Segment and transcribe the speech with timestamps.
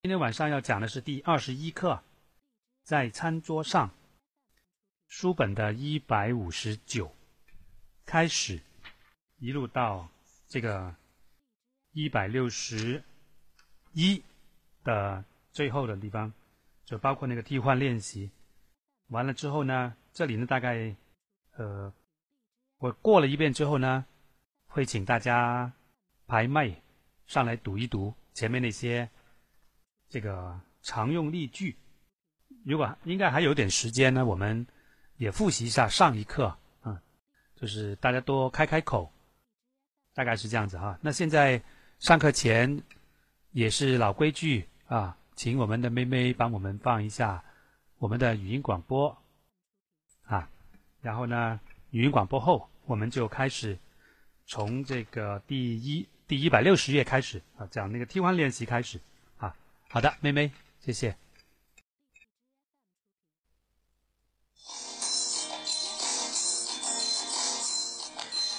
[0.00, 2.00] 今天晚上要讲的是第二十一课，
[2.84, 3.90] 在餐桌上，
[5.08, 7.12] 书本的一百五十九
[8.06, 8.60] 开始，
[9.38, 10.08] 一路到
[10.46, 10.94] 这个
[11.90, 13.02] 一百六十
[13.92, 14.22] 一
[14.84, 16.32] 的最后的地方，
[16.84, 18.30] 就包括那个替换练习。
[19.08, 20.94] 完了之后呢，这里呢大概
[21.56, 21.92] 呃，
[22.76, 24.06] 我过了一遍之后呢，
[24.68, 25.72] 会请大家
[26.28, 26.80] 排麦
[27.26, 29.10] 上来读一读前面那些
[30.08, 31.76] 这个常用例句。
[32.64, 34.66] 如果应该还有点时间呢，我们
[35.16, 37.00] 也复习一下上一课啊，
[37.56, 39.10] 就是大家多开开口，
[40.14, 40.98] 大概是这样子哈。
[41.00, 41.62] 那现在
[41.98, 42.82] 上课前
[43.52, 47.44] 也是老规矩啊，请我们的妹妹帮我们放一下。
[47.98, 49.16] 我们的语音广播
[50.26, 50.48] 啊，
[51.00, 51.58] 然后呢，
[51.90, 53.76] 语音广播后，我们就开始
[54.46, 59.00] 从这个第一第一百六十页开始啊，讲那个替换练习开始。
[59.90, 60.52] 好的，妹妹，
[60.84, 61.16] 谢谢。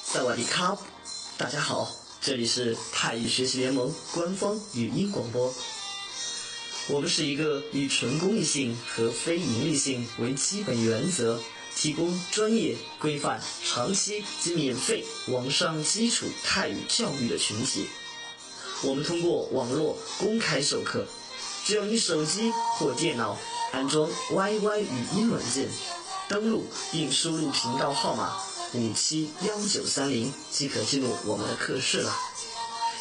[0.04, 0.76] 萨瓦迪卡，
[1.38, 1.88] 大家好，
[2.20, 5.54] 这里是泰语学习联盟官方语音广播。
[6.90, 11.40] 我们是一个以纯公益性和非盈利性为基本原则，
[11.76, 17.88] 提供专业、规范、长期及免费网上基础泰语教育的群体。
[18.82, 21.06] 我们通过网络公开授课，
[21.70, 23.38] 只要你手机或电脑
[23.72, 25.70] 安装 YY 语音软件，
[26.28, 28.36] 登录并输入频道号码
[28.74, 32.12] 五七幺九三零即可进入我们的课室了。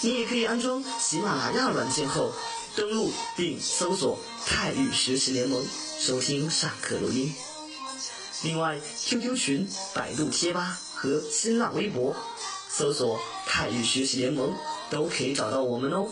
[0.02, 2.30] 你也可以安装喜马拉雅软件后。
[2.76, 5.64] 登录并搜索“泰语学习联盟”，
[5.98, 7.34] 收听上课录音。
[8.42, 12.14] 另外，QQ 群、百度贴吧和新浪微博
[12.68, 14.54] 搜索“泰语学习联盟”
[14.90, 16.06] 都可以找到我们哦。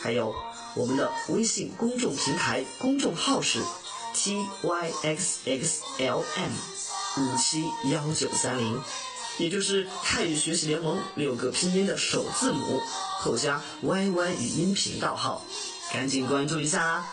[0.00, 0.34] 还有
[0.74, 3.60] 我们的微信公众平台公众号是
[4.14, 5.42] tyxxlm
[7.18, 8.80] 五七幺九三零，
[9.38, 12.80] 也就是泰语学习联盟六个拼音的首字母
[13.18, 15.44] 后加 YY 语音频道号。
[15.92, 17.06] 赶紧关注一下啦！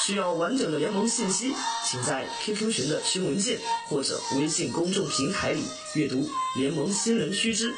[0.00, 1.54] 需要完整的联盟信息，
[1.88, 5.62] 请在 QQ 群的群文件或者微信公众平台里
[5.94, 7.72] 阅读联盟新人须知，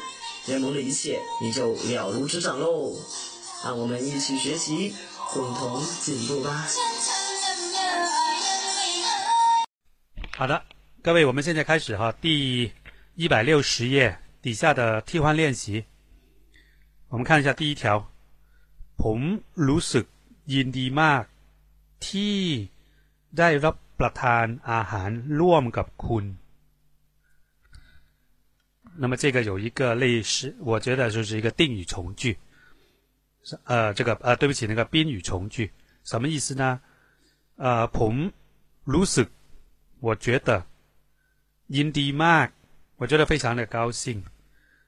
[0.47, 2.95] 联盟的一切你就了如指掌喽！
[3.64, 4.94] 让我们一起学习，
[5.32, 6.66] 共同进步吧！
[10.36, 10.64] 好的，
[11.02, 12.70] 各位，我们现在开始哈，第
[13.14, 15.84] 一百六十页底下的替换练习，
[17.08, 18.08] 我们看一下第一条。
[18.96, 19.20] ผม
[19.68, 20.06] รู้สึก
[20.52, 21.24] ยินดีมาก
[22.06, 22.38] ที่
[23.38, 26.24] ได้รับประทานอาหารร่วมกับคุณ。
[29.00, 32.36] 那么这个有一个类似，我觉得就是一个定语从句，
[33.64, 35.70] 呃，这个呃，对不起，那个宾语从句，
[36.04, 36.80] 什么意思呢？
[37.56, 38.32] 呃，ผม
[38.86, 39.28] รู้สึก，
[40.00, 40.64] 我觉得
[41.68, 42.50] ยินดีมาก，
[42.96, 44.22] 我觉得非常的高兴。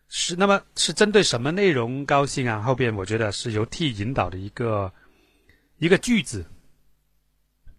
[0.09, 2.61] 是，那么是针对什么内容高兴啊？
[2.61, 4.93] 后边我觉得是由 T 引导的一个
[5.79, 6.47] 一个句子。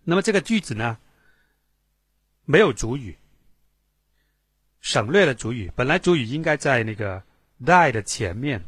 [0.03, 0.97] 那么这个句子呢，
[2.46, 3.18] 没有主语，
[4.81, 5.72] 省略了主语。
[5.75, 7.23] 本来主语应该在那个
[7.63, 8.63] die 的前面，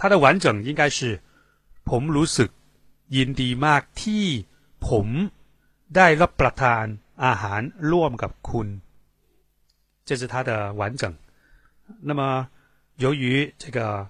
[0.00, 1.00] 它的完整应该是
[1.88, 2.50] “ผมรู้สึก
[3.16, 4.24] ยินดีมากที่
[4.86, 5.06] ผม
[5.96, 6.84] ได้รับประทาน
[7.24, 7.60] อาหาร
[7.90, 8.68] ร่วมกับคุณ”，
[10.06, 11.02] 这是它的完整。
[12.08, 12.48] 那么，
[12.96, 14.08] 由于这个，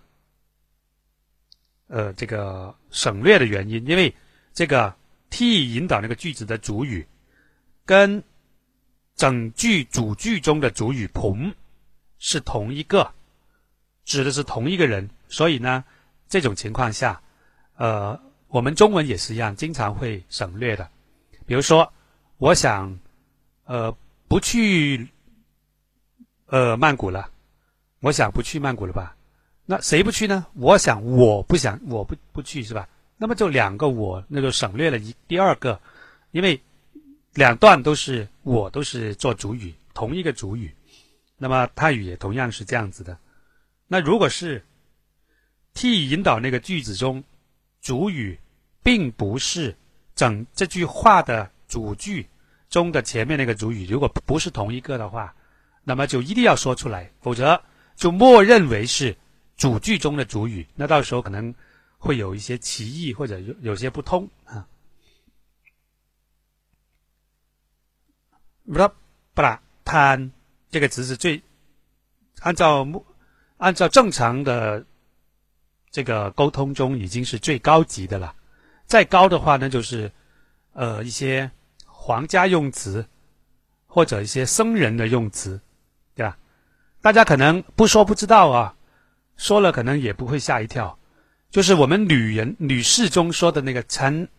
[1.88, 4.14] 呃，这个省略的原因，因为
[4.54, 4.94] 这个
[5.30, 7.06] T 引导那个句子的主语，
[7.84, 8.22] 跟
[9.14, 11.52] 整句主句中的主语“ผม”
[12.18, 13.12] 是同一个，
[14.04, 15.83] 指的是同一个人， 所以呢，
[16.27, 17.19] 这种情况下，
[17.77, 18.19] 呃，
[18.49, 20.87] 我们中文也是一样，经常会省略的。
[21.45, 21.91] 比如说，
[22.37, 22.99] 我想，
[23.63, 23.95] 呃，
[24.27, 25.07] 不去，
[26.47, 27.29] 呃，曼谷了。
[28.01, 29.15] 我想不去曼谷了吧？
[29.65, 30.45] 那谁不去呢？
[30.53, 32.89] 我想我不想，我不不去是吧？
[33.15, 35.79] 那么就两个我，那就省略了一第二个，
[36.31, 36.59] 因为
[37.35, 40.75] 两段都是我都是做主语，同一个主语。
[41.37, 43.17] 那么泰语也同样是这样子的。
[43.87, 44.63] 那如果是
[45.74, 47.22] T 引导那个句子中，
[47.80, 48.38] 主语
[48.82, 49.76] 并不是
[50.14, 52.26] 整这句话的主句
[52.68, 55.34] 中的前面那个主语，如果不是同一个的话，
[55.84, 57.62] 那么就一定要说出来，否则。
[57.96, 59.16] 就默认为是
[59.56, 61.54] 主句中的主语，那到时候可能
[61.96, 64.68] 会有一些歧义或者有有些不通啊。
[68.68, 68.92] รับ
[69.34, 69.58] ประ
[69.90, 70.30] ทาน
[70.70, 71.40] 这个词是最
[72.40, 72.86] 按照
[73.56, 74.84] 按照正常的
[75.91, 78.33] 这个沟通中已经是最高级的了。
[78.85, 80.11] 再高的话呢，就是
[80.73, 81.51] 呃一些
[81.85, 83.05] 皇家用词
[83.85, 85.61] 或者一些僧人的用词，
[86.15, 86.37] 对吧？
[87.01, 88.75] 大家可能不说不知道啊，
[89.37, 90.97] 说了可能也不会吓一跳。
[91.49, 94.29] 就是我们女人、女士中说的那个称，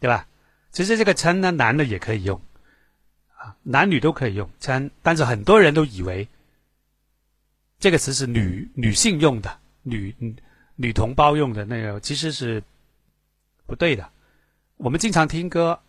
[0.00, 0.26] 对吧？
[0.70, 2.40] 其实这个称呢，男的也可以用，
[3.36, 6.28] 啊，男女都可以用称，但是很多人都以为
[7.78, 10.14] 这个词是女女性用的，女
[10.80, 12.62] 女同胞用的那个，其实是
[13.66, 14.08] 不对的。
[14.76, 15.80] 我们经常听歌，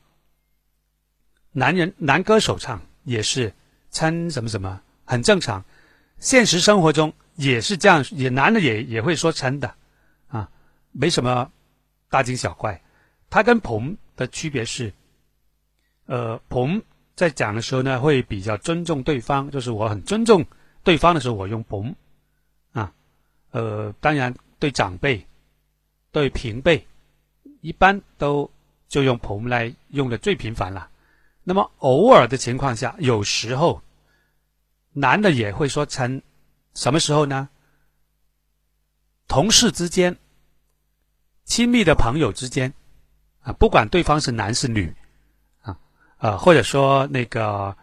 [1.51, 3.53] 男人男歌手唱也是
[3.91, 5.63] 称什么什么，很正常。
[6.17, 9.75] 现实生活中也是这样，也男的也也会说称的
[10.27, 10.49] 啊。
[10.91, 11.51] 没什么
[12.09, 12.81] 大惊小怪，
[13.29, 14.91] 他跟朋的区别是，
[16.07, 16.81] 呃，朋
[17.15, 20.43] 在讲的时候呢，会比较尊重对方，就是我很尊重
[20.83, 21.95] 对方的时候，我用朋
[22.73, 22.91] 啊，
[23.51, 25.25] 呃，当然对长辈、
[26.11, 26.85] 对平辈，
[27.61, 28.49] 一般都
[28.87, 30.89] 就用朋来用的最频繁了。
[31.43, 33.81] 那么偶尔的情况下，有时候
[34.91, 36.21] 男的也会说成，
[36.75, 37.49] 什么时候呢？
[39.27, 40.15] 同事之间。
[41.45, 42.71] 亲密的朋友之间，
[43.41, 44.93] 啊，不管对方是男是女，
[45.63, 45.75] 啊，
[46.19, 47.75] 呃，或者说那个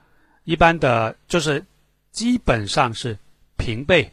[0.44, 1.66] 一般的，就是
[2.12, 3.18] 基本上是
[3.56, 4.08] 平辈，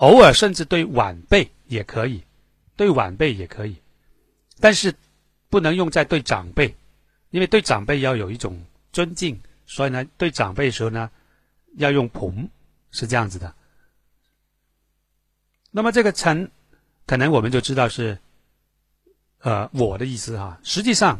[0.00, 2.22] 偶尔甚至对晚辈也可以，
[2.76, 3.76] 对晚辈也可以，
[4.58, 4.94] 但是
[5.48, 6.74] 不能用在对长辈，
[7.30, 11.10] 因为对长辈要有一种尊敬，所以呢，对长辈的时候呢，
[11.76, 12.48] 要用朋，
[12.90, 13.54] 是这样子的。
[15.70, 16.50] 那么这个臣，
[17.06, 18.18] 可能我们就知道是。
[19.42, 21.18] 呃，我的意思哈，实际上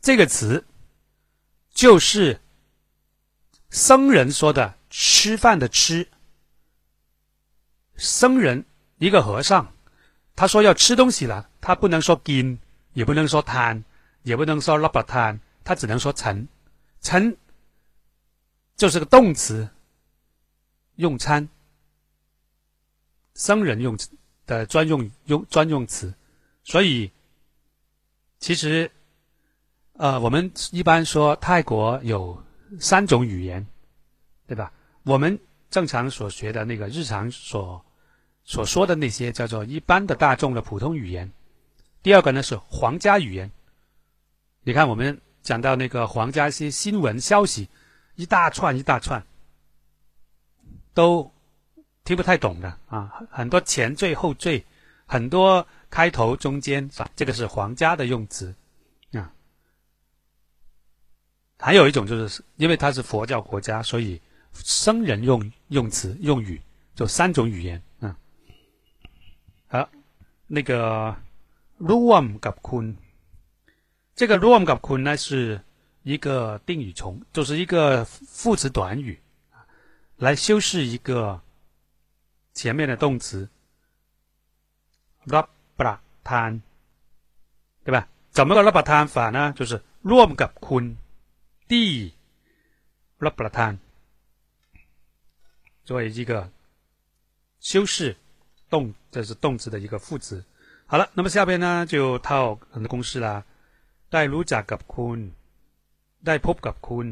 [0.00, 0.64] 这个词
[1.72, 2.40] 就是
[3.70, 6.08] 僧人说的“吃饭”的“吃”。
[7.96, 8.64] 僧人
[8.98, 9.72] 一个和尚，
[10.36, 12.58] 他说要吃东西了，他不能说“金”，
[12.94, 13.84] 也不能说“贪”，
[14.22, 16.46] 也不能说“拉巴贪”，他只能说“盛”。
[17.00, 17.36] 盛
[18.76, 19.68] 就是个动词，
[20.96, 21.48] 用餐。
[23.34, 23.98] 僧人用
[24.46, 26.14] 的专用用专用词，
[26.62, 27.10] 所以。
[28.40, 28.90] 其实，
[29.94, 32.44] 呃，我们一般说泰国有
[32.78, 33.66] 三种语言，
[34.46, 34.70] 对吧？
[35.04, 35.38] 我们
[35.70, 37.82] 正常所学的那个日常所
[38.44, 41.30] 所说的那些叫做一般的大众的普通语言。
[42.02, 43.50] 第二个呢是皇家语言。
[44.62, 47.68] 你看，我们讲到那个皇家一些新闻消息，
[48.14, 49.24] 一大串一大串，
[50.92, 51.30] 都
[52.04, 54.64] 听不太懂的啊，很多前缀后缀，
[55.06, 55.66] 很多。
[55.90, 58.52] 开头、中间，这个是皇家的用词
[59.12, 59.32] 啊。
[61.56, 64.20] 还有一种就是，因为它是佛教国家，所以
[64.52, 66.60] 僧人用用词、用语
[66.96, 67.80] 就三种语言。
[70.53, 71.15] 那个
[71.79, 72.95] ruam gap kun，
[74.15, 75.61] 这个 ruam gap kun 呢是
[76.03, 79.19] 一个定语从，就是一个副词短语
[80.17, 81.41] 来修饰一个
[82.53, 83.49] 前面的动词
[85.25, 85.47] rap。
[85.79, 85.95] ประ
[86.29, 86.51] ทาน
[87.85, 87.97] 对吧？
[88.35, 89.39] 怎么个รับประทาน法呢？
[89.57, 89.71] 就是
[90.11, 90.83] ร่วมกับคุณ
[91.69, 91.87] ที่
[93.25, 93.73] รับประทาน
[95.87, 96.51] 作为一个
[97.69, 98.17] 修饰
[98.69, 100.43] 动，这是动词的一个副词。
[100.85, 103.45] 好了，那么下边呢就套很多公式啦。
[104.11, 105.19] ได้รู้จักกับคุณ
[106.25, 107.07] ได้พบกับคุณ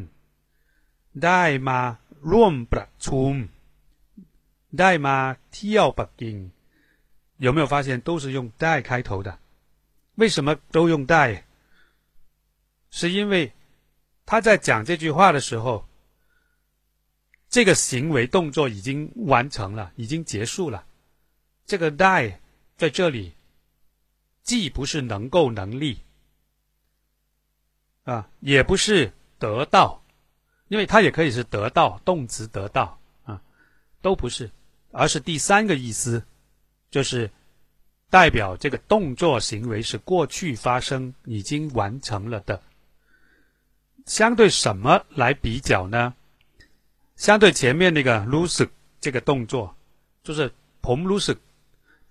[1.24, 1.80] ได้มา
[2.32, 3.34] ร่วมประชุม
[4.80, 5.18] ได้มา
[5.54, 6.38] เที่ยวปักกิ่ง
[7.46, 9.38] 有没有发现都是用“带”开头的？
[10.16, 11.44] 为什么都用“带”？
[12.90, 13.54] 是因为
[14.26, 15.86] 他在讲这句话的时候，
[17.48, 20.84] 这个行为动作已经完成了，已经结束了。
[21.73, 22.35] 这个“die
[22.77, 23.33] ”在这里
[24.43, 25.99] 既不是能够能力
[28.05, 30.05] 啊，也不是得到，
[30.69, 33.41] 因为它也可以是得到动词得到啊，
[34.03, 34.51] 都不是，
[34.91, 36.23] 而是第三个意思。
[36.91, 37.31] 就是
[38.11, 42.63] 代表这个动作行为是过去发生，已经完成了的。
[44.05, 46.15] 相对什么来比较呢？
[47.17, 48.69] 相对前面那个 lose
[49.01, 49.75] 这个动作，
[50.23, 50.53] 就是
[50.83, 51.35] pom lose。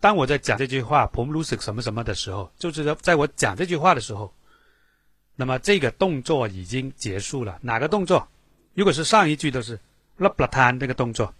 [0.01, 4.33] 当我在讲这句话 pom lose 什么什么的时候，就是在我讲这句话的时候，
[5.35, 7.59] 那么这个动作已经结束了。
[7.61, 8.27] 哪个动作？
[8.73, 9.79] 如果是上一句的是
[10.17, 11.31] l a b l a t a 这个动作。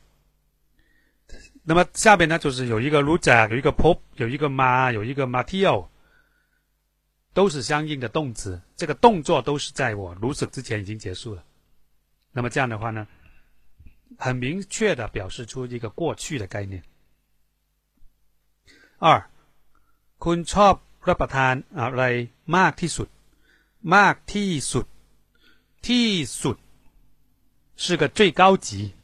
[1.64, 5.88] 那么下边呢，就是有一个 l u j a 有一个 pop，有一个 ma，有一个 matio，
[7.34, 8.62] 都是相应的动词。
[8.76, 11.44] 这个动作都是在我 lose 之前已经结束了。
[12.32, 13.08] 那么这样的话呢，
[14.18, 16.84] 很明确的表示出一个过去的概念。
[19.01, 19.25] 二，
[20.19, 20.75] คุณชอบ
[21.09, 22.03] รับประทานอะไร
[22.57, 23.09] มากที่สุด
[23.95, 24.87] มากที่สุด
[25.87, 26.09] ที่
[26.43, 26.57] สุด
[27.77, 28.95] 是个最高级。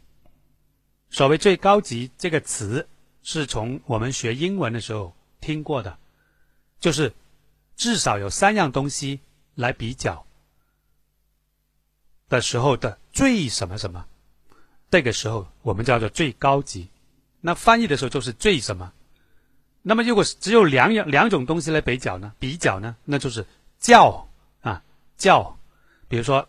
[1.11, 2.87] 所谓最高级这个词，
[3.23, 5.99] 是从我们学英文的时候听过的，
[6.81, 7.13] 就是
[7.77, 9.21] 至少有三样东西
[9.55, 10.25] 来比较
[12.31, 14.07] 的时候的最什么什么，
[14.91, 16.89] 这个时候我们叫做最高级。
[17.43, 18.93] 那翻译的时候就是最什么。
[19.82, 22.34] 那么如果只有两样两种东西来比较呢？
[22.40, 23.46] 比较呢，那就是
[23.80, 24.28] 较
[24.62, 24.84] 啊
[25.18, 25.58] 较，
[26.08, 26.48] 比如说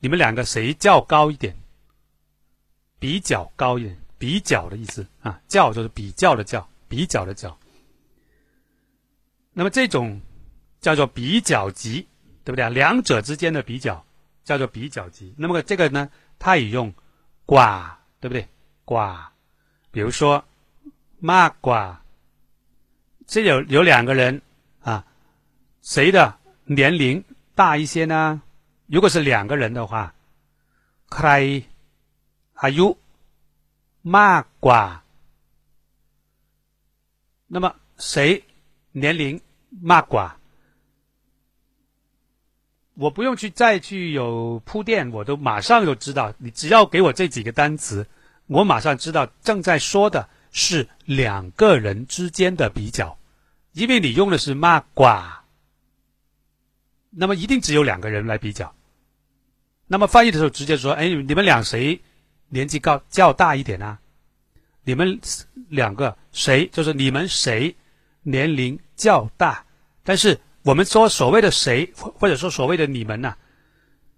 [0.00, 1.54] 你们两个谁较高一点？
[2.98, 7.56] 比较高一点，比较的意思啊，较就是比较的较，比较的较。
[9.52, 10.20] 那么这种
[10.80, 12.06] 叫做比较级，
[12.42, 12.68] 对不对啊？
[12.70, 14.04] 两者之间的比较
[14.42, 15.32] 叫做比较级。
[15.36, 16.92] 那么这个呢，它也用
[17.46, 17.90] 寡，
[18.20, 18.48] 对不对？
[18.84, 19.26] 寡，
[19.90, 20.42] 比如说
[21.18, 21.96] 骂寡，
[23.27, 24.41] 这有有两个人
[24.81, 25.05] 啊，
[25.81, 27.23] 谁的年龄
[27.55, 28.41] 大一些呢？
[28.87, 30.13] 如果是两个人的话，
[31.09, 32.97] ใอายุ
[34.03, 35.01] มากกว่า，
[37.47, 38.43] 那么谁
[38.91, 39.39] 年龄
[39.81, 40.35] มากกว่า？
[42.95, 46.33] 我不用去再去有铺垫，我都马上就知道。
[46.37, 48.05] 你只要给我这几个单词，
[48.47, 53.18] 我马上知道正在说的 是两个人之间的比较，
[53.72, 55.44] 因为你用的是“嘛瓜”，
[57.10, 58.72] 那么一定只有两个人来比较。
[59.88, 62.00] 那么翻译的时候直接说：“哎，你们俩谁
[62.48, 63.98] 年纪高较大一点呢？
[64.84, 65.20] 你们
[65.68, 67.74] 两个谁就是你们谁
[68.22, 69.66] 年龄较大？”
[70.04, 73.34] 但是我们说所谓的“谁”或者说所谓的“你们”呢，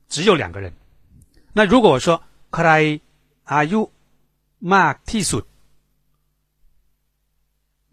[0.07, 0.71] 只有两个人。
[1.55, 3.91] 那如果我说 “Are you
[4.61, 5.43] Mark Tissu？”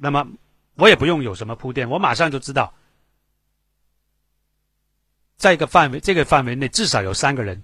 [0.04, 0.28] 那么
[0.76, 2.74] 我也不用有什么铺垫，我马上就知道，
[5.38, 7.64] 在一个范围这个范围内至少有三个人。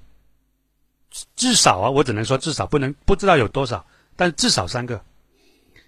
[1.36, 5.04] 至少啊，我只能说至少不能不知道有多少，但至少三个。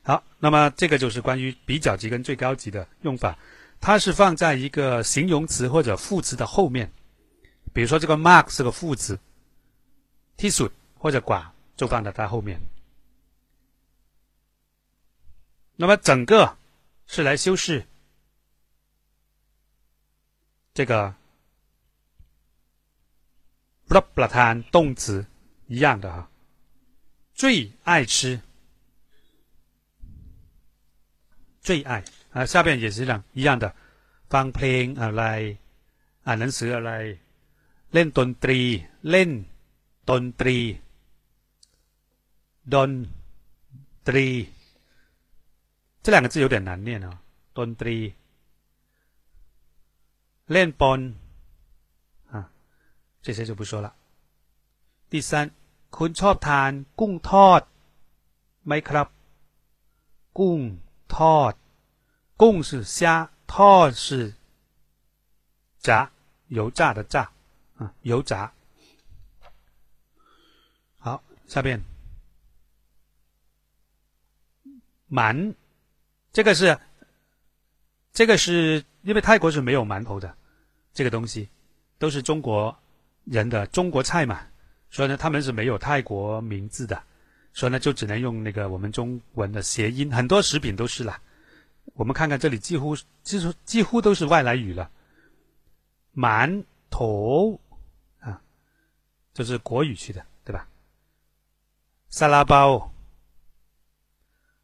[0.03, 3.39] 好，那么这个就是关于比较级跟最高级的用法，
[3.79, 6.91] 它是放在一个形容词或者副词的后面。
[7.71, 9.17] 比如说这个 mark 是个副词
[10.35, 11.45] ，t 数或者寡
[11.77, 12.59] 就放在它后面。
[15.80, 16.32] 那么整个
[17.06, 17.84] 是来修饰
[20.74, 21.14] 这个。
[23.94, 25.02] รับประทาน动词
[25.68, 26.28] 一样的哈，
[27.40, 28.40] 最爱吃，
[31.60, 32.02] 最爱
[32.32, 33.72] 啊，下边也是这样一样的，
[34.32, 35.22] ฟังเพลงอะไร
[36.26, 36.92] อ่านหนังสืออะไร
[37.92, 38.60] เล่นดนตรี
[39.10, 39.30] เล่น
[40.10, 40.58] ดนตรี
[42.74, 42.90] ดน
[44.08, 44.26] ตรี
[46.02, 47.18] 这两个字有点难念哦，
[47.56, 47.96] ดนตรี
[50.52, 51.00] เล่นปน
[53.24, 53.88] 这些就不说了。
[55.10, 55.50] 第三，
[55.96, 57.62] คุณชอบทานกุ้งทอด
[58.64, 59.08] ไหมครับ
[60.38, 60.60] กุ้ง
[61.16, 61.52] ทอด
[62.42, 63.02] กุ้ง是虾，
[63.54, 64.08] ทอด是
[65.86, 65.88] 炸，
[66.48, 67.16] 油炸的炸
[67.78, 68.32] 啊，油炸。
[70.98, 71.82] 好，下边
[75.10, 75.54] 馒，
[76.33, 76.77] 这个是
[78.13, 80.35] 这个是因为泰国是没有馒头的，
[80.93, 81.49] 这个东西
[81.97, 82.77] 都是中国。
[83.23, 84.41] 人的中国菜嘛，
[84.89, 87.03] 所以呢，他们是没有泰国名字的，
[87.53, 90.11] 所以呢，就只能用那个我们中文的谐音。
[90.11, 91.21] 很多食品都是啦。
[91.93, 94.89] 我们看看这里，几乎几乎几乎都是外来语了。
[96.15, 97.59] 馒头
[98.19, 98.41] 啊，
[99.35, 100.67] 就是国语去的，对吧？
[102.09, 102.90] 沙拉包，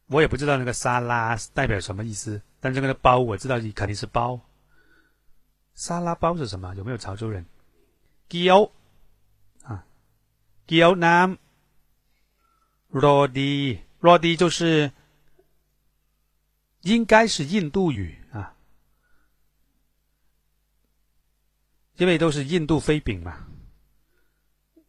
[0.08, 4.40] 我也不知道那个沙拉代表什么意思，但这个包我知道你肯定是包。
[5.74, 6.74] 沙拉包是什么？
[6.76, 7.46] 有没有潮州人？
[8.30, 8.72] 胶
[9.64, 9.86] 啊，
[10.66, 11.38] 胶南
[12.90, 14.92] 罗迪罗迪就是
[16.82, 18.56] 应该是印度语啊，
[21.98, 23.46] 因为都是印度飞饼嘛，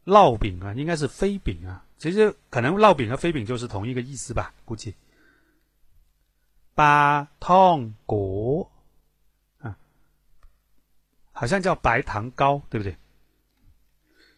[0.04, 4.94] 烙饼啊，应该是飞饼啊，其实可能烙饼和飞饼就是同一个意思吧，估计。
[6.77, 8.71] 巴汤果
[9.59, 9.77] 啊，
[11.31, 12.95] 好像叫白糖糕，对不对？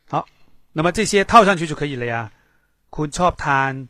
[0.08, 0.26] 好，
[0.74, 2.32] 那么这些套上去就可以了呀。
[2.90, 3.88] คุณชอบทาน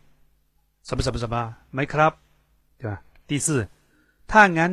[0.84, 1.36] 什么什么什么
[1.72, 2.14] ไหมครับ
[2.80, 3.02] 对吧？
[3.28, 3.68] 第四，
[4.28, 4.72] ถ้างั้น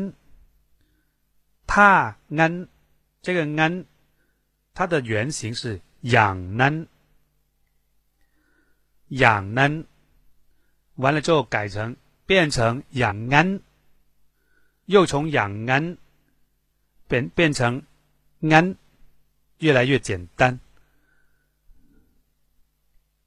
[1.72, 1.90] ถ้า
[2.38, 2.52] งั้น
[3.24, 3.72] 这个งั้น
[4.74, 6.74] 它的原型是อย่างนั้น
[9.18, 9.72] อย่างนั้น
[10.96, 13.48] 完了之后改成变成อย่างนั้น
[14.87, 15.97] 又从养安
[17.07, 17.81] 变变成
[18.49, 18.75] 安
[19.59, 20.57] 越来越简单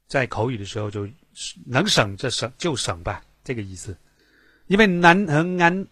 [0.07, 1.07] 在口语的时候就
[1.65, 3.23] 能省就省就省吧。
[3.43, 3.97] 这个意思。
[4.67, 5.87] 因为南和安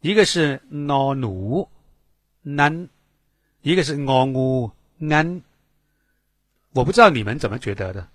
[0.00, 1.68] 一个是挪奴
[2.42, 2.88] 南
[3.62, 4.70] 一个是挪乌
[5.10, 5.42] 安
[6.72, 8.08] 我不知道你们怎么觉得的。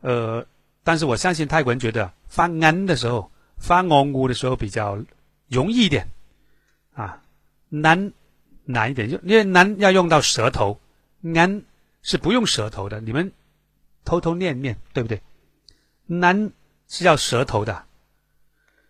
[0.00, 0.46] 呃
[0.84, 4.98] 但是我相信泰国人觉得发安的时候发昂乌的时候比较
[5.49, 6.07] 容易一点，
[6.93, 7.21] 啊，
[7.69, 8.11] 难
[8.65, 10.79] 难一点，就因为难要用到舌头，
[11.35, 11.63] 安
[12.01, 13.31] 是不用舌头的，你们。
[14.05, 15.21] 偷偷念念，对不对？
[16.07, 16.51] 难
[16.89, 17.85] 是要舌头的，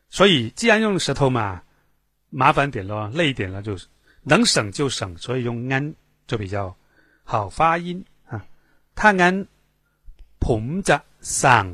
[0.09, 1.61] 所以既然用舌头嘛，
[2.31, 3.77] 麻烦点咯，累一点了，就
[4.23, 5.93] 能省就省，所以用安
[6.25, 6.75] 就比较
[7.23, 8.43] 好发音啊。
[8.95, 9.45] 他安
[10.39, 11.67] ผมจะสั่ง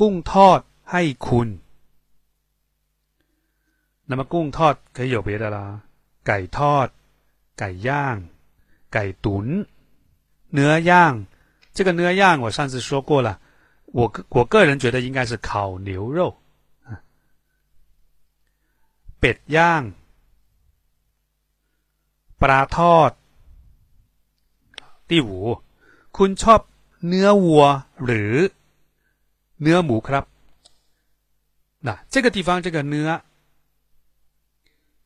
[0.00, 0.60] กุ้งทอด
[0.90, 1.48] ให้คุณ。
[4.10, 5.58] 那么กุ้งทอด可以有别的啦，
[6.26, 6.88] ไก่ทอด
[7.58, 8.16] ไก่ย่าง
[8.92, 9.46] ไก่ตุ๋น
[10.54, 11.12] เนื้อย่าง
[11.76, 13.28] 这个นื้样我上次说过了，
[13.98, 14.00] 我
[14.36, 15.50] 我个人觉得应该是烤
[15.88, 16.20] 牛肉
[16.86, 16.90] 啊，
[19.20, 19.82] เป็ดย่าง
[22.40, 23.10] ปลาทอด
[25.08, 25.30] 第五
[26.16, 26.60] คุณชอบ
[27.08, 27.64] เนื้อวัว
[28.04, 28.34] หรือ
[29.62, 30.24] เนื้อหมูครับ
[31.86, 33.08] 那这个地方这个เนื้อ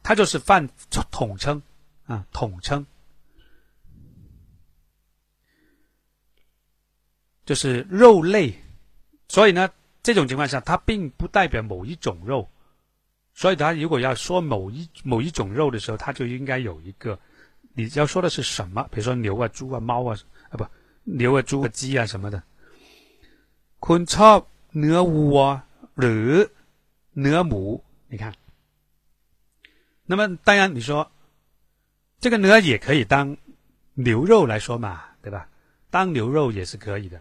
[0.03, 0.69] 它就是泛
[1.11, 1.63] 统称
[2.07, 2.87] 啊统称
[7.45, 8.55] 就是肉类，
[9.29, 9.71] 所以呢，
[10.03, 12.47] 这种情况下，它并不代表某一种肉，
[13.35, 17.19] 所以它如果要说某一某一种肉的时候，它就应该有一个，
[17.73, 18.87] 你要说的是什么？
[18.91, 20.19] 比如说牛啊、猪啊、猫啊，
[20.51, 20.67] 啊不，
[21.05, 22.43] 牛啊、猪啊、鸡啊什么的。
[23.81, 24.39] คุณชอบ
[24.79, 25.39] เนื้อวัว
[26.01, 26.29] หรือ
[27.21, 27.83] เนื้อหมู？
[28.11, 28.35] 你看，
[30.07, 31.11] 那么当然你说
[32.21, 33.37] 这个呢也可以当
[33.95, 35.49] 牛肉来说嘛，对吧？
[35.91, 37.21] 当牛肉也是可以的。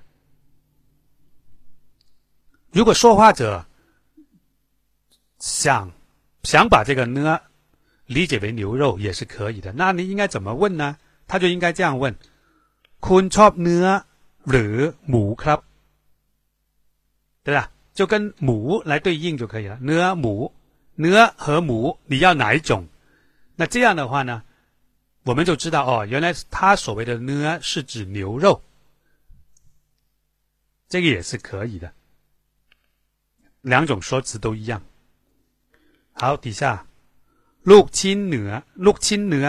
[2.72, 3.66] 如果说话者
[5.40, 5.92] 想
[6.44, 7.40] 想把这个呢
[8.06, 10.98] 理解为牛肉也是可以的，那你应该怎么问呢？
[11.28, 12.16] 他就应该这样问：
[13.02, 13.86] คุณชอบเนื้อ
[14.50, 14.76] หรือ
[15.10, 15.60] หมูครับ？
[17.44, 17.70] 对吧？
[17.94, 19.78] 就跟母来对应就可以了。
[19.82, 20.00] เนื้
[20.92, 22.88] อหมูเนื้อ和母你要哪一种？
[23.56, 24.44] 那这样的话呢，
[25.24, 28.62] 我们就知道哦，原来他所谓的呢是指牛肉，
[30.90, 31.92] 这个也是可以的。
[33.62, 34.82] 两种说辞都一样。
[36.14, 36.86] 好，底下，
[37.64, 38.52] ลูกชิ้นเนื้อ
[38.86, 39.48] ลูกชิ้นเนื้อ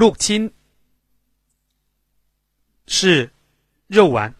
[0.00, 0.52] ลูกชิ้น
[2.86, 3.30] 是
[3.88, 4.32] 肉丸，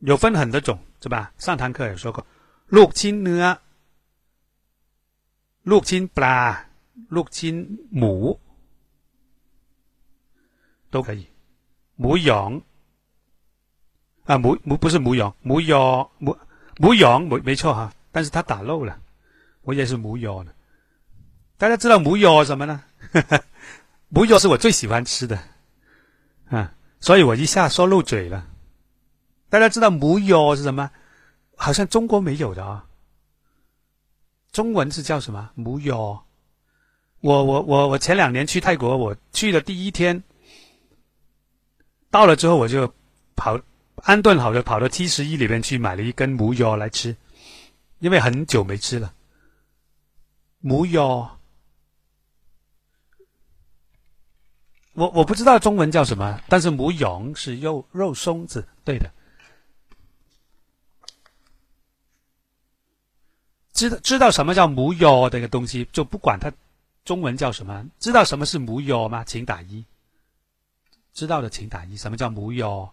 [0.00, 1.32] 有分很多种，是吧？
[1.38, 2.24] 上堂课有说过，
[2.68, 3.44] ลูกชิ้นเนื้อ
[5.70, 6.38] ลูกชิ้นปลา
[7.14, 7.54] ลูกชิ้น
[7.96, 8.14] หมู
[10.92, 11.22] 都可以。
[12.00, 12.50] หมูหยอง
[14.28, 15.84] 啊，หมูหมู不是หมูหยองหมูยอ
[16.22, 16.30] หมู
[16.80, 17.92] หมูหยอง没没错哈。
[18.12, 18.98] 但是他打漏了，
[19.62, 20.52] 我也是母腰呢。
[21.58, 22.82] 大家知道母腰什么呢？
[24.08, 25.38] 母腰是我最喜欢吃的
[26.48, 28.48] 啊，所以我一下说漏嘴了。
[29.48, 30.90] 大家知道母腰是什么？
[31.56, 32.86] 好像中国没有的啊。
[34.55, 35.49] 中文是叫什么？
[35.53, 36.25] 母腰。
[37.19, 40.23] 我我我我前两年去泰国，我去的第一天，
[42.09, 42.89] 到了之后我就
[43.35, 43.59] 跑
[43.97, 47.13] 安顿好了，跑到七十一里边去买了一根母腰来吃。
[47.99, 49.13] 因为很久没吃了，
[50.61, 51.37] 母腰，
[54.93, 59.11] 我我不知道中文叫什么，但是母蛹是肉肉松子，对的。
[63.74, 66.52] 知道知道什么叫母腰这个东西，就不管它
[67.04, 69.24] 中文叫什么，知道什么是母腰吗？
[69.24, 69.84] 请打一。
[71.12, 71.96] 知道的请打一。
[71.96, 72.92] 什么叫母腰？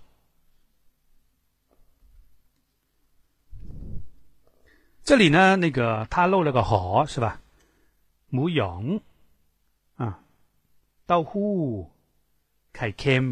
[5.03, 7.39] 这里呢，那个他漏了个“河”，是吧？
[8.29, 9.01] 母蛹
[9.95, 10.19] 啊，
[11.05, 11.89] 豆腐、
[12.73, 13.25] ไข่เค็ม、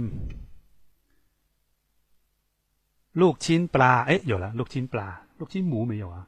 [3.11, 5.07] ลูกชิ้นปลา，哎，有了，ลูกชิ้นปลา，
[5.39, 6.27] ลูกชิ้นหมู没有啊？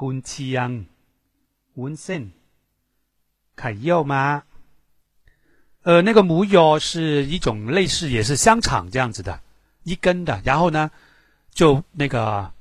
[0.00, 0.70] กุนเชียง、
[1.78, 2.22] วุ้นเส้น、
[3.58, 4.22] ไข่เยี่ยวม้า。
[5.84, 9.40] 呃，那个母蛹是一种类似，也是香肠这样子的，
[9.82, 10.40] 一根的。
[10.44, 10.90] 然后呢，
[11.52, 12.52] 就那个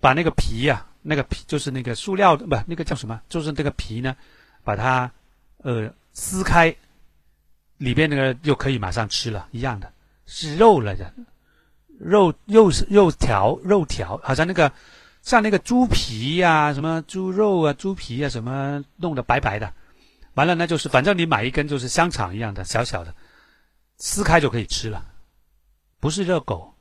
[0.00, 0.86] 把那个皮呀。
[1.02, 3.18] 那个皮就是那个塑料的，不，那个叫什么？
[3.26, 4.14] 就是这个皮呢，
[4.62, 5.10] 把它
[5.62, 6.76] 呃撕开，
[7.78, 9.90] 里边那个就可以马上吃了，一样的，
[10.26, 11.10] 是肉来的，
[11.98, 14.70] 肉肉是肉条，肉条，好像那个
[15.25, 19.73] 像那个猪皮呀，什么猪肉啊，猪皮啊，什么弄得白白的，
[20.35, 23.11] 完了那就是反正你买一根就是香肠一样的小小的，
[23.97, 25.03] 撕开就可以吃了，
[25.99, 26.71] 不是热狗，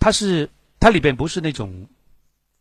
[0.00, 1.88] 它是它里边不是那种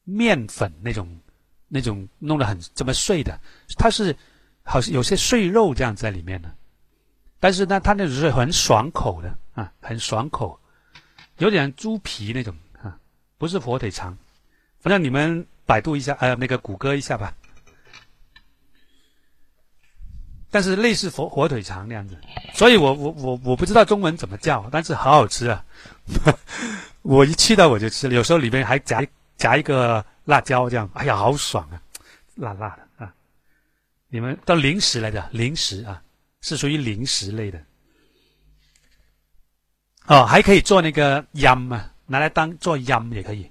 [0.04, 1.20] 面粉那种
[1.68, 3.42] 那种弄得很这么碎的，
[3.80, 4.16] 它是
[4.62, 6.56] 好像有些碎肉这样在里面的，
[7.40, 10.60] 但是呢，它那种是很爽口的啊，很爽口，
[11.40, 13.00] 有点猪皮那种啊，
[13.40, 14.16] 不是火腿肠，
[14.86, 17.36] 反正你们百度一下，呃，那个谷歌一下吧。
[20.52, 22.16] 但是类似火火腿肠那样子，
[22.54, 25.66] 所以我我我我不知道中文怎么叫，但是好好吃啊！
[27.02, 29.04] 我一去到我就吃，有时候里面还夹
[29.38, 31.82] 夹一个辣椒，这样，哎呀，好爽啊，
[32.36, 33.12] 辣辣的啊！
[34.10, 36.00] 你们到零食来的零食啊，
[36.42, 37.60] 是属于零食类的。
[40.06, 43.50] 哦，还可以做那个腌啊，拿来当做腌也可以，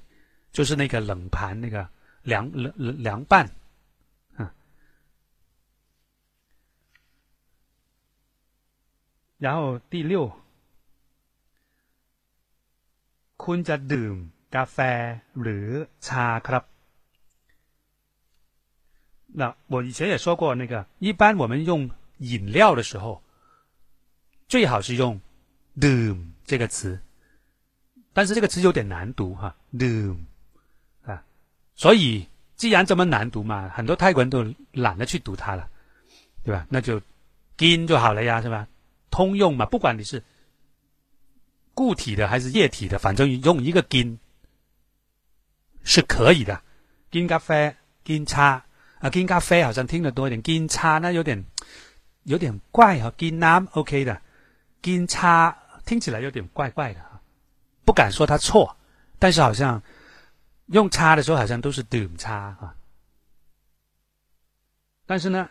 [0.54, 1.88] 就是那个冷盘那个
[2.24, 2.74] 凉凉
[3.04, 3.50] 凉拌。
[9.38, 10.34] 然后第六，
[13.38, 14.16] คุณจะดื่ม
[14.56, 14.78] กาแฟ
[15.42, 15.68] หรือ
[16.08, 16.66] ชาครับ？
[19.40, 23.24] 那我以前也说过，那个一般我们用饮料的时候，
[24.50, 25.22] 最好是用
[25.80, 27.00] “doom” 这个词，
[28.12, 30.26] 但是这个词有点难读哈，“doom” 啊，
[31.75, 35.69] 所以既然这么难读嘛，很多泰国人都懒得去读它了，
[36.45, 36.67] 对吧？
[36.69, 37.01] 那就
[37.57, 38.67] 金就好了呀，是吧？
[39.11, 40.23] 通用嘛，不管你是
[41.75, 44.19] 固体的还是液体的，反正用一个金
[45.83, 46.61] 是可以的。
[47.11, 48.65] 金咖啡、金叉
[49.01, 51.45] 啊，金咖啡好像听得多一点，金叉那有点
[52.25, 53.13] 有点怪哈。
[53.17, 54.21] 金南 OK 的，
[54.83, 57.21] 金叉听起来有点怪怪的哈，
[57.85, 58.77] 不敢说它错，
[59.19, 59.81] 但是好像
[60.67, 62.77] 用叉的时候好像都是 doom 叉啊，
[65.05, 65.51] 但是呢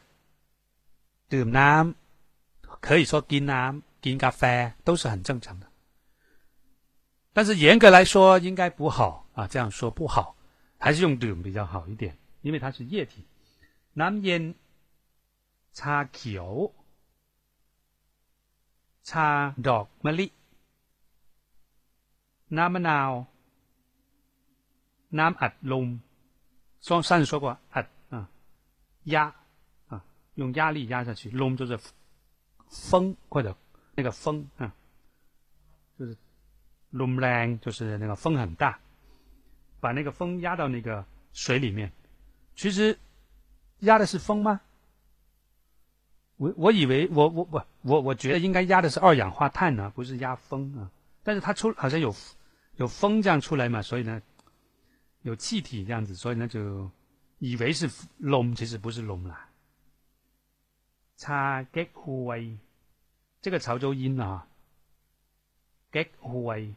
[1.30, 1.93] ，doom 南
[2.80, 5.67] 可以说 gin 南 gin 咖啡都是很正常的，
[7.32, 10.36] 但是严格来说应该不好啊，这样说不好，
[10.80, 13.26] 还是用 doom 比较好一点，因为它是液体。
[13.93, 14.56] 南烟
[15.71, 16.73] 叉球
[19.04, 20.32] 叉 dog 麦粒，
[22.47, 23.28] 南么 now。
[25.18, 26.01] น้ำมะนาว、น้ำอัดลม。
[26.81, 28.29] 上上次说过，อัด啊，
[29.05, 29.33] 压
[29.88, 30.03] 啊，
[30.37, 31.79] 用压力压下去，ลม就是。
[32.70, 33.57] 风或者
[33.94, 34.70] 那个风啊，
[35.98, 36.14] 就是
[36.90, 38.79] 龙 lang，就是那个风很大，
[39.81, 41.90] 把那个风压到那个水里面。
[42.55, 42.98] 其实
[43.79, 44.61] 压的是风吗？
[46.37, 50.90] 我我以为我我我我我觉得应该压的是二氧化碳呢，不是压风啊。
[51.22, 52.14] 但是它出好像有
[52.77, 54.20] 有风这样出来嘛，所以呢
[55.22, 56.90] 有气体这样子，所以呢就
[57.38, 59.48] 以为是龙，其实不是龙啦。
[61.16, 62.57] 差激灰。
[63.40, 64.46] 这个潮州音啊，
[65.92, 66.74] 激灰、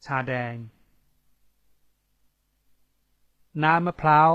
[0.00, 4.30] 茶แน้ำมะพร้าว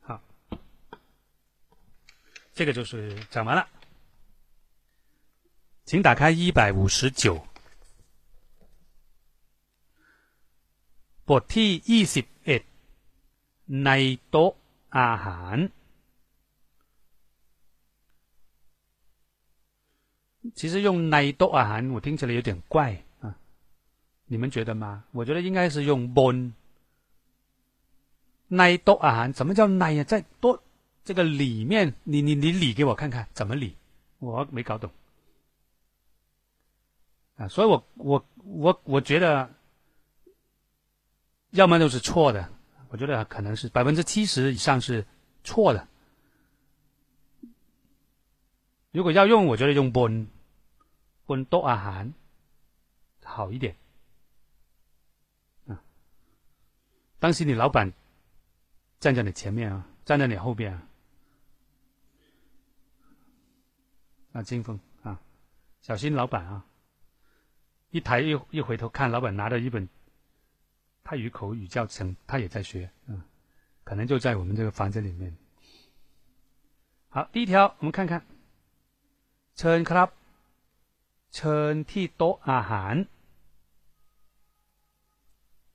[0.00, 0.20] 好，
[2.52, 3.68] 这个就是讲完了，
[5.84, 7.46] 请打开一百五十九
[11.28, 12.62] บทที่ยี่สิบเอ็ด
[13.84, 13.90] ใน
[14.28, 14.52] โต๊ะ
[14.98, 15.58] อาหาร
[20.58, 23.36] 其实用奈多啊含，我听起来有点怪啊，
[24.26, 25.04] 你们觉得吗？
[25.12, 26.52] 我觉得应该是用 bon
[28.48, 30.02] 奈多啊含，怎么叫奈呀？
[30.02, 30.60] 在多
[31.04, 33.76] 这个里面，你你你理给我看看，怎么理？
[34.18, 34.90] 我没搞懂
[37.36, 39.48] 啊，所以我我我我觉得，
[41.55, 42.49] 要么就是错的，
[42.89, 45.05] 我觉得可能是百分之七十以上是
[45.43, 45.87] 错的。
[48.91, 50.27] 如果要用，我觉得用 bon。
[51.27, 52.13] 荤多阿含
[53.23, 53.75] 好一点
[55.65, 55.81] 啊！
[57.17, 57.91] 当时你老板
[58.99, 60.87] 站在你前面啊，站在你后边啊！
[64.33, 65.19] 啊，金峰啊，
[65.81, 66.63] 小心老板啊！
[67.89, 69.89] 一抬一一回头看，老板拿着一本
[71.04, 73.18] 泰语口语教程，他也在学啊，
[73.84, 75.36] 可能就在我们这个房间里面。
[77.08, 78.24] 好，第一条，我们看看，
[79.56, 80.10] 陈 club。
[81.32, 82.94] เชิญที่โต๊ะอาหาร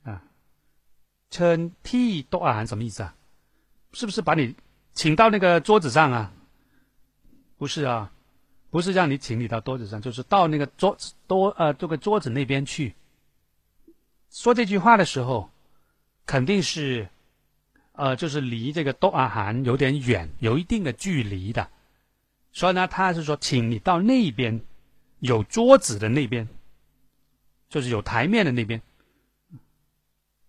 [0.03, 0.19] 啊，
[1.31, 3.15] เชิญที่โต๊ะอาหาร什么意思啊？
[3.93, 4.53] 是不是把你
[4.93, 6.33] 请到那个桌子上啊？
[7.57, 8.11] 不是啊，
[8.69, 12.93] 不是让你请你到桌子上，就是到那个桌子多呃这个桌子那边去。
[14.29, 15.49] 说这句话的时候，
[16.25, 17.07] 肯定是
[17.93, 21.69] 呃，就是离这个多阿含有点远，有一定的距离的。
[22.51, 24.59] 所以呢，他是说，请你到那边
[25.19, 26.47] 有桌子的那边，
[27.69, 28.81] 就是有台面的那边，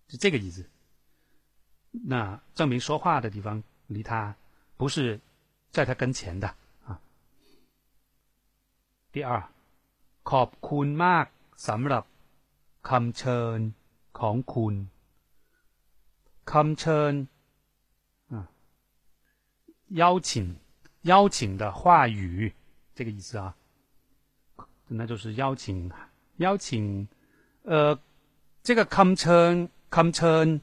[0.09, 0.65] 是这个意思。
[1.91, 4.35] 那证明说话的地方离他
[4.75, 5.19] 不是
[5.71, 6.47] 在他跟前的
[6.85, 6.99] 啊。
[9.11, 9.41] 第二，
[10.23, 11.25] ขอบคุณมาก
[11.67, 12.03] สำหรับ
[12.87, 13.59] คำเชิญ
[14.19, 14.75] ของคุณ
[16.51, 17.13] คำเชิญ
[18.31, 18.47] 啊，
[19.89, 20.55] 邀请。
[21.03, 22.53] 邀请的话语，
[22.93, 23.55] 这个意思啊，
[24.89, 25.89] 那就是邀请，
[26.37, 27.07] 邀请，
[27.63, 27.97] 呃，
[28.61, 30.59] 这个 come turn come turn，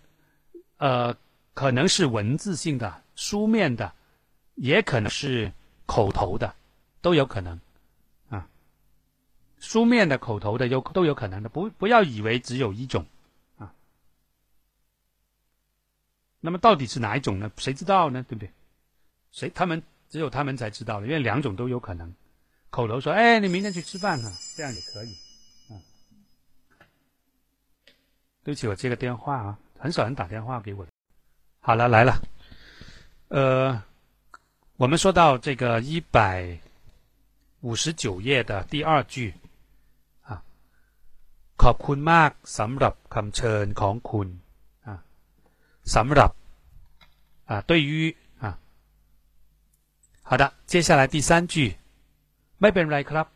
[0.77, 1.17] 呃，
[1.55, 3.91] 可能是文字性的、书面的，
[4.57, 5.51] 也可能是
[5.87, 6.55] 口头的，
[7.01, 7.68] 都有可能啊。
[9.60, 13.06] 书面的、口头的有都有可能的，不不要以为只有一种
[13.58, 13.74] 啊。
[16.40, 17.52] 那么到底是哪一种呢？
[17.58, 18.24] 谁知道呢？
[18.28, 18.52] 对不对？
[19.32, 19.82] 谁他们？
[20.10, 22.12] 只有他们才知道的，因为两种都有可能。
[22.72, 25.16] 口头说：“哎，你明天去吃饭啊，这样也可以。”
[25.70, 25.78] 啊，
[28.44, 30.84] 对不起，我接个电话啊，很少人打电话给我。
[31.60, 32.20] 好了，来了。
[33.28, 33.80] 呃，
[34.78, 36.60] 我们说到这个一百
[37.62, 39.32] 五十九页的第二句，
[41.63, 44.29] ขอบคุณมากสำหรับคำเชิญของคุณ
[44.89, 44.91] 啊，
[45.95, 46.31] สำหรับ
[47.51, 47.93] 啊，对于。
[50.29, 51.55] 好的，接下来第三句
[52.61, 53.27] ไม่เป็นไรครับ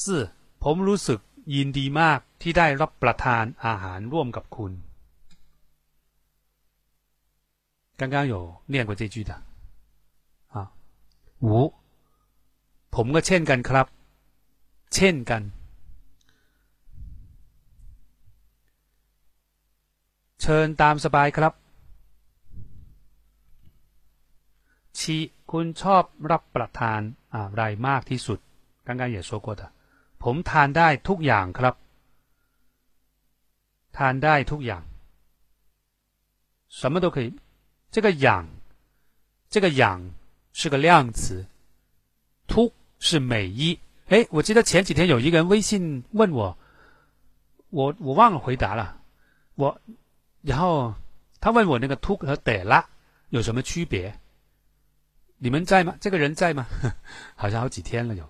[0.00, 0.02] 四
[0.62, 1.20] ผมรู้สึก
[1.54, 4.72] ยินดีมากที่ได้รับประทานอาหารร่วมกับคุณ
[8.00, 8.34] 刚刚有
[8.72, 9.32] 念过这句的
[10.54, 10.56] 啊
[11.44, 11.46] 五
[12.94, 13.86] ผมก็เช่นกันครับ
[14.94, 15.42] เช่นกัน
[20.40, 21.52] เชิญตามสบายครับ
[24.98, 25.00] 七
[25.50, 27.00] คุณชอบรับประทาน
[27.34, 28.38] อะไรมากที่สุด
[28.86, 29.62] 刚刚也说过的
[30.22, 31.74] ผมทานได้ทุกอย่างครับ
[33.96, 34.82] ทานได้ทุกอย่าง
[36.78, 37.26] 什么都可以
[37.94, 38.46] 这个养
[39.52, 39.82] 这个养
[40.52, 41.46] 是个量词
[42.46, 46.56] 突是美一哎我记得前几天有一个人微信问我
[47.70, 48.82] 我我忘了回答了
[49.56, 49.80] 我
[50.45, 50.93] 然后
[51.39, 52.87] 他问我那个突和得拉
[53.29, 54.13] 有什么区别
[55.37, 55.95] 你们在吗？
[55.99, 56.67] 这个人在吗？
[57.35, 58.29] 好像好几天了有。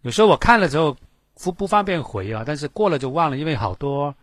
[0.00, 0.96] 有时候我看了之后
[1.34, 4.14] 不不方便回啊，但是过了就忘了，因为好多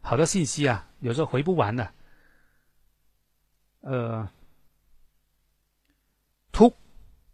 [0.00, 1.92] 好多信息啊，有时候回不完的。
[3.80, 4.28] 呃，
[6.50, 6.72] 突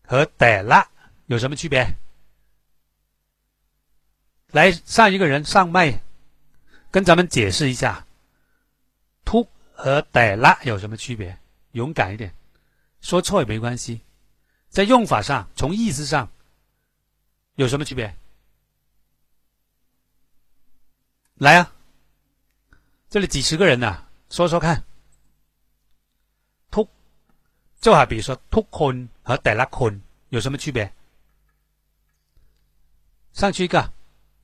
[0.05, 0.87] 和得拉
[1.27, 1.87] 有什么区别？
[4.49, 6.03] 来上一个人上麦，
[6.91, 8.05] 跟咱们解释一下，
[9.25, 9.49] 突
[9.83, 11.37] 和得拉有什么区别？
[11.73, 12.33] 勇敢一点，
[13.01, 14.01] 说错也没关系。
[14.69, 16.31] 在用法上，从意思上
[17.57, 18.15] 有什么区别？
[21.35, 21.75] 来啊，
[23.11, 24.85] 这里几十个人呢，说说看。
[26.71, 26.89] 突，
[27.81, 30.95] 就好比说突坤和德拉坤有什么区别？
[33.33, 33.93] 上去一个，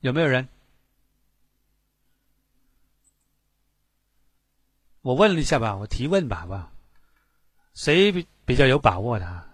[0.01, 0.45] 有没有人？
[5.01, 6.71] 我问了一下吧，我提问吧，好不好？
[7.73, 9.49] 谁比比较有把握的？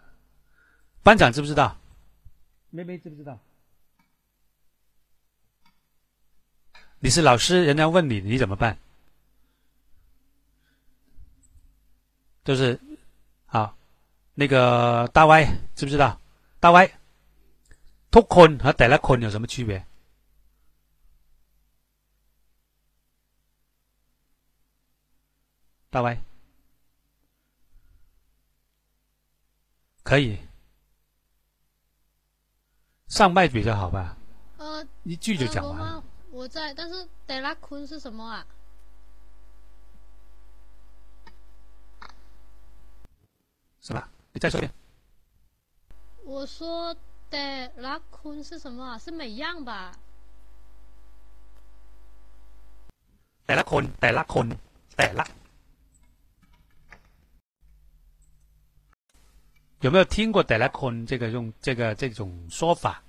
[1.04, 1.78] 班长知不知道？
[2.72, 3.40] 妹妹知不知道？
[7.00, 8.76] 你是老师，人家问你，你怎么办？
[12.44, 12.80] 就是
[13.46, 13.78] 好，
[14.34, 16.20] 那个大歪知不知道？
[16.60, 16.92] 大 Y，
[18.10, 19.86] 突坤和德拉坤有什么区别？
[25.96, 26.22] 大 Y
[30.04, 30.38] 可以。
[33.08, 34.18] 上麦比较好吧？
[34.58, 36.04] 呃，一句就讲完了。
[36.32, 38.46] 我在，但是德拉坤是什么啊？
[43.80, 44.10] 是吧？
[44.34, 44.74] 你再说一遍。
[46.26, 46.94] 我说
[47.30, 47.38] 德
[47.78, 48.98] 拉坤是什么啊？
[49.00, 49.98] 是每样吧？
[53.46, 54.50] 德拉坤，德拉坤，
[54.98, 55.26] 德拉。
[59.86, 63.04] 有没有听过德拉坤这个用这个这种说法？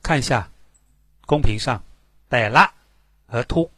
[0.00, 0.48] 看一下，
[1.26, 1.82] 公屏上，
[2.28, 2.72] 得拉
[3.26, 3.68] 和突，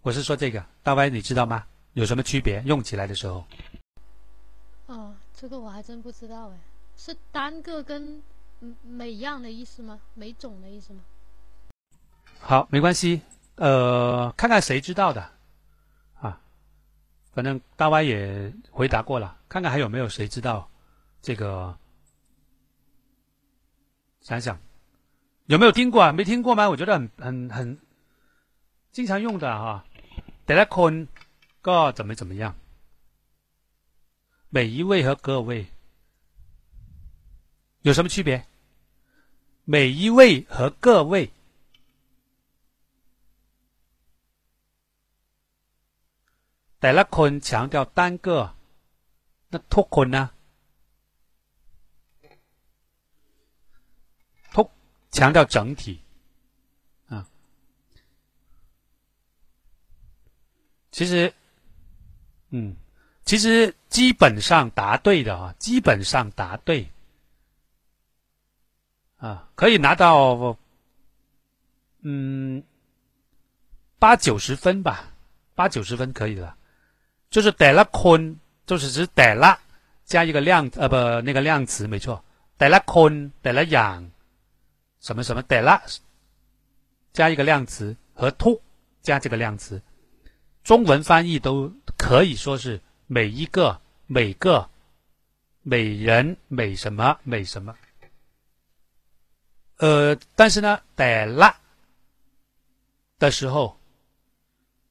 [0.00, 1.66] 我是说这个，大歪你知道吗？
[1.92, 2.62] 有什么区别？
[2.64, 3.44] 用起来的时候？
[4.86, 6.56] 哦，这个我还真不知道哎，
[6.96, 8.22] 是单个跟
[8.82, 10.00] 每样的意思吗？
[10.14, 11.00] 每种的意思吗？
[12.40, 13.20] 好，没关系，
[13.56, 15.37] 呃，看看谁知道的，啊，
[17.37, 20.69] 反正大 Y 也回答过了，看看还有没有谁知道
[21.21, 21.77] 这个？
[24.21, 24.57] 想想
[25.47, 26.11] 有没有听过啊？
[26.11, 26.69] 没听过吗？
[26.69, 27.77] 我觉得很很很
[28.91, 29.83] 经常用的哈。
[30.45, 31.07] 第一คน
[31.61, 32.55] ก็怎么怎么样？
[34.49, 35.65] 每一位和各位
[37.81, 38.45] 有什么区别？
[39.65, 41.29] 每一位和各位。
[46.79, 48.53] แต่ละคน强调单个，
[49.49, 50.31] 那ทุกคน呢？
[54.53, 54.67] ทุก
[55.11, 56.01] 强调整体
[57.07, 57.25] 啊。
[60.91, 61.33] 其实，
[62.49, 62.75] 嗯，
[63.23, 66.89] 其实基本上答对的啊，基本上答对
[69.17, 70.57] 啊，可以拿到
[72.01, 72.61] 嗯
[73.97, 75.09] 八九十分吧，
[75.55, 76.56] 八九十分可以了。
[77.30, 79.58] 就是得了坤，就是指得了
[80.04, 82.24] 加一个量呃不那个量词没错，
[82.56, 84.10] 得了坤得了养
[85.00, 85.82] 什么什么得了
[87.12, 88.60] 加一个量词和 to
[89.02, 89.82] 加这个量词，
[90.64, 94.68] 中文翻译都可以说是每一个每个
[95.62, 97.74] 每人每什么每什么，
[99.76, 101.54] 呃，但是呢得了
[103.18, 103.78] 的时候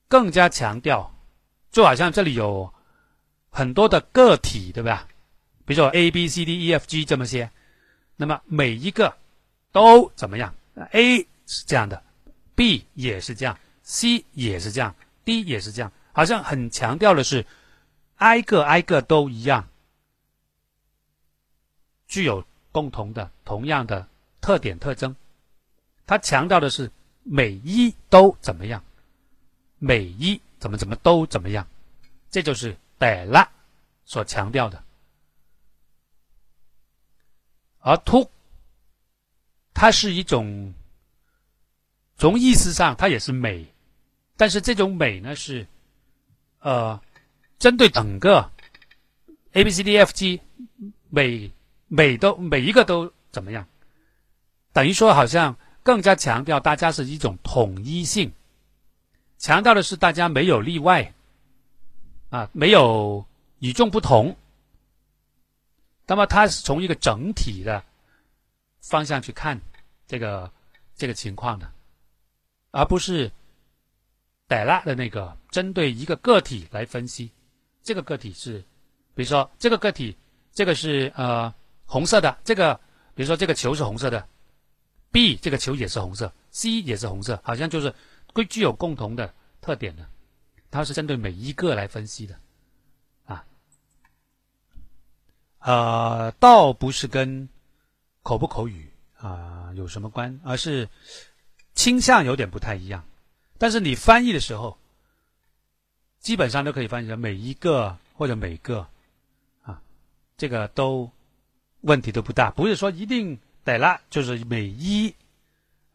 [0.08, 1.16] 更加强调。
[1.71, 2.73] 就好像这里有
[3.49, 5.08] 很多的个体，对吧？
[5.65, 7.51] 比如说 A、B、C、D、E、F、G 这么些，
[8.15, 9.15] 那么每一个
[9.71, 10.56] 都怎么样
[10.91, 12.01] ？A 是这样的
[12.56, 17.45] ，B 也是这样，C 也是这样，D 也是这样，好像很强调的是
[18.15, 19.67] 挨个挨个都一样，
[22.08, 24.08] 具有共同的、同样的
[24.39, 25.15] 特点特征。
[26.06, 26.89] 他强调的是
[27.23, 28.84] 每一都怎么样？
[29.80, 30.41] 每一。
[30.59, 31.67] 怎么怎么都怎么样，
[32.29, 33.49] 这就是得了
[34.05, 34.83] 所强调的。
[37.79, 38.29] 而突，
[39.73, 40.73] 它是一种
[42.17, 43.65] 从意思上它也是美，
[44.35, 45.65] 但是这种美呢是，
[46.59, 46.99] 呃，
[47.59, 48.51] 针对整个
[49.53, 50.41] A B C D F G
[51.09, 51.51] 每
[51.87, 53.65] 每都每一个都怎么样，
[54.73, 58.33] 等于说好像更加强调大家是一种统一性。
[59.38, 61.13] 强调的是大家没有例外，
[62.30, 63.23] 啊，没有
[63.60, 64.36] 与众不同。
[66.08, 67.84] 那么它是从一个整体的
[68.82, 69.60] 方向去看
[70.08, 70.52] 这个
[70.95, 71.71] 这个情况的，
[72.71, 73.32] 而不是
[74.47, 77.30] 逮拉的那个针对一个个体来分析。
[77.84, 78.60] 这个个体是，
[79.13, 80.17] 比如说这个个体，
[80.52, 81.54] 这个是呃
[81.86, 82.73] 红色的，这个
[83.13, 84.28] 比如说这个球是红色的
[85.12, 87.93] ，B 这个球也是红色，C 也是红色，好像就是。
[88.38, 90.08] 会具有共同的特点的，
[90.69, 92.39] 它是针对每一个来分析的，
[93.26, 93.43] 啊，
[95.58, 97.50] 呃，倒不是跟
[98.21, 100.88] 口不口语啊有什么关，而是
[101.73, 103.04] 倾向有点不太一样。
[103.58, 104.78] 但是你翻译的时候，
[106.19, 108.88] 基本上都可以翻译成每一个或者每个，
[109.63, 109.82] 啊，
[110.38, 111.10] 这个都
[111.82, 115.15] 问题都不大，不是说一定得了就是每一。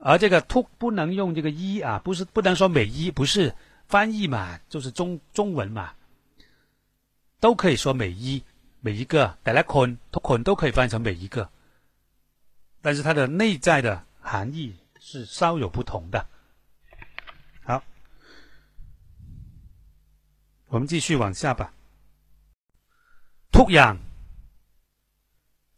[0.05, 3.55] 而这个 to 不能用这个一啊，不是不能说每一，不是
[3.87, 5.95] 翻译嘛，就是中中文嘛，
[7.39, 8.43] 都可以说每一
[8.81, 11.49] 每一个，带来捆突捆都可以翻译成每一个，
[12.81, 16.27] 但是它的内在的含义是稍有不同的。
[17.63, 17.81] 好，
[20.67, 21.73] 我们继续往下吧。
[23.53, 23.97] 突样。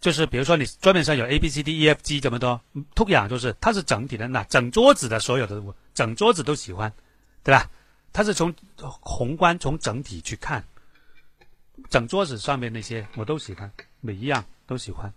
[0.03, 2.59] 就是比如说，你桌面上有 A B C D E F G 这么多，
[2.95, 5.61] 图样就是它是整体的，那整桌子的所有的
[5.93, 6.91] 整桌子都喜欢，
[7.43, 7.69] 对吧？
[8.13, 10.63] 它是从宏观从整体去看，
[11.89, 15.13] 整桌子上面那些我都喜欢，每一样都喜欢。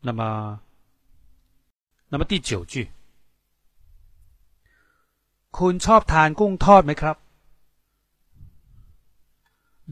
[0.00, 0.58] 那么，
[2.08, 2.88] 那么第九句，
[5.52, 7.16] คุณชอบทานกุ้งทอดไหมครับ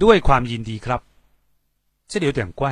[0.03, 1.01] ด้วยความยินดีครับ
[2.11, 2.63] 这里有点怪，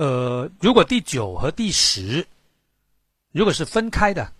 [0.00, 2.26] 呃，如果第九和第十
[3.32, 4.32] 如果是分开的，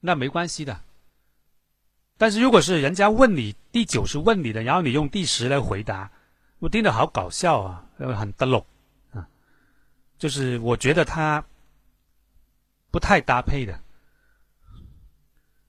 [0.00, 0.80] 那没关系的。
[2.18, 6.10] 但是如果是人家问你第九是问你的，然后你用第十来回答，
[6.58, 8.66] 我听着好搞笑啊，很得落
[9.12, 9.28] 啊，
[10.18, 11.44] 就是我觉得他
[12.90, 13.78] 不太搭配的。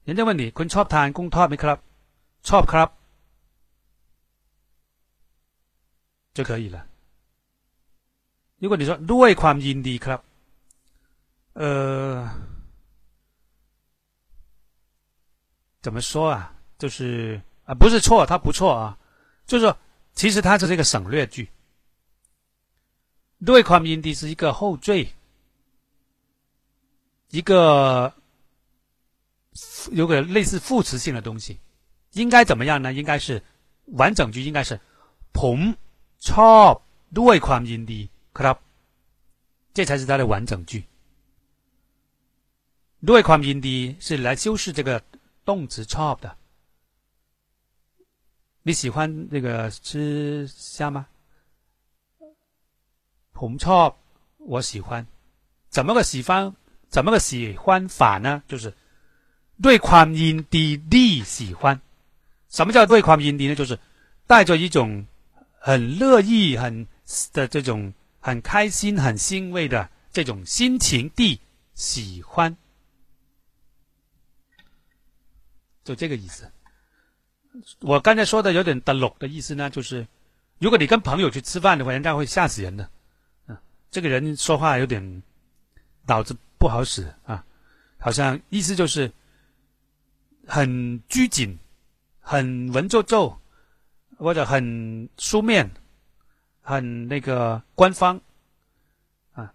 [0.06, 1.78] 人家问你คุณชอบทานกุ้งทอดไหมครับ
[2.49, 2.91] top club
[6.33, 6.87] 就可以了
[8.57, 10.23] 如果你说 do i come in the club
[11.53, 12.27] 呃
[15.83, 16.55] 怎么说啊？
[16.79, 18.99] 就是啊不是错它不错啊。
[19.47, 19.77] 就是说
[20.15, 21.51] 其实它就是一个省略句。
[23.45, 25.13] do i come in the 是一个后缀
[27.29, 28.13] 一个
[29.93, 31.59] 有个类似副词性的东西。
[32.18, 32.94] 应该怎么样呢？
[32.94, 33.42] 应该是
[33.86, 34.80] 完整句，应该是
[35.34, 35.76] ผม
[36.20, 36.74] ชอบ
[37.20, 38.58] ด้วยความยินดีครับ，
[39.74, 40.86] 这才是它的完整句。
[43.10, 45.04] ด้วยความยินดี是来修饰这个
[45.44, 46.36] 动词ชอบ的。
[48.66, 51.08] 你喜欢那个吃虾吗？
[53.34, 53.90] ผมชอบ
[54.38, 55.06] 我喜欢，
[55.70, 56.56] 怎么个喜欢？
[56.90, 58.44] 怎么个喜欢法呢？
[58.48, 58.74] 就是
[59.62, 61.82] 对ความยินดี地喜欢。
[62.50, 63.56] 什么叫对ความยินดี呢？
[63.56, 63.78] 就是
[64.28, 65.06] 带着一种
[65.60, 66.88] 很乐意、很
[67.34, 71.40] 的这种很开心、很欣慰的这种心情地
[71.74, 72.56] 喜欢，
[75.84, 76.52] 就这个意思。
[77.82, 80.08] 我刚才说的有点的落的意思呢，就是
[80.60, 82.90] 如果你跟朋友去吃饭的话，人家会吓死人的。
[83.92, 85.22] 这个人说话有点
[86.08, 87.46] 脑子不好使啊，
[88.00, 89.12] 好像意思就是
[90.48, 91.56] 很拘谨、
[92.31, 93.35] 很文绉绉，
[94.19, 95.67] 或者很书面、
[96.61, 98.21] 很那个官方
[99.33, 99.51] 啊，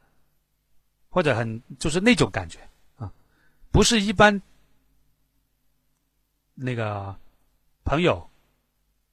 [1.07, 2.57] 或者很就是那种感觉
[2.95, 3.13] 啊，
[3.71, 4.41] 不是一般
[6.55, 7.15] 那个
[7.83, 8.27] 朋友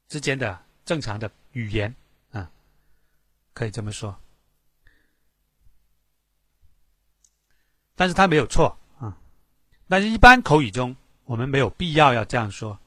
[0.09, 1.95] 之间的正常的语言
[2.33, 2.51] 啊，
[3.53, 4.19] 可以这么说。
[7.95, 9.15] 但是他没有错啊，
[9.87, 10.97] 但是一般口语中，
[11.27, 12.81] 我们没有必要要这样说。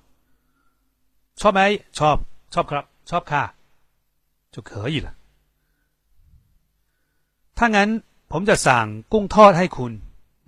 [1.40, 1.60] ชอบไหม
[1.98, 2.16] ชอบ
[2.54, 3.42] ชอบครับชอบค่ะ
[4.54, 5.08] 就可以了。
[7.58, 7.88] ถ้างั้น
[8.32, 9.92] ผมจะสั่งกุ้งทอดให้คุณ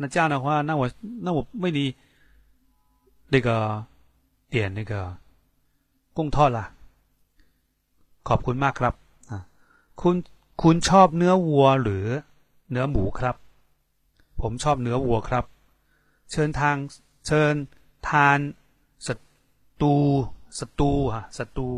[0.01, 0.83] 那这样的话，那我
[1.25, 1.81] 那我为你
[3.33, 3.49] 那个
[4.53, 4.93] 点那个
[6.17, 6.61] กุ้งทอด啦。
[8.29, 8.95] ขอบคุณมากครับ
[9.31, 9.39] อ่า
[10.01, 10.17] คุณ
[10.63, 12.07] คุณชอบเนื้อวัวหรือ
[12.71, 13.37] เนื้อหมูครับ
[14.41, 15.45] ผมชอบเนื้อวัวครับ
[16.31, 16.77] เชิญทาง
[17.27, 17.55] เชิญ
[18.09, 18.39] ทาน
[19.07, 19.09] ส
[19.81, 19.95] ตู
[20.59, 21.69] สตูฮะสตู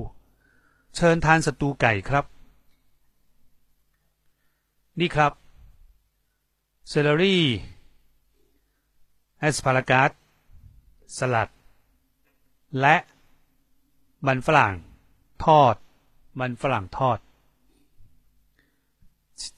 [0.94, 2.24] เชิญทานสตูไก่ครับ
[5.00, 5.32] นี่ครับ
[6.88, 7.44] เซเลอรี่
[9.38, 10.10] แอสพารากัส
[11.18, 11.48] สลัด
[12.80, 12.96] และ
[14.26, 14.74] มันฝรั่ง
[15.44, 15.74] ทอด
[16.40, 17.18] มันฝรั่งทอด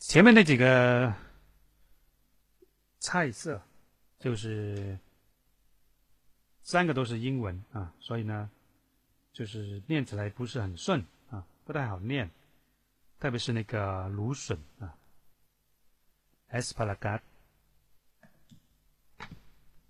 [0.09, 0.64] 前面那几个
[3.05, 3.07] 菜
[3.40, 3.42] 色
[4.22, 4.99] 就是
[6.62, 8.49] 三个都是英文啊，所以呢，
[9.32, 12.30] 就是念起来不是很顺啊，不太好念，
[13.18, 14.95] 特别是那个芦笋啊，
[16.51, 17.20] asparagus。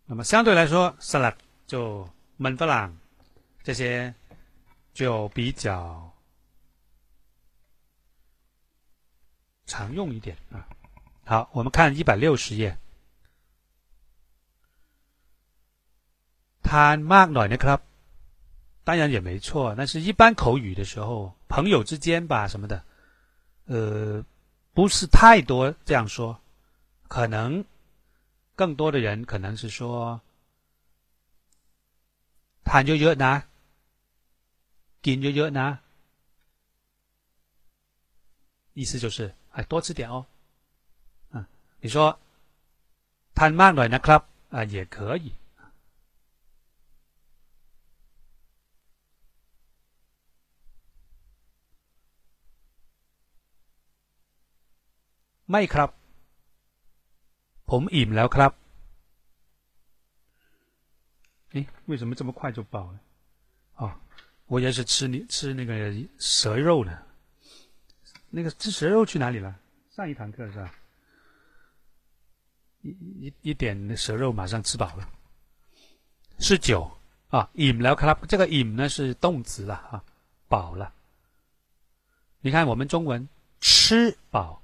[0.07, 1.36] 那么相对来说，salad
[1.66, 2.96] 就焖弗朗
[3.62, 4.14] 这些
[4.92, 6.12] 就比较
[9.66, 10.68] 常用一点啊。
[11.24, 12.76] 好，我们看一百六十页。
[16.62, 17.80] 贪มากหน่อยนะครับ，
[18.88, 19.74] 当然也没错。
[19.76, 22.82] 但是一般口语的时候，朋友之间吧什么的，
[23.66, 24.24] 呃，
[24.72, 26.38] 不是太多这样说。
[27.09, 27.64] 可能
[28.57, 30.20] 更多的人可能是说，
[32.64, 33.42] 贪เยอะๆนะ
[35.02, 35.78] กินเยอะๆนะ，
[38.72, 40.26] 意思就是哎多吃点哦。
[41.30, 41.46] 啊，
[41.80, 42.18] 你说
[43.34, 45.32] 贪มากหน่อยนะครับ啊也可以。
[55.50, 55.90] ไม่ครับ
[57.70, 58.52] ผมอิ่มแล้วครับ
[61.55, 62.98] 诶，为什么这么快就饱了？
[63.76, 63.82] 哦，
[64.46, 65.72] 我也是吃你吃那个
[66.18, 66.92] 蛇肉呢。
[68.30, 69.55] 那个吃蛇肉去哪里了？
[69.94, 70.74] 上一堂课是吧？
[72.82, 72.88] 一
[73.22, 75.09] 一一点蛇肉马上吃饱了。
[76.40, 76.90] 是酒
[77.30, 78.16] 啊，อิ่มแล้วครับ。
[78.26, 80.02] 这个อิ่ม呢是动词了啊，
[80.48, 80.92] 饱了。
[82.40, 83.28] 你看我们中文
[83.61, 84.61] 吃饱。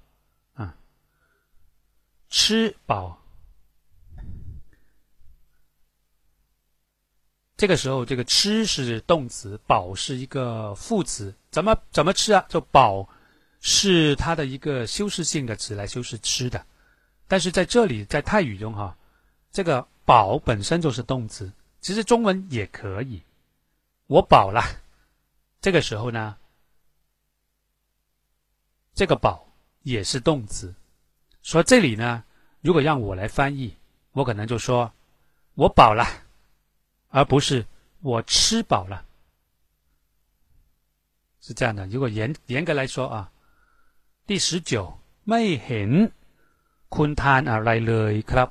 [2.37, 3.17] 吃饱，
[7.55, 11.33] 这个时候，这个吃是动词，饱是一个副词。
[11.49, 12.45] 怎么怎么吃啊？
[12.49, 13.07] 就饱
[13.61, 16.63] 是它的一个修饰性的词来修饰吃的。
[17.25, 18.97] 但是在这里，在泰语中哈，
[19.53, 21.49] 这个饱本身就是动词。
[21.79, 23.23] 其实中文也可以，
[24.07, 24.61] 我饱了。
[25.61, 26.35] 这个时候呢，
[28.93, 29.49] 这个饱
[29.83, 30.75] 也是动词。
[31.44, 32.24] 说这里呢，
[32.60, 33.76] 如果让我来翻译，
[34.12, 34.92] 我可能就说“
[35.54, 36.04] 我饱了”，
[37.10, 37.66] 而不是
[38.00, 39.04] 我吃饱了，
[41.40, 41.86] 是这样的。
[41.86, 43.30] 如果严严格来说啊，
[44.26, 45.90] 第十九ไม่เห็น
[46.94, 48.50] คุณทานอะไรเลยครับ，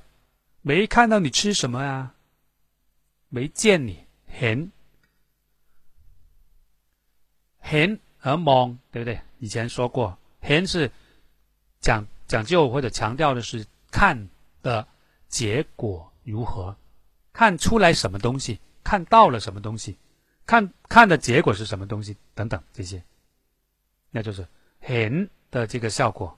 [0.62, 2.16] 没看到你吃什么啊，
[3.30, 3.92] 没见你
[4.38, 4.58] เห็น
[7.68, 9.20] เห็น和ม对不对？
[9.40, 10.92] 以前说过，เห็น是
[11.80, 14.30] 讲 讲究或者强调的是看
[14.62, 14.88] 的
[15.28, 16.76] 结果如何，
[17.34, 18.60] 看出来什么东西。
[18.82, 20.00] 看到了什么东西，
[20.48, 23.04] 看看的结果是什么东西等等这些，
[24.12, 24.48] 那就是
[24.82, 26.36] ห็的这个效果。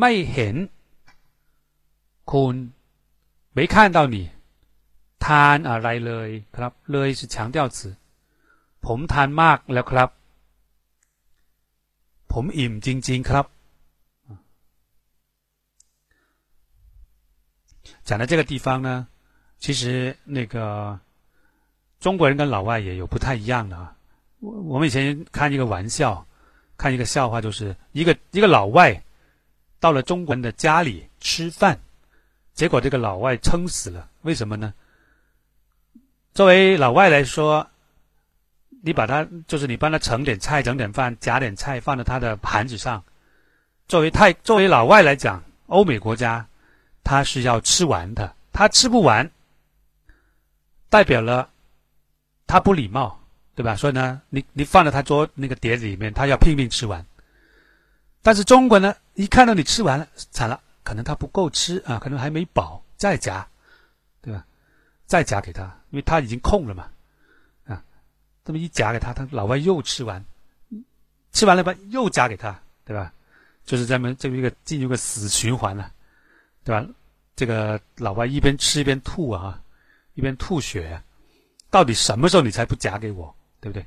[0.00, 0.68] ไม่เห็น
[2.30, 2.70] คุณ
[3.56, 4.30] 没看到你
[5.18, 7.96] ทานอะไรเลยครับเลย是强调词
[8.86, 10.08] ผมทานมากแล้วครับ
[12.32, 13.46] ผมอิ่มจริงๆครับ
[18.08, 18.88] 讲的这个地方呢，
[19.58, 20.54] 其实那个
[21.98, 23.96] 中国人跟老外也有不太一样的啊。
[24.38, 26.24] 我我们以前看一个玩笑，
[26.76, 29.02] 看一个笑话，就是一个一个老外
[29.80, 31.80] 到了中国人的家里吃饭，
[32.54, 34.08] 结果这个老外撑死了。
[34.22, 34.72] 为什么呢？
[36.32, 37.68] 作为老外来说，
[38.81, 43.03] 你把他就是你帮他盛点菜、整点饭、夹点菜放在他的盘子上。
[43.87, 46.45] 作为太作为老外来讲，欧美国家。
[47.03, 49.27] 他是要吃完的，他吃不完，
[50.87, 51.49] 代表了
[52.45, 53.19] 他不礼貌，
[53.55, 53.75] 对吧？
[53.75, 57.03] 所以呢，你你放在他桌那个碟子里面，他要拼命吃完。
[58.21, 63.45] 但是中国呢，一看到你吃完了，惨了，可能他不够吃啊，可能还没饱，再夹，
[64.21, 64.45] 对吧？
[65.07, 66.87] 再夹给他，因为他已经空了嘛，
[68.51, 70.21] 这么一夹给他，他老外又吃完，
[71.31, 73.13] 吃完了吧，又夹给他，对吧？
[73.63, 75.89] 就是这么这么一个进入个死循环了。
[76.65, 76.85] 对吧？
[77.33, 79.63] 这个老外一边吃一边吐啊，
[80.15, 81.01] 一边吐血。
[81.69, 83.33] 到底什么时候你才不夹给我？
[83.61, 83.85] 对不对？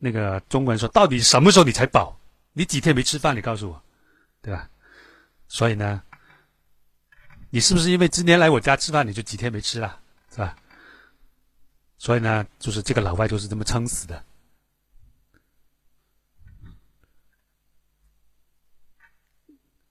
[0.00, 2.18] 那个中国人说，到底什么时候你才饱？
[2.52, 3.36] 你几天没吃饭？
[3.36, 3.80] 你告诉我，
[4.42, 4.68] 对吧？
[5.46, 6.02] 所以呢，
[7.48, 10.00] 你是不是因为今天来我家吃饭，你就几天没吃了，
[10.32, 10.56] 是吧？
[11.97, 14.23] 所以呢，就是这个老外就是这么撑死的。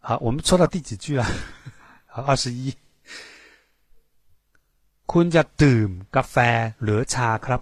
[0.00, 1.24] 好，我们说到第几句了？
[2.06, 2.74] 二十一，
[5.06, 6.36] คุณจะดื่มกาแฟ
[6.82, 7.60] หรือชาครับ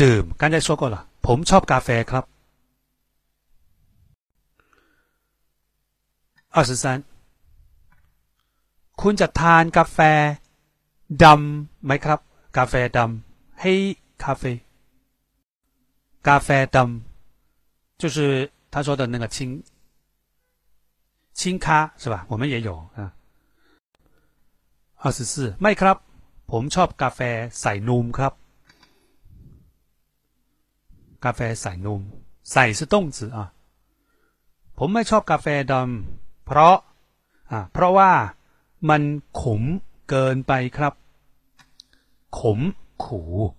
[0.00, 2.24] ดื่ม刚才说过了ผมชอบกาแฟครับ
[6.56, 6.84] 二十三
[9.00, 9.98] คุณจะทานกาแฟ
[11.24, 12.20] ดำไหมครับ
[12.56, 13.64] กาแฟดำ黑
[14.22, 14.42] 咖啡
[16.26, 19.62] กาแฟดำ就是他说的那个清
[21.38, 22.26] 清咖是吧？
[22.28, 23.12] 我们也有啊。
[25.02, 25.96] 二十四ไม่ครับ
[26.50, 27.20] ผมชอบกาแฟ
[27.60, 28.32] ใส่นมครับ
[31.24, 32.00] กาแฟใส่นม
[32.52, 33.38] ใส่是动词啊
[34.78, 36.76] ผมไม่ชอบกาแฟดำเพราะ
[37.50, 38.12] อ่าเพราะว่า
[38.88, 39.02] มัน
[39.40, 39.62] ขม
[40.08, 40.92] เกินไปครับ
[42.35, 43.55] 红苦，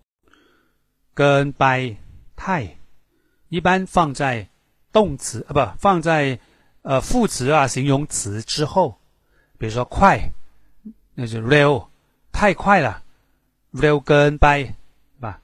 [1.14, 1.96] 跟 by
[2.36, 2.76] 太
[3.48, 4.50] 一般放在
[4.92, 6.38] 动词啊不放在
[6.82, 8.98] 呃副词啊形容词之后，
[9.56, 10.30] 比如说快，
[11.14, 11.88] 那就 real
[12.32, 13.02] 太快了
[13.72, 14.74] ，real 跟 by 是
[15.20, 15.40] 吧？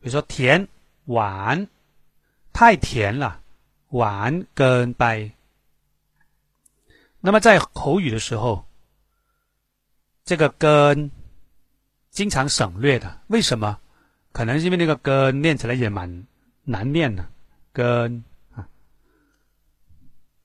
[0.00, 0.66] 比如说甜，
[1.04, 1.68] 晚
[2.54, 3.42] 太甜了，
[3.90, 5.32] 晚跟 by。
[7.20, 8.64] 那么在口语的时候，
[10.24, 11.10] 这个跟。
[12.11, 13.77] 经常省略的，为什么？
[14.31, 16.25] 可能是因为那个跟念起来也蛮
[16.63, 17.25] 难念的，
[17.73, 18.23] 跟。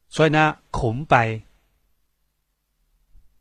[0.09, 1.41] 所以呢，空白、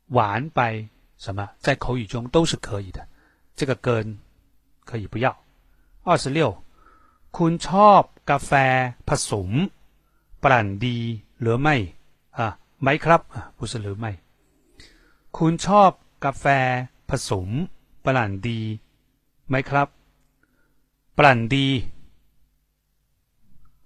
[0.08, 3.06] 完白什么，在口语中都是可以的。
[3.56, 4.16] 这个跟
[4.84, 5.36] 可以不要。
[6.04, 6.62] 二十六，
[7.32, 8.52] คุณชอบกาแฟ
[9.08, 9.48] ผสม
[10.42, 10.98] บรันดี
[11.40, 11.76] หรือไม่
[12.38, 12.46] อ่ะ
[12.82, 14.10] ไม่ครับอ่ะ不是หรือไม่
[15.36, 15.90] คุณชอบ
[16.24, 16.44] กาแฟ
[17.08, 17.48] ผสม
[18.04, 18.58] บรันดี
[19.48, 19.88] ไหมครับ
[21.16, 21.66] บรันดี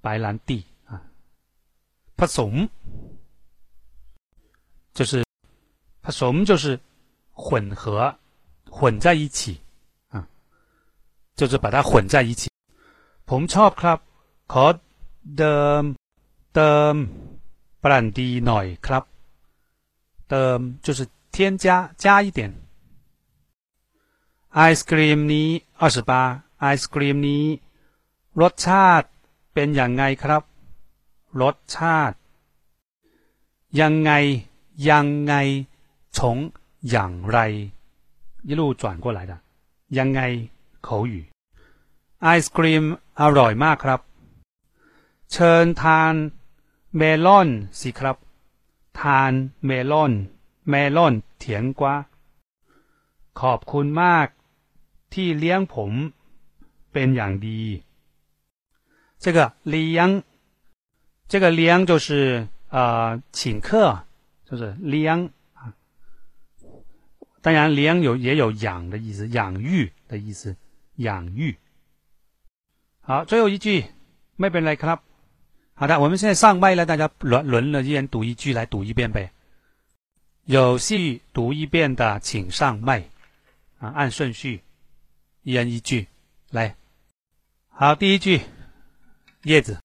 [0.05, 0.51] 白兰地
[2.19, 2.53] ผสม
[4.93, 5.25] 就是
[6.05, 6.79] ผสม就是
[7.33, 8.15] 混合
[8.77, 9.41] 混在一起
[10.11, 10.29] 啊，
[11.35, 12.51] 就是把它混在一起。
[13.29, 13.99] ผมชอบครับ
[14.53, 14.65] ขอ
[15.39, 15.83] เดิม
[16.55, 16.95] เติม
[17.83, 19.05] บรันดีหน่อยครับ
[20.29, 21.65] เติม就是添加
[21.97, 22.41] 加一点。
[24.57, 25.49] ไอศครีมนี้
[25.81, 26.13] 二十八
[26.61, 27.45] ไอศครีมนี้
[28.41, 29.07] รสชาติ
[29.53, 30.43] เป็นอย่างไงครับ
[31.43, 32.17] รสชาติ
[33.81, 34.13] ยังไง
[34.91, 35.35] ยังไง
[36.17, 36.19] 从
[36.91, 37.39] อย่างไร
[38.49, 39.33] 一路转过来的
[39.99, 40.21] ยังไง
[40.87, 41.15] 口语
[42.23, 42.85] ไอศครีม
[43.21, 44.01] อร่อยมากครับ
[45.33, 46.15] เชิญทาน
[46.97, 47.49] เมลอน
[47.81, 48.17] สิครับ
[49.01, 49.33] ทาน
[49.65, 50.13] เมลอน
[50.69, 51.95] เมลอนเถียงกว่า
[53.41, 54.29] ขอบคุณมาก
[55.13, 55.93] ที่เลี้ยงผม
[56.93, 57.61] เป็นอย่างดี
[59.25, 59.39] 这个
[59.71, 60.09] เลี้ยง
[61.31, 62.09] 这个เลี้ยง就是
[62.77, 62.79] 呃
[63.33, 63.69] 请客
[64.49, 65.17] 就是เลี้ยง
[67.45, 70.57] 当然，ลี้有也有养的意思，养育的意思，
[70.97, 71.55] 养育。
[73.03, 73.85] 好，最后一句，
[74.39, 75.01] ไม่เป็นไรครับ。
[75.75, 79.31] 好的，我们现在上麦了，大家轮轮了，一人读一句来读一遍呗。
[80.47, 83.03] 有戏读一遍的，请上麦。
[83.79, 84.63] 啊，按顺序，
[85.43, 86.09] 一人一句
[86.51, 86.77] 来。
[87.69, 88.41] 好，第一句，
[89.43, 89.79] 叶子。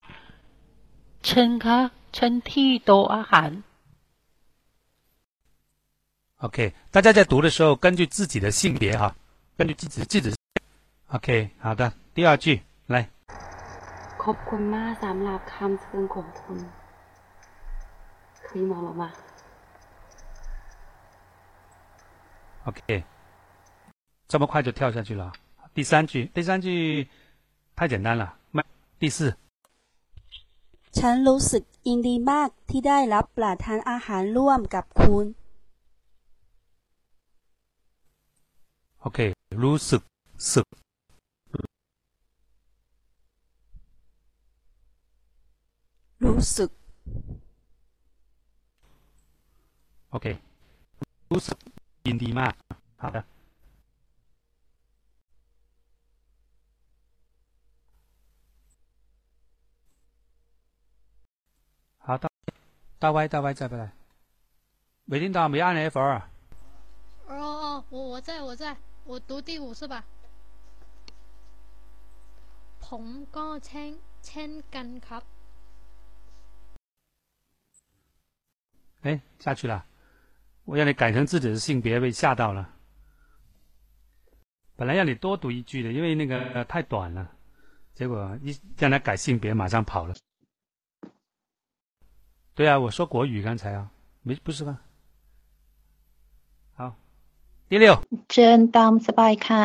[1.22, 3.52] เชิญค่ะเชิญที่โต๊ะอาหาร
[6.38, 9.14] OK，大家在读的时候，根据自己的性别哈，
[9.58, 10.34] 根据自己自己。
[11.10, 13.10] OK，好的，第二句来。
[14.24, 16.58] ขอบคุณมากสำหรับคำเชิญของคุณ
[18.46, 19.12] 可以吗，老妈？
[22.66, 23.04] OK，
[24.28, 25.34] 这么快就跳下去了。
[25.76, 27.08] 第三句，第三句
[27.76, 28.24] 太简单了。
[29.00, 29.36] 第四。
[30.98, 35.26] ฉันรู้สึกยินดีมากที่ได้รับประทานอาหารร่วมกับคุณ
[39.06, 39.20] OK，
[39.64, 40.02] รู้สึก
[40.54, 40.68] สึก
[46.26, 46.70] รู้สึก
[50.14, 50.28] OK，
[51.32, 51.58] รู้สึก
[52.08, 52.54] ยินดีมาก。
[53.02, 53.33] 好的。
[62.04, 62.30] 好，大
[63.00, 63.90] 大 Y 大 Y 在不在？
[65.06, 66.22] 没听到，没按 F 二。
[67.28, 68.76] 哦哦，我我在我在。
[69.06, 70.04] 我读第五是吧？
[72.80, 73.92] ผมก็เช่น
[74.26, 75.24] เช่นกันครับ。
[79.02, 79.86] 哎，下去了。
[80.66, 82.70] 我让你改成自己的性别，被吓到了。
[84.76, 87.32] 本来让你多读一句的，因为那个太短了，
[87.96, 90.14] 结果一让他改性别，马上跑了。
[92.56, 93.90] 对啊，我说国语刚才啊，
[94.24, 94.80] 没不是吧？
[97.72, 98.02] 第六，
[98.32, 99.64] เชิญตามสบายค่ะ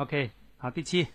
[0.00, 1.08] OK，好，第七，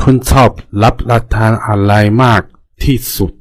[0.00, 0.50] คุณชอบ
[0.82, 1.92] รับประทานอะไร
[2.22, 2.42] มาก
[2.82, 3.32] ที่สุด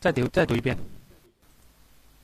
[0.00, 0.76] 再读再读一遍，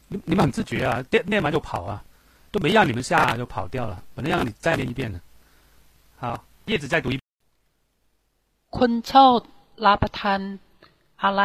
[0.08, 2.04] 你你们很自觉啊，念念完就跑啊，
[2.52, 5.20] 都没让你们下就跑掉了，本来让你再念一遍的。
[6.18, 7.18] 好，叶子再读一。
[8.76, 9.38] คุณชอบ
[9.86, 10.40] รับประทาน
[11.22, 11.42] อะไร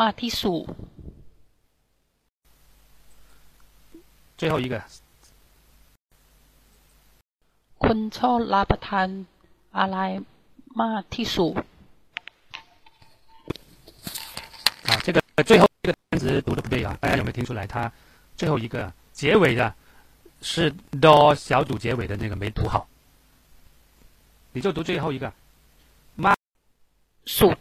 [0.00, 0.64] มากที่สุด
[4.38, 4.74] 最后一个。
[7.84, 9.08] คุณชอบรับประทาน
[9.78, 9.98] อะไร
[10.82, 11.54] มากที่สุด
[15.43, 16.97] 最后一个单词读的不对啊！
[16.99, 17.65] 大家有没有听出来？
[17.67, 17.91] 它
[18.35, 19.73] 最后一个结尾的
[20.41, 20.71] 是
[21.01, 22.87] do 小组结尾的那个没读好，
[24.51, 25.31] 你就读最后一个。
[26.15, 26.35] 妈，
[27.25, 27.53] 数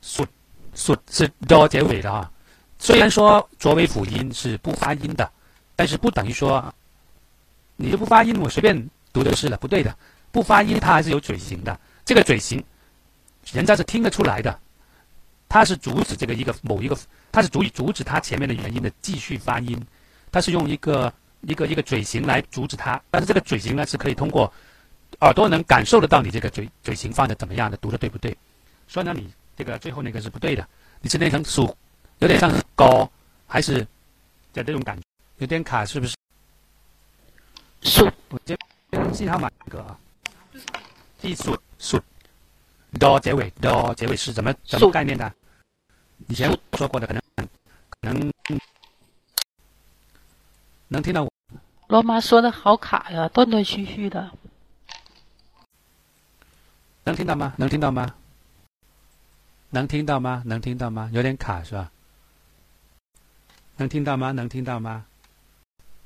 [0.00, 0.26] 数
[0.74, 2.30] 数是 do 结尾的啊。
[2.78, 5.30] 虽然说浊尾辅音是不发音的，
[5.74, 6.74] 但是不等于说
[7.76, 9.96] 你就不发音，我随便读就是了，不对的。
[10.30, 11.78] 不发音它还是有嘴型的。
[12.06, 12.64] 这个嘴型，
[13.52, 14.56] 人家是听得出来的，
[15.48, 16.96] 它是阻止这个一个某一个，
[17.32, 19.84] 它是足以阻止它前面的元音的继续发音，
[20.30, 24.50] 它是用一个一个一个嘴型来阻止它，但是这个嘴型呢是可以通过
[25.20, 28.36] 耳朵能感受得到你这个嘴嘴型放的怎么样的，读的对不对？
[28.86, 30.66] 所以呢，你这个最后那个是不对的，
[31.00, 31.76] 你是那成数，
[32.20, 33.10] 有点像高，
[33.48, 33.84] 还是
[34.52, 35.02] 在这种感觉，
[35.38, 36.14] 有点卡，是不是？
[37.82, 38.56] 数，我这
[39.12, 39.98] 信号码一个啊，
[41.18, 41.34] 记
[41.78, 41.96] 数。
[41.98, 42.02] 数
[42.98, 45.32] ，do 结尾，do 结尾是怎么什么概念的？
[46.28, 47.22] 以前说过的，可能
[48.00, 48.32] 可能
[50.88, 51.30] 能听到我。
[51.88, 54.30] 罗马说的好卡呀，断断续续的。
[57.04, 57.54] 能听到吗？
[57.58, 58.14] 能听到吗？
[59.70, 60.42] 能听到吗？
[60.46, 61.10] 能听到吗？
[61.12, 61.92] 有点卡是吧？
[63.76, 64.32] 能听到吗？
[64.32, 65.04] 能听到吗？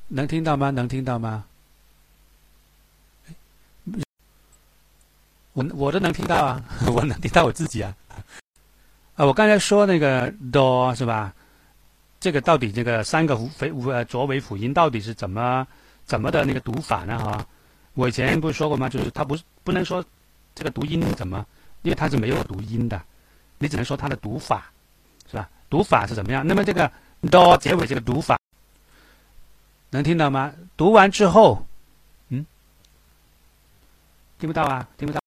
[0.08, 0.70] 能听到吗？
[0.70, 1.46] 能听到吗？
[5.53, 7.94] 我我都能听到啊， 我能听到我自己啊。
[9.16, 11.34] 啊，我刚才说那个 do 是吧？
[12.20, 15.66] 这个到底这个三个辅辅呃浊尾辅音到底是怎么
[16.05, 17.18] 怎么的那个读法呢？
[17.18, 17.46] 哈，
[17.94, 18.88] 我以前不是说过吗？
[18.88, 20.05] 就是它不是不能说
[20.55, 21.44] 这个读音怎么，
[21.82, 23.01] 因为它是没有读音的，
[23.59, 24.70] 你只能说它的读法，
[25.30, 25.48] 是吧？
[25.68, 26.46] 读法是怎么样？
[26.46, 26.90] 那么这个
[27.30, 28.38] do 结尾这个读法
[29.90, 30.53] 能听到吗？
[30.76, 31.66] 读完之后，
[32.28, 32.44] 嗯，
[34.38, 34.86] 听不到啊？
[34.98, 35.19] 听不到？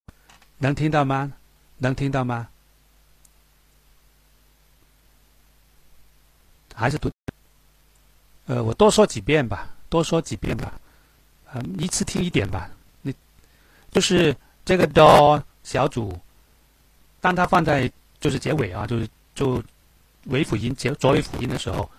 [0.58, 1.34] 能听到吗？
[1.78, 2.48] 能听到吗？
[6.74, 7.12] 还是读？
[8.46, 10.80] 呃，我多说几遍吧，多说几遍吧，
[11.54, 12.70] 嗯、一次听一点吧。
[13.02, 13.14] 你
[13.92, 14.36] 就是
[14.66, 16.20] 这个 do 小组，
[17.22, 19.64] 当它放在就是结尾啊，就是就
[20.26, 21.90] 尾辅音结浊尾辅音的时候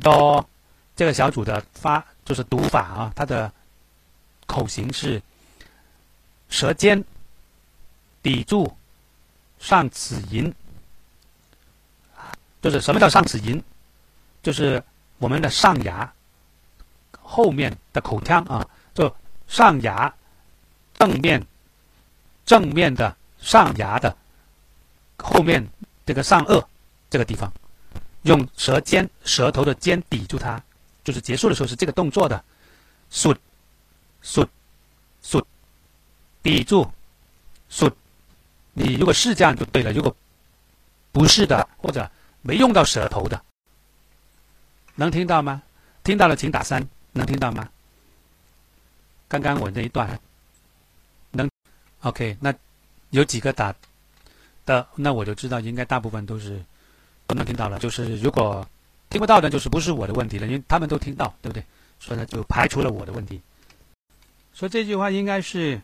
[0.00, 0.44] ，do
[0.96, 3.52] 这个小组的发就是读法啊，它的
[4.46, 5.22] 口型是
[6.48, 7.02] 舌尖
[8.22, 8.72] 抵住
[9.58, 10.52] 上齿龈，
[12.60, 13.60] 就是什么叫上齿龈？
[14.42, 14.82] 就是
[15.18, 16.12] 我们的上牙
[17.20, 19.12] 后面的口腔啊，就
[19.48, 20.12] 上牙
[20.94, 21.44] 正面
[22.44, 24.16] 正面的上牙的
[25.18, 25.66] 后面
[26.06, 26.64] 这个上颚
[27.10, 27.52] 这个地方，
[28.22, 30.62] 用舌尖舌头的尖抵住它，
[31.02, 32.44] 就是结束的时候是这个动作的，
[33.10, 33.36] 吮
[34.22, 34.46] 吮
[35.24, 35.42] 吮
[36.42, 36.88] 抵住
[37.70, 37.90] 吮。
[38.72, 40.14] 你如果是这样就对了，如果
[41.12, 42.10] 不是的或者
[42.40, 43.42] 没用到舌头的。
[44.94, 45.62] 能听到吗？
[46.04, 46.86] 听到了，请打三。
[47.12, 47.68] 能听到吗？
[49.28, 50.18] 刚刚我那一段
[51.30, 51.48] 能
[52.00, 52.54] ，OK，那
[53.10, 53.74] 有几个打
[54.64, 56.62] 的，那我就知道应该大部分都是
[57.26, 57.78] 都能听到了。
[57.78, 58.66] 就是如果
[59.10, 61.64] 听不到的，就是不是我的问题了，因为他们都听到，对不对？
[61.98, 63.40] 所以呢，就排除了我的问题。
[64.52, 65.80] 所以这句话应该是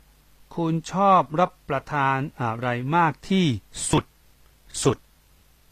[0.55, 3.47] คุณชอบรับประทานอะไรมากที่
[3.91, 4.05] สุด
[4.83, 4.97] สุด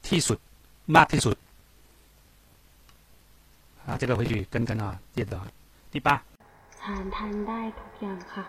[0.07, 0.39] ที่สุด
[0.95, 1.35] มากที่สุด。
[3.87, 4.85] 啊，这个回去跟跟啊，
[5.15, 5.33] 记得。
[5.91, 6.09] 第八，
[6.81, 8.43] ฉันทานได้ทุกอย่างค่ะ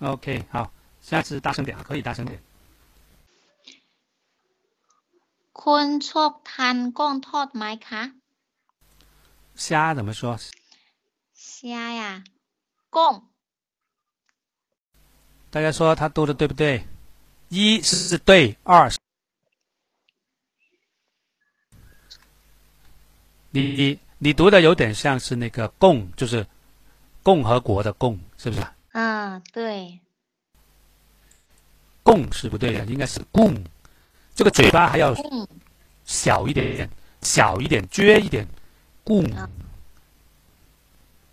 [0.00, 0.56] OK，好，
[1.08, 2.32] 下次大声点，可以大声点。
[5.62, 8.02] คุณชอบทานก้องทอดไหมคะ
[9.64, 10.22] 虾怎么说？
[11.45, 12.23] 虾呀，
[12.89, 13.21] 共。
[15.51, 16.87] 大家说他读的对不对？
[17.49, 18.97] 一是对，二是
[23.51, 26.47] 你你读的有点像是那个“共”，就是
[27.21, 28.65] 共和国的“共”，是不是？
[28.93, 29.99] 啊，对。
[32.03, 33.53] 共是不对的，应该是共。
[34.33, 35.13] 这个嘴巴还要
[36.05, 36.89] 小一点点，
[37.21, 38.47] 小一点，撅一点，
[39.03, 39.29] 共。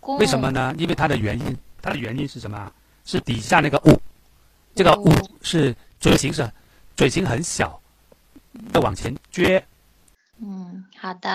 [0.04, 0.74] กุ้ง 为什么呢？
[0.78, 2.72] 因为它的原因，它的原因是什么啊？
[3.04, 4.00] 是底下那个“五”，
[4.74, 5.08] 这个“五”
[5.42, 6.50] 是嘴型是
[6.96, 7.80] 嘴型很小，
[8.74, 9.62] 要往前撅。
[10.38, 11.28] 嗯好的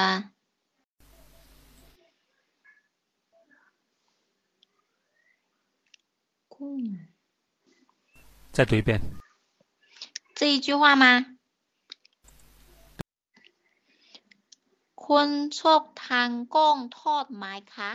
[6.54, 6.82] กุ้ง
[8.52, 9.02] 再读一遍。
[10.36, 11.06] 这一句话吗
[15.04, 15.30] คุณ
[15.60, 17.92] ชอบทานก้องทอดไหมคะ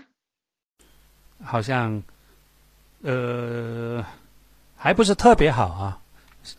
[1.44, 2.02] 好像，
[3.02, 4.04] 呃，
[4.76, 6.00] 还不是特别好啊，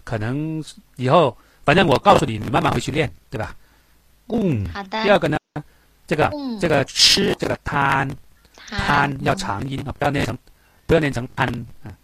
[0.05, 0.63] 可能
[0.97, 3.55] 以后反正我告诉你，你慢慢回去练，对吧？
[4.27, 5.03] 供，好的。
[5.03, 5.39] 第二个呢，
[6.07, 6.31] 这个
[6.61, 8.09] 这个吃这个贪
[8.55, 10.37] 贪要长音啊，不要念成，
[10.87, 11.49] 不要念成贪。
[11.85, 11.95] 嗯。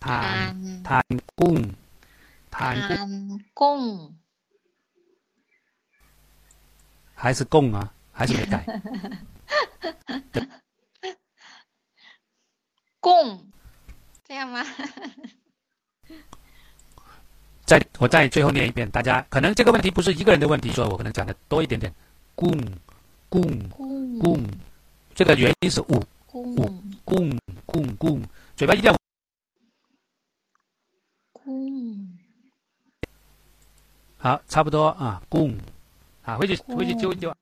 [0.00, 1.04] 贪贪
[1.34, 1.62] 共，
[2.50, 4.14] 贪共
[7.14, 7.92] 还是共啊？
[8.10, 8.64] 还是没改？
[13.00, 13.50] 共
[14.24, 14.62] 这样吗？
[14.62, 15.20] 哈哈哈
[17.64, 21.94] 再我再最后念一遍大家可能这个问题不是一个人的问题所以我可能讲的多一点点
[22.34, 22.50] 共
[23.28, 23.42] 共
[24.18, 24.44] 共
[25.14, 28.20] 这个原因是五五共共共
[28.56, 28.98] 嘴巴一定要
[31.32, 32.18] 共
[34.16, 35.56] 好差不多啊共
[36.22, 37.32] 啊回去回去揪一揪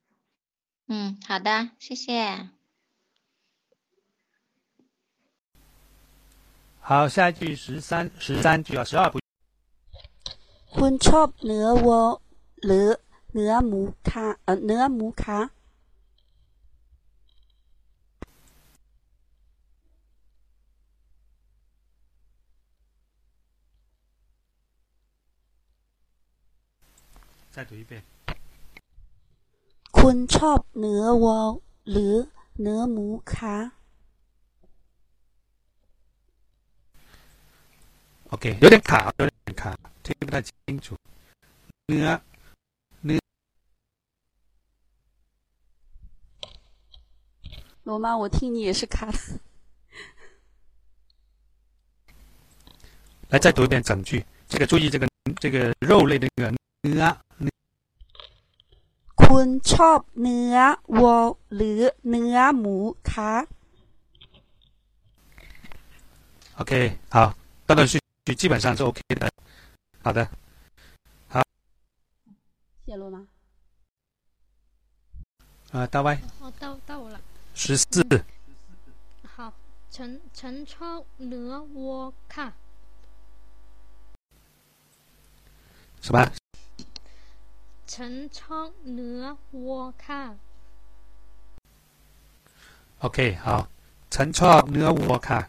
[0.88, 2.50] 嗯好的谢谢。
[6.87, 9.19] 好，下一句十三十三句啊，十二不
[10.75, 12.03] คุณชอบเนื้อวัว
[12.65, 12.87] หรือ
[13.33, 15.39] เนื้อหมูคะเอ่อเนื้อหมูคะ
[27.55, 27.91] 再读一遍。
[29.97, 31.41] คุ คุณชอบเนื้อวัว
[31.91, 32.13] หรือ
[32.61, 33.55] เนื้อหมูคะ
[38.29, 40.95] OK，有点卡，有点卡，听不太清楚。
[41.87, 42.21] เนื้อ
[47.83, 49.17] 罗妈，我听你也是卡的。
[53.29, 54.23] 来再读一遍整句。
[54.47, 55.07] 这个注意这个
[55.39, 57.03] 这个肉类的那个เนื้อ
[59.21, 60.57] คุณชอบเนื้อ
[60.99, 61.11] วัว
[61.55, 62.75] หรือเนื้อหมู
[63.09, 63.31] คะ
[66.59, 66.73] OK，
[67.09, 67.17] 好，
[67.67, 69.29] 断断续 续基本上是 OK 的。
[70.03, 70.27] 好的，
[72.85, 73.25] 谢罗妈。
[75.71, 77.19] 呃，大 Y 哦，到到我了。
[77.55, 78.01] 十四，
[79.35, 79.53] 好，
[79.91, 81.95] ฉันฉันชอบเนื้อวัว
[82.33, 82.47] ค่ะ
[86.01, 86.17] 什么？
[87.93, 90.21] ฉันชอบเนื้อวัวค่ะ
[93.03, 93.67] OK，好，
[94.09, 95.39] 陈ชอบเนื้อวัวค่ะ，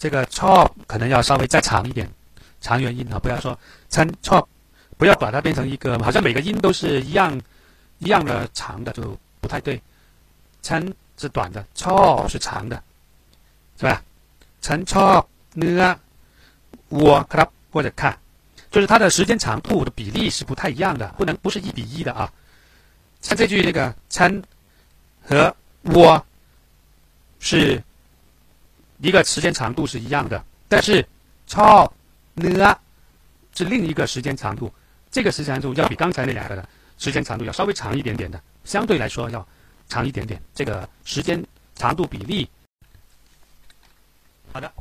[0.00, 2.10] 这个ชอบ可能要稍微再长一点，
[2.61, 3.57] 长元音啊，不要说
[3.89, 4.47] 陈超，
[4.97, 7.37] 不要把它变成一个好像每个音都是一样
[7.97, 9.81] 一样的长的，就不太对。
[10.61, 12.81] 陈是短的，超是长的，
[13.77, 14.01] 是吧？
[14.61, 15.99] 陈超呢？
[16.89, 18.15] 我给他或者看，
[18.69, 22.31] 就是它的时间长度的比例是不太一样的，不能不是一比一的啊。
[23.21, 24.43] 像这句那个陈
[25.23, 26.23] 和我
[27.39, 27.81] 是
[28.99, 31.03] 一个时间长度是一样的，但是
[31.47, 31.91] 超。
[32.35, 32.77] 呢，
[33.53, 34.71] 是另一个时间长度，
[35.09, 36.67] 这个时间长度要比刚才那两个的
[36.97, 39.45] 时间长度要稍微长一点点的，相对来说要
[39.87, 41.43] 长一点点，这个时间
[41.75, 42.49] 长度比例。
[44.53, 44.71] 好的。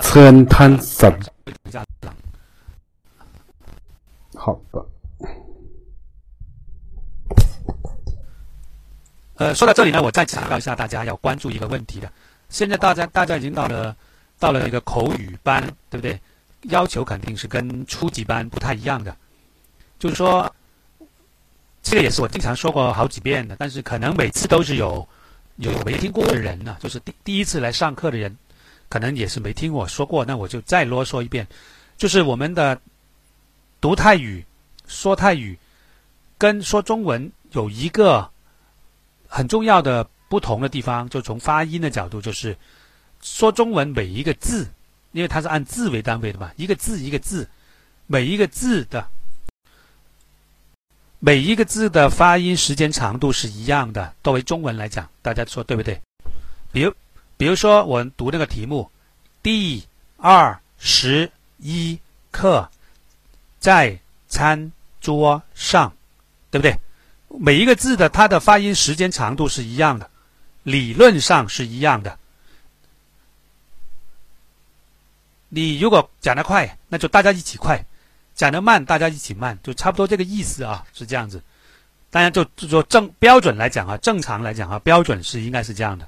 [0.00, 1.12] 车探什？
[4.36, 4.86] 好的。
[9.34, 12.12] 呃，说到这里呢，我再强调一下，大家要关注一个问题的。
[12.52, 13.96] 现在大家大家已经到了
[14.38, 16.20] 到了一个口语班，对不对？
[16.64, 19.16] 要求肯定是跟初级班不太一样的。
[19.98, 20.54] 就是说，
[21.82, 25.08] 这个也是我经常说过好几遍的，但是可能每次都是有
[25.56, 28.36] 有没听过的人呢，就是第第一次来上课的人，
[28.90, 31.46] 可能也是没听我说过，那我就再啰嗦一遍，
[31.96, 32.78] 就是我们的
[33.80, 34.44] 读泰语、
[34.86, 35.58] 说泰语
[36.36, 38.30] 跟说中文有一个。
[39.34, 42.56] 很重要的不同的地方，就从发音的角度，就是
[43.20, 44.66] 说中文每一个字，
[45.10, 47.46] 因为它是按字为单位的嘛，一个字一个字，
[48.06, 49.06] 每一个字的
[51.18, 54.14] 每一个字的发音时间长度是一样的。
[54.24, 56.00] 作为中文来讲，大家说对不对？
[56.72, 56.94] 比如，
[57.36, 58.90] 比如说我们读那个题目，
[59.42, 59.84] 第
[60.16, 61.98] 二十一
[62.30, 62.70] 课
[63.60, 65.94] 在餐桌上，
[66.50, 66.74] 对不对？
[67.38, 70.10] 每一个字的它的发音时间长度是一样的，
[70.62, 72.18] 理论上是一样的。
[75.48, 77.76] 你如果讲得快，那就大家一起快；
[78.34, 81.42] 讲得慢，大家一起慢，就差不多这个意思啊，是这样子。
[82.10, 86.06] 当然，就就说正标准来讲啊，正常来讲啊，标准是应该是这样的。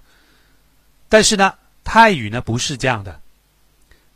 [1.08, 3.20] 但是呢，泰语呢不是这样的，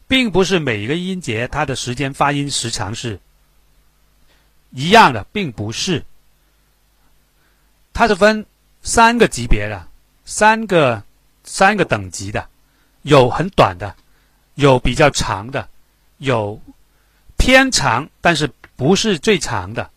[0.06, 3.18] 并不是每一个音节它的时间发音时长是
[4.70, 6.04] 一样的，并不是。
[7.94, 8.44] 它是分
[8.82, 9.87] 三个级别的，
[10.30, 11.02] 三个
[11.42, 12.46] 三个等级的，
[13.00, 13.96] 有很短的，
[14.56, 15.66] 有比较长的，
[16.18, 16.60] 有
[17.38, 19.90] 偏长但是不是最长的，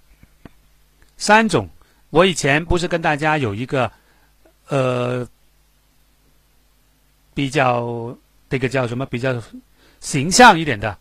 [1.17, 1.69] 三种。
[2.11, 3.91] 我以前不是跟大家有一个
[4.69, 5.27] 呃
[7.33, 8.17] 比较
[8.49, 9.43] 这个叫什么比较
[9.99, 10.97] 形象一点的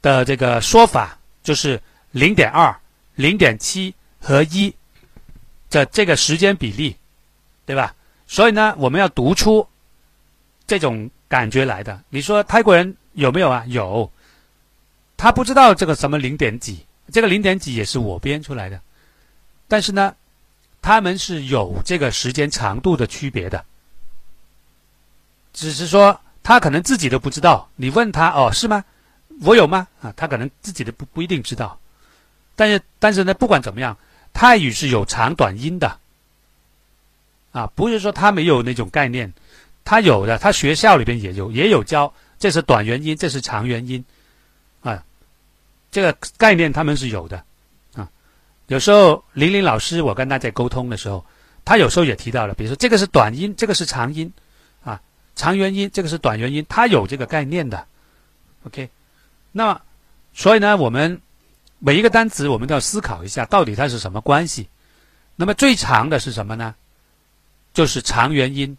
[0.00, 1.78] 的这个说法，就是
[2.12, 2.74] 零点二、
[3.14, 4.74] 零点七和一。
[5.68, 6.96] 这这个时间比例，
[7.70, 7.94] 对吧？
[8.26, 9.64] 所以呢，我们要读出
[10.66, 12.02] 这种感觉来的。
[12.08, 13.64] 你说泰国人有没有啊？
[13.68, 14.10] 有，
[15.16, 18.80] 他不知道这个什么零点几，这个零点几也是我编出来的。
[19.68, 20.16] 但是呢，
[20.82, 23.64] 他们是有这个时间长度的区别的，
[25.52, 27.70] 只是说他可能自己都不知道。
[27.76, 28.84] 你问他哦，是吗？
[29.42, 29.86] 我有吗？
[30.02, 31.78] 啊，他可能自己都不不一定知道。
[32.56, 33.96] 但是但是呢，不管怎么样。
[34.32, 35.98] 泰语是有长短音的，
[37.52, 39.32] 啊，不是说他没有那种概念，
[39.84, 44.04] 他有的，他学校里边也有，也有教，这是短元音，这是长元音，
[44.82, 45.02] 啊，
[45.90, 47.42] 这个概念他们是有的，
[47.94, 48.08] 啊，
[48.68, 51.24] 有时候玲玲老师我跟大家沟通的时候，
[51.64, 54.32] 他有时候也提到了，比如说这个是短音，这个是长音，
[54.84, 55.00] 啊，
[55.34, 57.86] 长元音，这个是短元音，他有这个概念的
[58.64, 58.88] ，OK，
[59.52, 59.80] 那么
[60.32, 61.20] 所以呢，我们
[61.80, 64.68] 每一个单词我们都要思考一下，到底它是什么关系。
[65.34, 66.74] 那么最长的是什么呢？
[67.72, 68.76] 就是长元音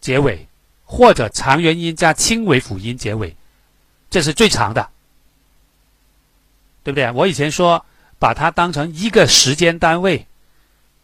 [0.00, 0.48] 结尾，
[0.84, 3.36] 或者长元音加轻微辅音结尾，
[4.10, 4.90] 这是最长的，
[6.82, 7.10] 对不对？
[7.12, 7.84] 我以前说
[8.18, 10.26] 把它当成一个时间单位，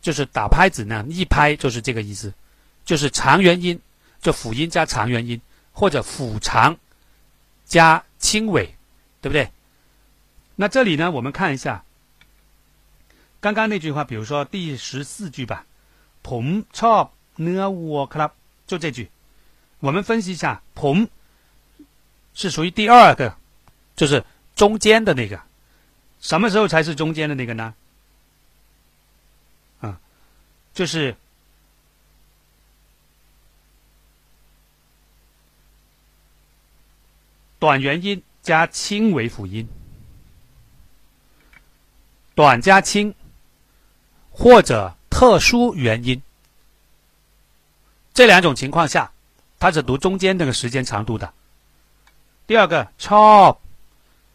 [0.01, 2.33] 就是打拍子那样，一拍就是这个意思，
[2.85, 3.79] 就是长元音
[4.21, 5.41] 就辅音加长元音，
[5.73, 6.77] 或者辅长
[7.67, 8.75] 加轻尾，
[9.21, 9.51] 对不对？
[10.57, 11.85] 那这里呢，我们看一下
[13.39, 15.65] 刚刚那句话，比如说第十四句吧。
[16.24, 17.04] ผมชอบ
[17.42, 18.32] เนื้อวัวครับ
[18.66, 19.10] 就这句，
[19.80, 21.10] 我们分析一下，ผม
[22.34, 23.36] 是属于第二个，
[23.96, 24.24] 就是
[24.56, 25.42] 中间的那个，
[26.20, 27.74] 什么时候才是中间的那个呢？
[29.82, 30.00] 啊，
[30.74, 31.16] 就是
[37.60, 39.68] 短元音加轻尾辅音，
[42.34, 43.14] 短加轻，
[44.32, 44.96] 或者。
[45.19, 46.23] 特殊原因，
[48.15, 49.11] 这两种情况下，
[49.59, 51.35] 它是读中间那个时间长度的。
[52.47, 53.57] 第二个 chop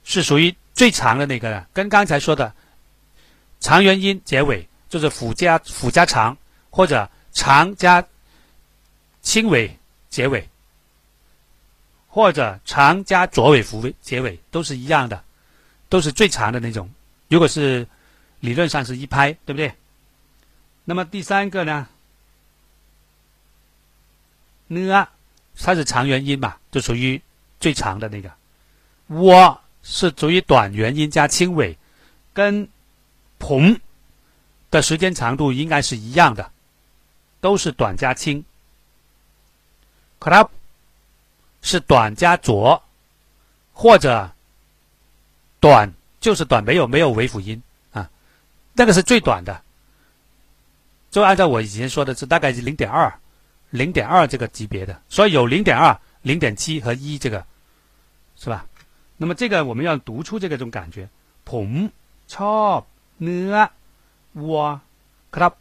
[0.03, 2.53] 是属于最长的那个，跟刚才说的
[3.61, 6.37] 长元音结尾，就是辅加辅加长，
[6.69, 8.05] 或者长加
[9.21, 9.79] 轻尾
[10.09, 10.45] 结尾，
[12.09, 15.23] 或者长加左尾辅尾结尾，都是一样的，
[15.87, 16.91] 都是最长的那种。
[17.29, 17.87] 如果是
[18.41, 19.73] 理论上是一拍，对不对？
[20.85, 21.87] 那么第三个呢？
[24.67, 25.07] 呢，
[25.57, 27.21] 它是长元音嘛，就属于
[27.59, 28.31] 最长的那个。
[29.07, 31.77] 我是属于短元音加轻尾，
[32.33, 32.67] 跟
[33.39, 33.79] 同
[34.71, 36.51] 的时间长度应该是一样的，
[37.39, 38.43] 都是短加轻。
[40.19, 40.49] 可它
[41.61, 42.81] 是短加浊，
[43.73, 44.29] 或者
[45.59, 47.61] 短就是短，没有没有尾辅音
[47.91, 48.09] 啊，
[48.73, 49.62] 那个是最短的。
[51.12, 53.12] 就按照我以前说的是大概是零点二，
[53.70, 57.44] 零点二这个级别的，所以有零点二、零点七和一这个，
[58.36, 58.66] 是吧？
[59.16, 61.08] 那么这个我们要读出这个种感觉。
[61.44, 61.90] ผม
[62.28, 62.84] ชอบ
[63.22, 63.54] เนื้อ
[64.36, 64.80] วัว
[65.34, 65.54] ครับ，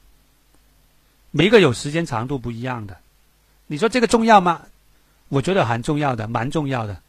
[1.32, 2.98] 每一个有时间长度不一样的。
[3.68, 4.62] 你说这个重要吗？
[5.30, 7.02] 我觉得很重要的，蛮重要的。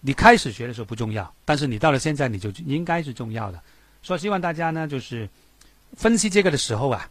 [0.00, 3.60] 你开始学的时候不重要，但是你到了现在你就应该是重要的。
[4.02, 5.28] 所以希望大家呢，就是
[5.96, 7.08] 分析这个的时候啊。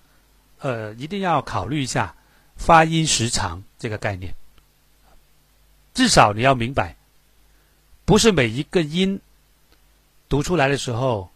[0.60, 2.16] 呃，一定要考虑一下
[2.56, 4.34] 发音时长这个概念。
[5.94, 6.96] 至少你要明白，
[8.06, 9.20] 不是每一个音
[10.30, 11.30] 读出来的时候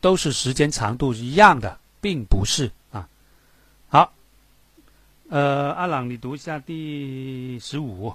[0.00, 3.08] 都是时间长度一样的，并不是啊。
[3.88, 4.12] 好，
[5.28, 8.14] 呃，阿朗，你读一下第十五。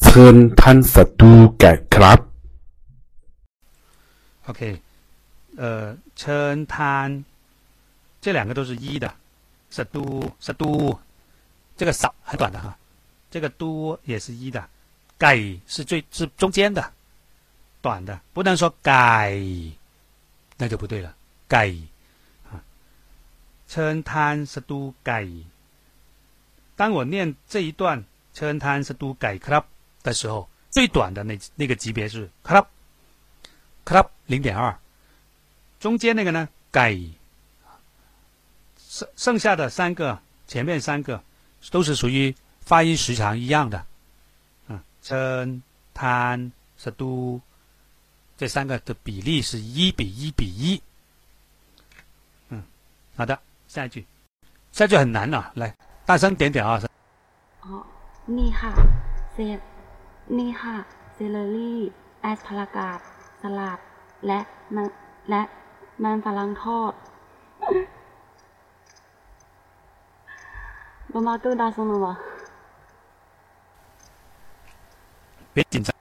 [0.00, 2.18] เชิญท่านศัตรูแก่ครับ
[4.48, 4.60] OK，
[5.56, 7.08] 呃，เชิญท่าน
[8.25, 9.13] 这两个都是一的，
[9.69, 10.99] 是都是都，
[11.77, 12.75] 这个少很短的哈，
[13.29, 14.67] 这个都也是一的，
[15.15, 16.91] 改是最是中间的，
[17.83, 19.39] 短的，不能说改，
[20.57, 21.15] 那就不对了，
[21.47, 21.71] 改。
[22.49, 22.57] 啊，
[23.67, 25.29] 称贪是都改。
[26.75, 28.03] 当我念这一段
[28.33, 29.65] 称贪是都改 club
[30.01, 32.65] 的时候，最短的那那个级别是 club
[33.85, 34.75] club 零点二，
[35.79, 36.49] 中间那个呢？
[36.71, 36.99] 改。
[38.94, 41.22] 剩剩下的三个，前面三个
[41.70, 43.84] 都是属于发音时长一样的，
[44.68, 45.62] 啊，称、
[45.94, 47.40] 贪、是都，
[48.36, 50.80] 这三个的比例是一比一比一。
[52.48, 52.62] 嗯，
[53.16, 53.38] 好的，
[53.68, 54.06] 下一句，
[54.72, 55.74] 下一句很难了，来，
[56.06, 56.80] 大声点点啊！
[57.62, 57.84] 哦，
[58.36, 58.72] นี่ค่ะ
[59.32, 59.36] เซ
[60.38, 60.76] นี่ค่ะ
[61.14, 61.80] เซเลอรี่
[62.20, 63.00] แอสพารากัส
[63.40, 63.78] สลัด
[64.26, 64.40] และ
[64.74, 64.86] มัน
[65.30, 65.42] และ
[66.02, 66.92] มันฝรั่งทอด
[71.14, 72.18] 妈妈更大声了吗？
[75.52, 75.92] 别紧张，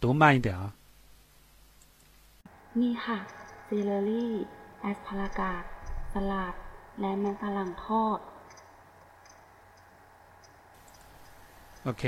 [0.00, 0.72] 读慢一点啊。
[2.80, 3.18] นี่ค่ะ
[3.64, 4.32] เซเลอรี่
[4.80, 5.62] แอสพารากัส
[6.12, 6.54] สลัด
[7.00, 8.18] และมันฝรั่งทอด
[11.88, 12.02] OK，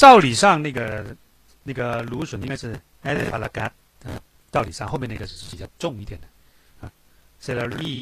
[0.00, 0.80] 照理上那个
[1.68, 1.80] 那个
[2.10, 2.62] 芦笋应该是
[3.02, 3.72] a s p a r a g a s
[4.50, 6.26] 道理上后面那个是比较重一点的。
[7.47, 7.99] เซลรี่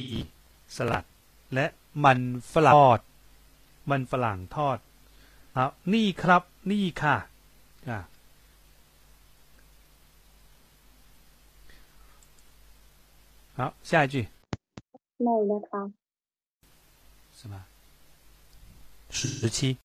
[0.76, 1.06] สลัด
[1.54, 1.66] และ
[2.04, 2.20] มัน
[2.54, 3.00] ฝรั่งทอด
[3.90, 4.78] มันฝรั่งทอด
[5.56, 6.42] ครับนี่ครับ
[6.72, 7.16] นี่ค่ะ
[7.90, 8.00] อ่า
[13.60, 14.16] 好，下一句。
[15.24, 15.94] ไม่เ某的汤。
[17.38, 17.54] 什么？
[19.18, 19.78] 十七。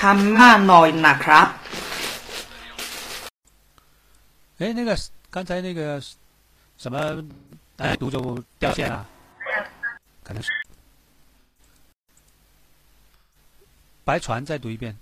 [0.00, 1.46] ทำมากหน่อยนะครับ
[4.59, 4.97] 哎，那个
[5.29, 6.01] 刚才那个
[6.77, 7.23] 什么，
[7.77, 9.05] 哎，读就掉线了，
[10.23, 10.49] 可能是。
[14.03, 14.95] 白船再读一遍，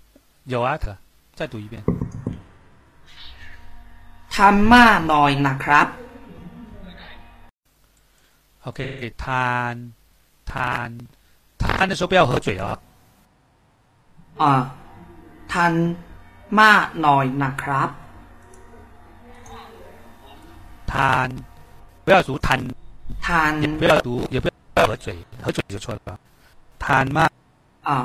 [0.45, 0.95] 有啊，可
[1.36, 1.84] 再读一遍。
[4.34, 5.88] ทำมากหน่อยนะครับ
[8.66, 9.93] OK，贪
[10.45, 10.97] 贪
[11.58, 12.78] 贪的时候不要合嘴哦。
[14.41, 14.52] อ่า
[15.52, 15.74] ทัน
[16.62, 17.89] มากหน่อยนะครับ
[20.93, 20.93] 贪
[22.06, 22.60] 不要读贪，
[23.26, 26.20] ทาน 也不要读，也不要合嘴，合嘴就错了。
[26.80, 27.28] 贪嘛，
[27.88, 27.97] อ่า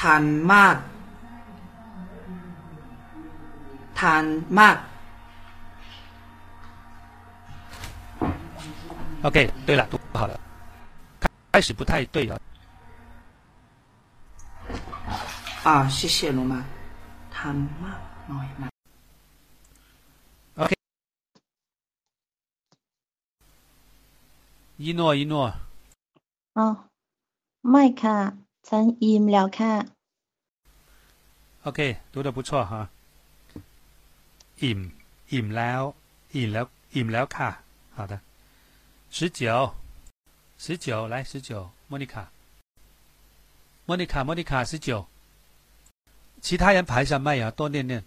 [0.00, 0.22] ทาน
[0.52, 0.76] มาก
[4.00, 4.24] ทาน
[4.58, 4.76] มาก
[9.24, 10.38] OK，对了，读好了。
[11.52, 12.38] 开始不太对了，
[15.66, 16.60] อ่า谢谢ลุงมา
[17.36, 17.50] ทา
[24.80, 25.34] 一诺一诺，
[26.58, 26.66] อ๋อ
[27.70, 28.16] ไม่ค่ะ
[28.68, 29.72] ฉันอิ่มแล้วค่ะ
[31.66, 31.80] OK，
[32.12, 32.72] 读的不错哈。
[34.62, 34.80] อิ่ม
[35.32, 35.82] อิ่มแล้ว
[36.34, 37.48] อิ่มแล้วอิ่มแล้วค่ะ
[37.96, 38.20] 好的。
[39.10, 39.74] 十九，
[40.58, 42.30] 十九，来十九，莫妮卡，
[43.86, 45.06] 莫妮卡，莫妮卡，十九。
[46.40, 48.04] 其他人排上麦啊，多练练。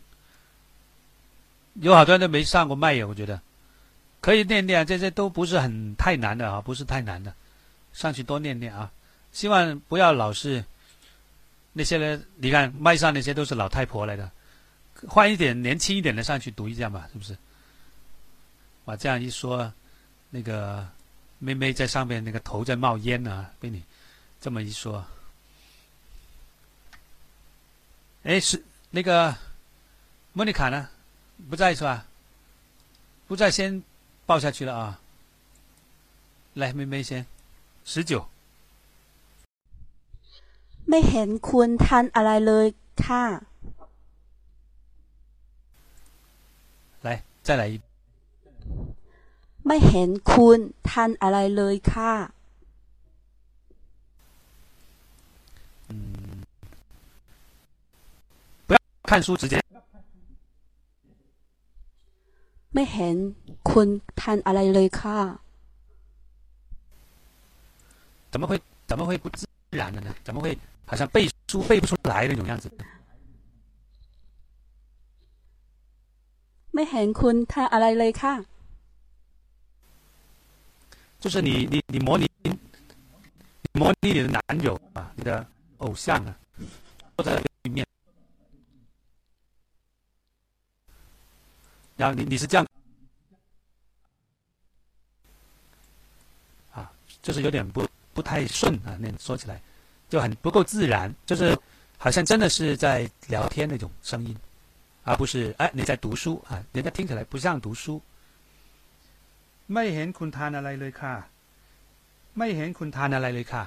[1.76, 3.42] 有好多人都没上过麦呀，我觉得
[4.25, 7.35] 可以练练，这些都不是很太难的啊，不是太难的，
[7.93, 8.91] 上去多练练啊。
[9.33, 10.65] 希望不要老是
[11.75, 14.31] 那些人，你看麦上那些都是老太婆来的，
[15.07, 17.37] 换一点年轻一点的上去读一下嘛，是不是？
[18.87, 19.71] 哇，这样一说，
[20.31, 20.89] 那个
[21.39, 23.83] 妹妹在上面那个头在冒烟呢、被你
[24.41, 25.05] 这么一说，
[28.23, 29.37] 哎，是那个
[30.33, 30.89] 莫妮卡呢？
[31.51, 32.07] 不在是吧？
[33.27, 33.83] 不在，先
[34.26, 35.00] 报下去了啊。
[36.56, 37.26] 来，妹妹先，
[37.86, 38.28] 十九。
[40.90, 42.68] ไม่เห็นคุณทานอะไรเลย
[43.04, 43.24] ค่ะ
[47.06, 47.08] 来，
[47.46, 47.76] 再来一。
[49.68, 50.60] ไม่เห็นคุณ
[50.90, 52.14] ทานอะไรเลยค่ะ
[59.10, 59.54] 看书直接
[62.74, 63.16] ไม่เห็น
[63.70, 63.88] คุณ
[64.20, 65.20] ทานอะไรเลยค่ะ
[68.32, 68.52] 怎么会
[68.90, 70.10] 怎么会不自然的呢？
[70.24, 70.46] 怎么会
[70.86, 71.18] 好像背
[71.48, 72.66] 书背不出来那种样子？
[76.74, 78.34] ไม่เห็นคุณทานอะไรเลยค่ะ
[81.22, 82.48] 就是你你你模拟你
[83.80, 85.46] 模拟你的男友啊，你的
[85.80, 86.30] 偶像啊，
[87.18, 87.30] 坐在
[87.64, 87.83] 对面，
[91.98, 92.66] 然后你你是这样
[96.74, 99.62] 啊，就是有点不不太顺啊，那说起来
[100.10, 101.58] 就很不够自然，就是
[101.98, 104.36] 好像真的是在聊天那种声音，
[105.04, 108.02] 而不是哎你在读书啊，人家听起来不像读书。
[109.74, 111.14] ไม่เห็นคุณทานอะไรเลยค่ะ
[112.38, 113.64] ไม่เห็นคุณทานอะไรเลยค่ะ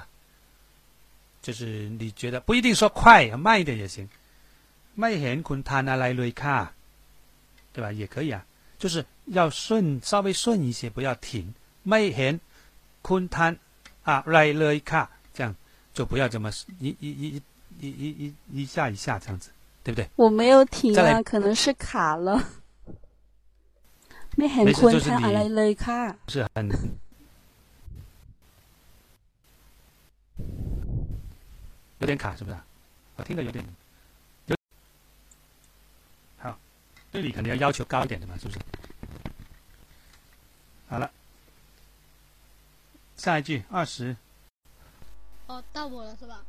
[1.45, 4.07] 就是你觉得不一定说快，慢一点也行。
[4.99, 6.57] ไม่เห็นคุณทานอะไรเลยค่ะ，
[7.77, 7.91] 对吧？
[7.91, 8.45] 也可以啊，
[8.77, 11.53] 就是要顺，稍微顺一些，不要停。
[11.89, 12.33] ไม่เห็น
[13.07, 13.51] คุณทาน
[14.07, 15.03] อะไรเลยค่ะ，
[15.35, 15.55] 这样
[15.93, 17.41] 就不要这么一一一
[17.79, 19.49] 一一一一下一下这样子，
[19.83, 20.07] 对不对？
[20.15, 22.29] 我没有停再来啊，可能是卡了。
[24.37, 25.99] ไม่เห็น 没事 คุณ 就是 ทาน 你 อะไรเลยค่ะ
[26.33, 26.57] 是很
[31.99, 32.59] 有点卡，是不是啊？
[33.17, 33.63] 我听着有点
[37.17, 38.59] 对你肯定要要求高一点的嘛，是不是？
[40.89, 41.11] 好了，
[43.15, 44.15] 下一句二十，
[45.47, 46.43] 哦，到我了是吧？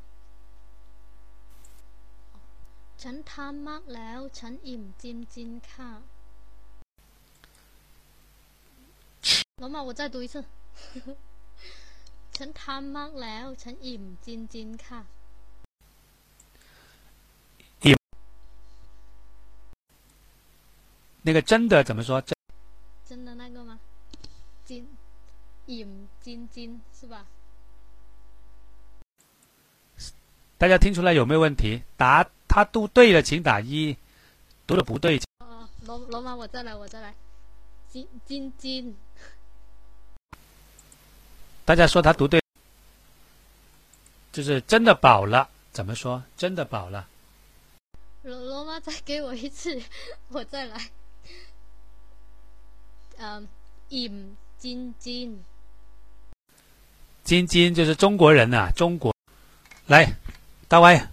[3.01, 5.05] ฉันทานมากแล้ว ฉันอิ่มจ
[5.37, 5.91] ริงๆค่ะ
[9.61, 10.45] 龙马，我再读一次。
[12.37, 15.01] ฉันทานมากแล้ว ฉันอิ่มจริงๆค่ะ
[21.30, 22.20] 那个真的怎么说？
[22.22, 22.36] 真
[23.08, 23.78] 真的那个吗？
[24.66, 24.84] 金，
[25.68, 27.24] อิ่金金是吧？
[30.58, 31.84] 大家听出来有没有问题？
[31.98, 33.96] 答他读对了，请打一；
[34.66, 37.14] 读的不对，哦，罗罗马，我再来，我再来。
[37.92, 38.96] 金金金，
[41.64, 42.42] 大家说他读对，
[44.32, 46.24] 就是真的饱了，怎怎么说？
[46.36, 47.08] 真的饱了。
[48.24, 49.80] 罗罗妈再给我一次，
[50.30, 50.90] 我再来。
[53.22, 53.46] 嗯，
[53.90, 55.40] อิ่津津，
[57.26, 59.14] 津津就是中国人呐、中国。
[59.88, 60.14] 来，
[60.70, 61.10] 大歪，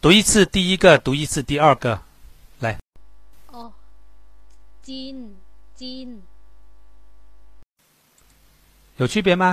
[0.00, 2.00] 读一次第一个，读一次第二个。
[2.60, 2.78] 来，
[3.48, 3.70] 哦，
[4.82, 5.36] 金
[5.76, 6.22] 金，
[8.96, 9.52] 有区别吗？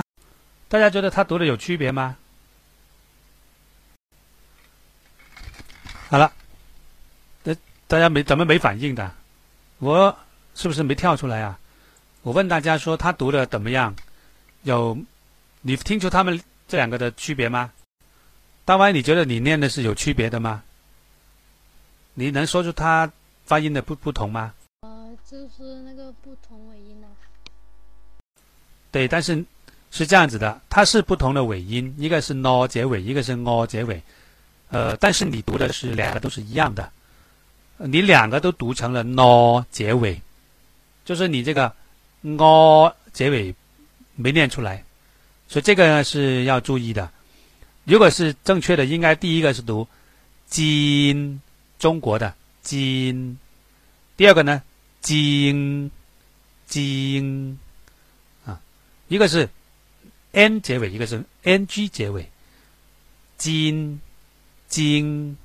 [0.68, 2.16] 大家觉得他读的有区别吗？
[6.08, 6.32] 好了，
[7.44, 7.54] 呃，
[7.86, 9.14] 大家没怎么没反应的？
[9.78, 10.18] 我
[10.58, 11.56] 是不是没跳出来啊？
[12.22, 13.94] 我问大家说他读的怎么样？
[14.64, 14.98] 有，
[15.62, 17.70] 你听出他们这两个的区别吗？
[18.64, 20.64] 大歪，你觉得你念的是有区别的吗？
[22.14, 23.08] 你能说出他
[23.44, 24.52] 发音的不不同吗？
[24.80, 27.06] 呃，就是那个不同尾音啊。
[28.90, 29.44] 对，但是
[29.92, 34.02] 是这样子的，它是不同的尾音，一个是 no 结尾，一个是 o 结尾。
[34.70, 36.90] 呃，但是你读的是两个都是一样的，
[37.76, 40.20] 你两个都读成了 no 结尾，
[41.08, 41.74] 就是你这个
[42.36, 43.54] o 结尾
[44.14, 44.84] 没念出来，
[45.48, 47.10] 所以这个呢是要注意的。
[47.84, 49.88] 如果是正确的，应该第一个是读
[50.50, 51.40] 金，
[51.78, 53.38] 中国的金，
[54.18, 54.62] 第二个呢
[55.00, 55.90] 金
[56.66, 57.58] 金
[58.44, 58.60] 啊，
[59.08, 59.48] 一个是
[60.32, 62.28] n 结尾，一个是 ng 结尾，
[63.38, 63.98] 金。
[64.68, 65.38] 金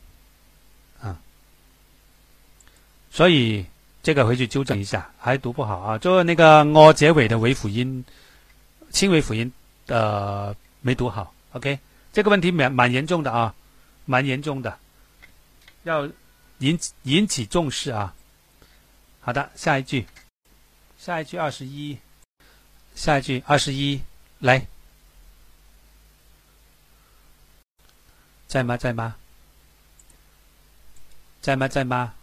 [0.99, 1.17] 啊，
[3.09, 3.65] 所以
[4.03, 5.97] 这个回去纠正一下，还读不好啊。
[5.97, 8.03] 就那个 o 结尾的尾辅音，
[8.91, 9.51] 轻尾辅音
[9.87, 11.33] 呃没读好。
[11.53, 11.79] OK，
[12.11, 13.55] 这个问题蛮蛮严重的啊，
[14.05, 14.77] 蛮严重的，
[15.83, 16.05] 要
[16.57, 18.13] 引起引起重视啊。
[19.21, 20.05] 好的，下一句，
[20.99, 21.97] 下一句二十一，
[22.95, 24.01] 下一句二十一，
[24.39, 24.67] 来。
[28.47, 28.75] 在吗？
[28.75, 29.15] 在吗？
[31.39, 31.67] 在吗？
[31.69, 32.13] 在吗？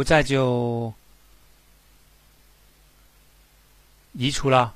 [0.00, 0.90] 不在就
[4.14, 4.74] 移除了。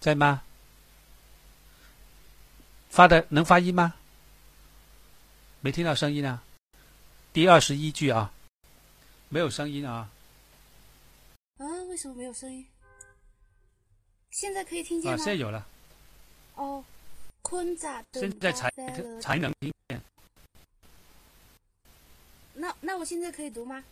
[0.00, 0.42] 在吗？
[2.88, 3.94] 发的能发音吗？
[5.60, 6.42] 没听到声音啊。
[7.32, 8.32] 第二十一句啊，
[9.28, 10.10] 没有声音啊。
[11.58, 11.64] 啊？
[11.88, 12.66] 为什么没有声音？
[14.32, 15.18] 现在可以听见啊，吗？
[15.18, 15.64] 现在有了。
[16.56, 16.84] 哦。
[17.42, 18.18] 坤咋的？
[18.18, 18.68] 现在才
[19.20, 20.02] 才能听见。
[22.54, 23.84] 那那我现在可以读吗？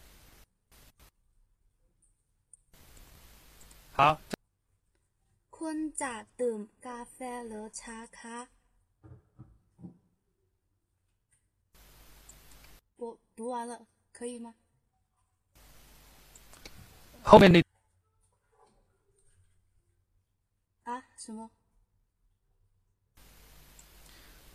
[3.97, 4.19] 好。
[5.55, 6.03] 坤咋
[6.39, 7.17] ดื่มกาแฟ
[7.47, 8.37] หรือชาคะ
[12.99, 13.73] 我读完了，
[14.11, 14.53] 可以吗？
[17.23, 17.57] 后面那
[20.83, 21.03] 啊？
[21.17, 21.49] 什么？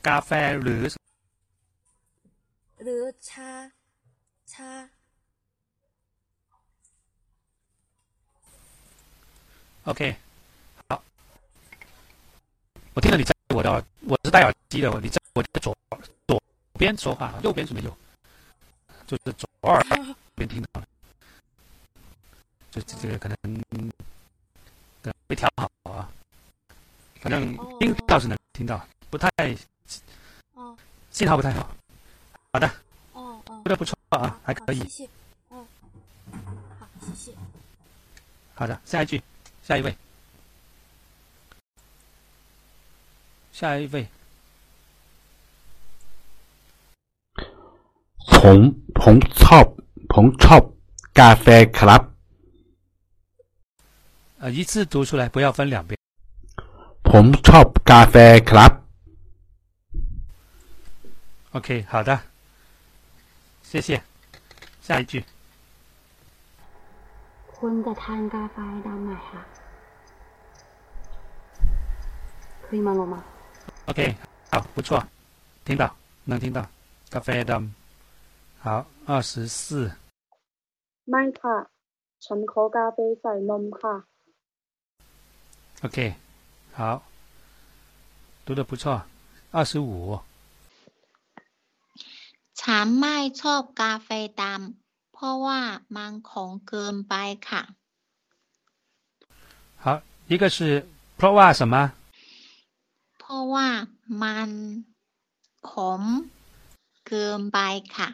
[0.06, 0.30] กาแฟ
[0.62, 0.82] หรือ
[2.82, 3.50] หรือชา
[4.52, 4.70] ชา
[9.85, 10.15] OK，
[10.87, 11.03] 好，
[12.93, 15.75] 我听到你在我的耳，我是戴耳机的，你在我的左
[16.25, 16.41] 左
[16.79, 17.97] 边说话，右边是没有，
[19.05, 19.83] 就是左耳
[20.35, 20.87] 边听到了，
[22.71, 23.37] 就这个可能
[25.01, 26.09] 可能没调好啊，
[27.19, 29.29] 反正听倒是能听到，不太。
[30.53, 30.77] 哦，
[31.11, 31.69] 信号不太好。
[32.53, 32.67] 好的。
[33.11, 33.61] 哦哦。
[33.63, 34.79] 说的不错啊，还可以。
[34.79, 35.09] 谢谢。
[35.49, 35.67] 嗯。
[36.79, 37.37] 好，谢谢。
[38.55, 39.21] 好的，下一句，
[39.62, 39.96] 下一位，
[43.52, 44.08] 下一位。
[48.40, 48.58] ผม
[49.00, 49.66] ผมชอบ
[50.12, 50.62] ผมชอบ
[51.18, 51.46] กาแฟ
[51.78, 52.02] ครับ
[54.40, 55.98] 呃，一次读出来，不要分两遍。
[57.02, 58.16] ผมชอบกาแฟ
[58.50, 58.72] ครับ
[61.52, 62.20] OK，好的，
[63.64, 64.02] 谢谢。
[64.82, 65.24] 下一句。
[67.62, 68.56] คุณจะทานกาแฟ
[68.86, 69.40] ดำไหมคะ
[72.64, 73.14] 可以吗，罗妈
[73.86, 74.00] OK，
[74.50, 75.02] 好，不错，
[75.64, 75.84] 听到，
[76.24, 76.58] 能听到。
[77.10, 77.52] 咖啡的，
[78.60, 79.58] 好，二十四。
[81.10, 81.56] ไม่ค่ะ
[82.24, 83.94] ฉันขอกาแฟใส่นมค่ะ
[85.84, 85.98] OK，
[86.78, 86.80] 好，
[88.44, 88.84] 读的不错。
[89.50, 90.20] 二十五。
[92.60, 94.08] ฉันไม่ชอบกาแฟ
[94.40, 94.81] ดำเพ
[95.22, 95.60] ราะว่า
[95.96, 97.14] มันขมเกินไป
[97.48, 97.62] ค่ะ
[99.84, 99.86] 好，
[100.32, 100.58] 一个是
[101.18, 101.74] pro ว่า什么？
[103.18, 103.68] เพราะว่า
[104.22, 104.50] มัน
[105.70, 106.02] ขม
[107.06, 107.58] เกินไป
[107.96, 108.08] ค่ะ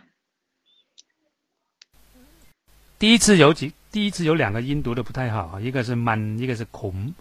[3.00, 7.12] 第一次有几，第一次有两个音读的不太好，一个是 man，一个是孔，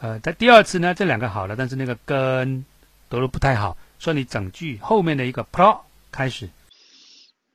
[0.00, 2.64] 呃，在第二次呢，这两个好了，但是那个跟
[3.08, 6.48] 读的不太好，所以你整句后面的一个 pro 开始。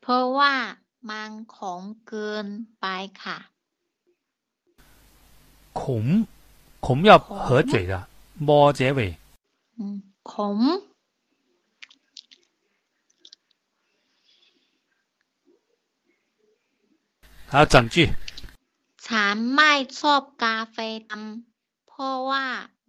[0.02, 0.54] เพราะว่า
[1.10, 2.46] มันขมเกิน
[2.82, 2.86] ไป
[3.24, 3.38] ค่ะ
[5.80, 5.82] 孔
[6.86, 7.94] 孔要合嘴的，
[8.48, 9.00] 么结尾。
[9.78, 9.98] อืม
[10.32, 10.60] ขม
[17.52, 17.96] 好，整句
[19.06, 20.78] ฉันไม่ชอบกาแฟ
[21.08, 22.46] ดำเพราะว่า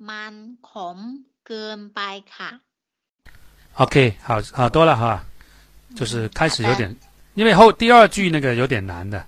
[0.09, 0.35] มัน
[0.71, 0.99] ขม
[1.47, 2.01] เกินไป
[2.35, 2.51] ค่ะ
[3.81, 3.95] OK，
[4.27, 4.29] 好
[4.59, 5.05] 好多了哈，
[5.97, 6.95] 就是开始有点，
[7.35, 9.25] 因为后第二句那个有点难的，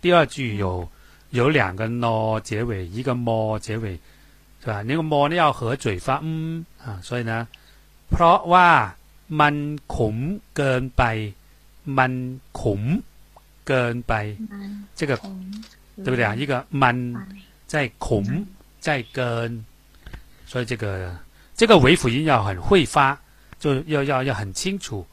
[0.00, 0.88] 第二句有
[1.30, 3.98] 有两个 no 结尾，一个 mo 结尾，
[4.62, 4.82] 是吧？
[4.82, 7.46] 那个 mo 呢要合嘴发嗯啊，所以呢，
[8.10, 8.68] เพราะว่า
[9.40, 9.54] มัน
[9.94, 10.16] ขม
[10.56, 11.02] เกินไป
[11.98, 12.12] มัน
[12.60, 12.82] ขม
[13.66, 14.12] เกินไป，
[14.94, 15.16] 这个
[16.04, 16.34] 对不对啊？
[16.34, 16.96] 一个มัน
[17.66, 18.44] 在孔
[18.80, 19.64] 在根，
[20.46, 21.14] 所以这个
[21.54, 23.18] 这个尾辅音要很会发，
[23.58, 25.06] 就要要要很清楚，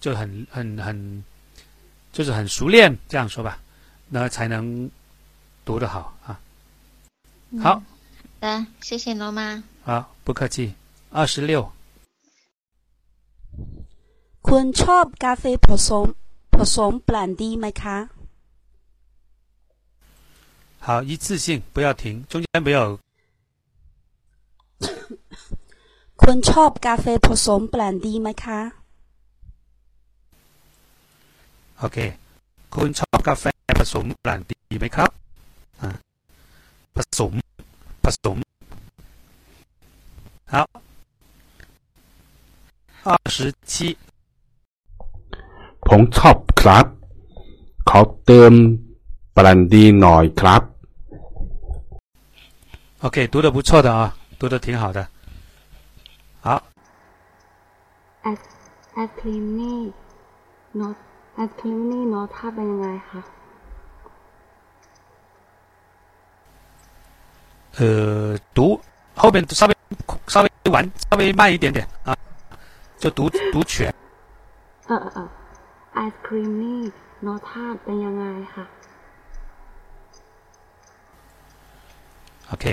[0.00, 1.24] 就很很很
[2.12, 3.58] 就是很熟练，这样说吧，
[4.10, 4.90] 那才能
[5.64, 6.40] 读得好啊。
[7.62, 7.82] 好，
[8.40, 9.62] 的，谢谢罗妈。
[9.84, 10.74] 好，不客气。
[11.10, 11.70] 二十六，
[14.42, 16.06] คุณชอบกาแฟผสม
[16.54, 17.96] ผสมแบรนดีไหมคะ
[20.86, 22.98] 好，一次性不要停，中间不要
[26.22, 28.60] คุณชอบกาแฟผสมแบรนดีไหมคะ
[31.82, 31.98] OK。
[32.74, 33.44] คุณชอบกาแฟ
[33.80, 35.10] ผสมแบรนดีไหมครับ
[35.82, 35.90] อ่า
[36.96, 37.32] ผสม
[38.04, 38.36] ผสม
[40.52, 40.54] 好
[43.08, 43.38] 二十
[43.70, 43.72] 七
[45.86, 46.86] ผมชอบครับ
[47.88, 48.52] ขอเติม
[49.36, 50.62] บรันดีหน่อยครับ
[53.04, 54.00] OK，读的不错的啊，
[54.38, 54.98] 读的挺好的。
[56.44, 56.46] 好，
[58.22, 58.38] ไอศ
[58.94, 58.96] ไ
[61.36, 63.20] อศครีมนี่โนตไอศครีมนี่โนตถ้าเป็นยังไงคะ
[67.78, 68.80] 呃，读
[69.14, 69.72] 后边稍微
[70.26, 70.76] 稍微晚
[71.10, 72.16] 稍微慢一点点啊，
[72.98, 73.92] 就读读全。
[74.86, 75.28] เออเออเออ
[75.94, 76.80] ไอศครีมนี่
[77.22, 78.24] โนตถ้าเป็นยังไง
[78.54, 78.64] คะ
[82.50, 82.64] OK，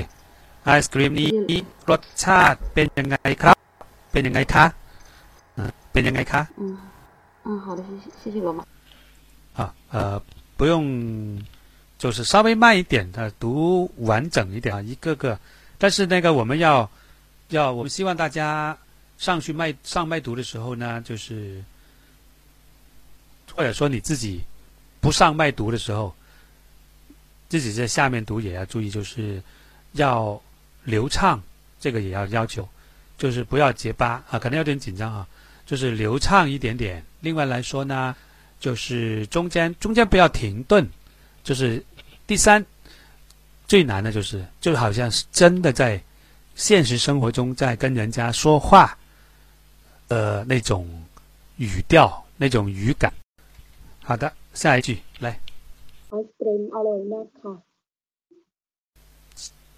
[0.64, 1.30] ไอศครีมนี้
[1.90, 3.58] รสชาติเป็นยังไงครับ
[4.12, 4.66] เป็นยังไงคะ
[5.58, 6.76] อ่าเป็นยังไงคะ อืม
[7.45, 8.65] 嗯好的谢谢谢谢罗马
[9.55, 10.23] 啊，呃，
[10.57, 11.43] 不用，
[11.99, 15.39] 就是稍微慢一点的，读完整一点啊，一个个。
[15.79, 16.89] 但是那个我们要
[17.49, 18.77] 要，我们希望大家
[19.17, 21.65] 上去麦上麦读的时候呢，就是
[23.55, 24.43] 或者说你自己
[25.01, 26.15] 不上麦读的时候，
[27.49, 29.43] 自己在下面读也要注意，就是
[29.93, 30.41] 要
[30.85, 31.41] 流畅，
[31.81, 32.69] 这个也要要求，
[33.17, 35.27] 就是不要结巴啊，可能有点紧张啊，
[35.65, 37.03] 就是流畅一点点。
[37.22, 38.16] 另外来说呢，
[38.60, 40.88] 就是中间中间不要停顿，
[41.44, 41.84] 就是
[42.28, 42.64] 第三
[43.68, 46.02] 最难的就是就好像是真的在
[46.56, 48.98] 现实生活中在跟人家说话，
[50.10, 50.88] 呃那种
[51.58, 53.12] 语调那种语感。
[54.04, 55.40] 好的，下一句来，
[56.10, 57.54] ไอศกรีมอร่อยมากค่ะ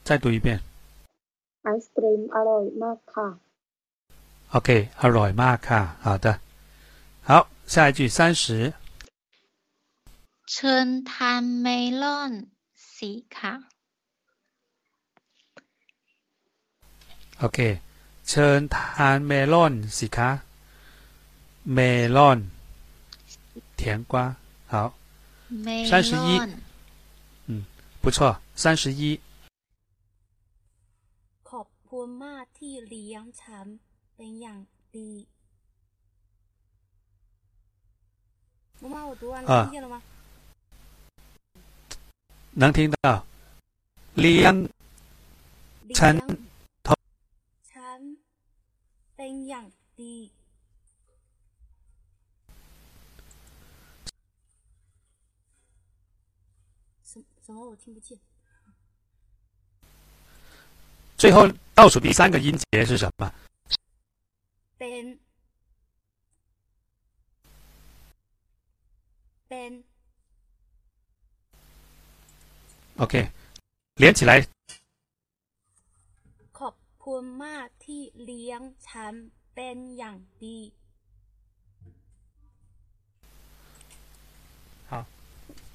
[0.04, 0.60] 再读一遍。
[1.64, 3.28] ไอศกรีมอร่อยมากค่ะ
[4.56, 4.70] OK，
[5.02, 6.38] อร่อยมากค่ะ好的，好，
[7.74, 8.74] 下一句三十。
[10.52, 11.68] เชิญทานเม
[12.02, 12.32] ลอน
[12.96, 13.54] สีค่ะ
[17.44, 17.60] OK，
[18.30, 20.30] เชิญทานเมลอนสิคะ
[21.74, 21.80] เม
[22.16, 22.40] ลอน
[23.80, 23.82] 甜
[24.12, 24.14] 瓜，
[24.72, 24.76] 好，
[25.64, 26.50] เม 三十 ล 一 อน，
[28.02, 28.20] 不错，
[28.64, 29.02] 三十一。
[31.50, 33.68] ขอบคุณมากที่เลี้ยงฉัน
[34.16, 34.60] เป็นอย่าง
[34.96, 35.12] ดี
[38.82, 40.02] 妈妈，我读完啊了，听见了吗？
[42.54, 43.26] 能听到。
[44.22, 44.56] เลี้ยง
[45.86, 46.16] เลี้ยง ฉัน
[47.72, 48.00] ฉัน
[49.16, 49.66] เป็นอย่าง
[50.00, 50.14] ดี
[57.10, 57.12] 什
[57.46, 57.60] 什么？
[57.70, 58.18] 我听不见。
[61.18, 61.36] 最后
[61.74, 63.30] 倒数第三个音节是什么？
[64.80, 65.04] เป็น
[69.50, 69.72] เป็น
[73.02, 73.14] OK，
[74.02, 74.32] 连起来。
[76.60, 76.76] ขอบ
[77.06, 79.14] คุณมากที่เลี้ยงฉัน
[79.56, 80.58] เป็นอย่างดี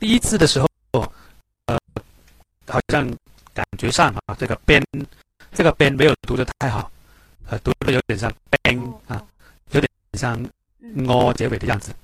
[0.00, 0.66] 第一次的时候，
[1.66, 1.78] 呃，
[2.66, 3.06] 好像
[3.52, 4.82] 感觉上啊，这个边
[5.52, 6.90] 这个边没有读的太好，
[7.48, 9.22] 呃，读的有点像 bang 啊，
[9.72, 10.42] 有点像
[11.06, 11.96] o 结尾的样子啊，所以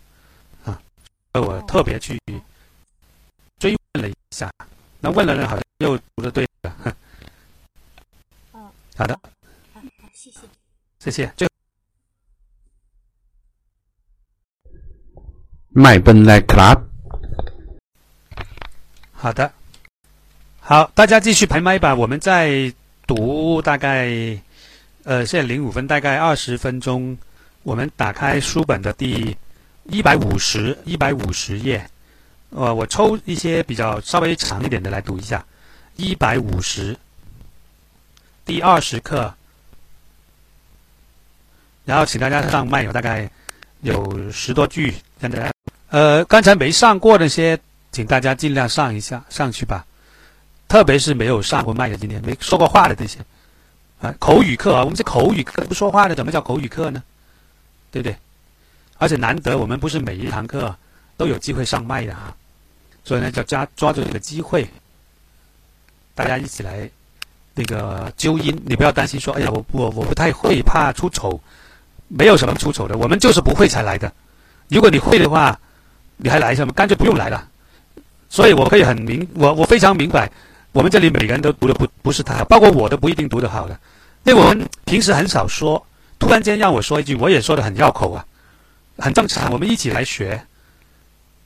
[1.32, 2.18] 我特别去
[3.58, 4.50] 追问了一下，
[5.00, 6.74] 那问了呢，好像又读的对了。
[8.96, 9.18] 好的，
[9.72, 10.40] 好，好，谢谢，
[10.98, 11.32] 谢谢。
[11.36, 11.46] 就
[15.74, 16.74] ไม่เป็นไรครับ。
[19.12, 19.52] 好的，
[20.60, 21.94] 好，大家继续排麦吧。
[21.94, 22.72] 我们再
[23.06, 24.08] 读大概，
[25.04, 27.16] 呃，现在零五分，大概二十分钟。
[27.62, 29.36] 我们打开书本的第
[29.83, 31.89] 一百五十一百五十页，
[32.49, 35.45] 呃，我抽一些比较稍微长一点的来读一下。
[35.95, 36.97] 一百五十，
[38.45, 39.33] 第二十课，
[41.85, 43.29] 然后请大家上麦，有大概
[43.81, 45.51] 有十多句，现在，
[45.89, 47.59] 呃，刚才没上过那些。
[47.93, 49.85] 请大家尽量上一下上去吧，
[50.69, 53.19] 特别是没有上过麦的，今天没说过话的这些，
[53.99, 57.03] 啊，口语课啊，我们是口语课不说话的，怎么叫口语课呢？
[57.91, 58.15] 对不对？
[59.01, 60.75] 而且难得我们不是每一堂课
[61.17, 62.35] 都有机会上麦的啊，
[63.03, 64.69] 所以呢，就抓抓住这个机会，
[66.13, 66.87] 大家一起来
[67.55, 68.55] 那个纠音。
[68.63, 71.41] 你不要担心说，哎呀，我我我不太会，怕出丑，
[72.09, 74.13] 没有什么出丑的，我们就是不会才来的。
[74.67, 75.59] 如果你会的话，
[76.17, 76.71] 你还来什么？
[76.71, 77.49] 干脆不用来了。
[78.29, 80.31] 所以，我可以很明，我我非常明白，
[80.73, 83.79] 我们这里每个人都读的不不是太好，包括我都不一定读得好的，
[84.25, 85.83] 因为我们平时很少说，
[86.19, 88.23] 突然间让我说一句，我也说的很绕口啊，
[89.00, 90.40] 很正常，我们一起来学。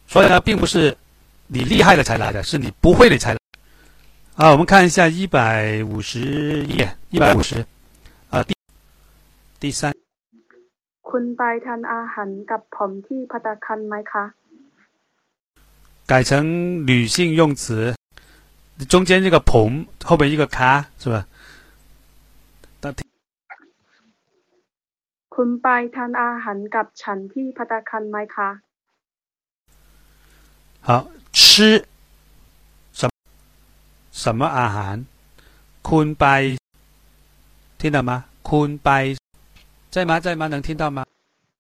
[0.07, 0.97] 所以呢，并不是
[1.47, 3.39] 你厉害了才来的，是你不会的才来。
[4.37, 7.65] 啊，我们看一下一百五十页，一百五十，
[8.31, 8.55] 啊，第
[9.61, 9.93] 第三。
[11.09, 14.25] คุณไปทานอาหารกับผมที่พัตตาคารไหมคะ
[16.11, 17.95] 改成女性用词，
[18.89, 21.27] 中间这个“ผม”后边一个“卡”是吧？
[25.35, 28.49] คุณไปทานอาหารกับฉันที่พัตตาคารไหมคะ
[30.87, 30.89] 好，
[31.39, 31.41] 吃
[32.99, 33.03] 什
[34.23, 34.97] 什么อาหาร
[35.89, 36.25] คุณไป
[37.81, 38.11] 听到吗？
[38.49, 38.89] คุณไป
[39.95, 40.11] 在吗？
[40.25, 40.43] 在吗？
[40.53, 40.99] 能听到吗？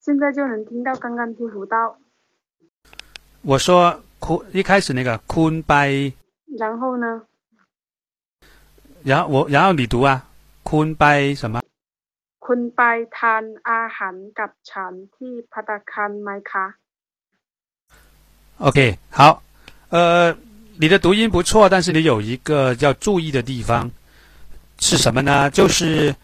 [0.04, 1.76] 现在就能听到，刚刚听不到。
[3.42, 3.68] 我说。
[4.20, 6.12] 库一开始那个坤拜，
[6.58, 7.22] 然后呢？
[9.02, 10.26] 然后我然后你读啊，
[10.62, 11.62] 坤拜什么？
[12.44, 12.46] 坤
[12.78, 12.80] 拜
[13.16, 16.66] ทานอาหารกับฉันที่พัตตาคารไหมคะ
[18.66, 18.78] OK，
[19.10, 19.42] 好，
[19.88, 20.36] 呃，
[20.78, 23.90] 你的读音不错，但是你有一个要注意的地方
[24.78, 25.48] 是什么呢？
[25.50, 26.14] 就是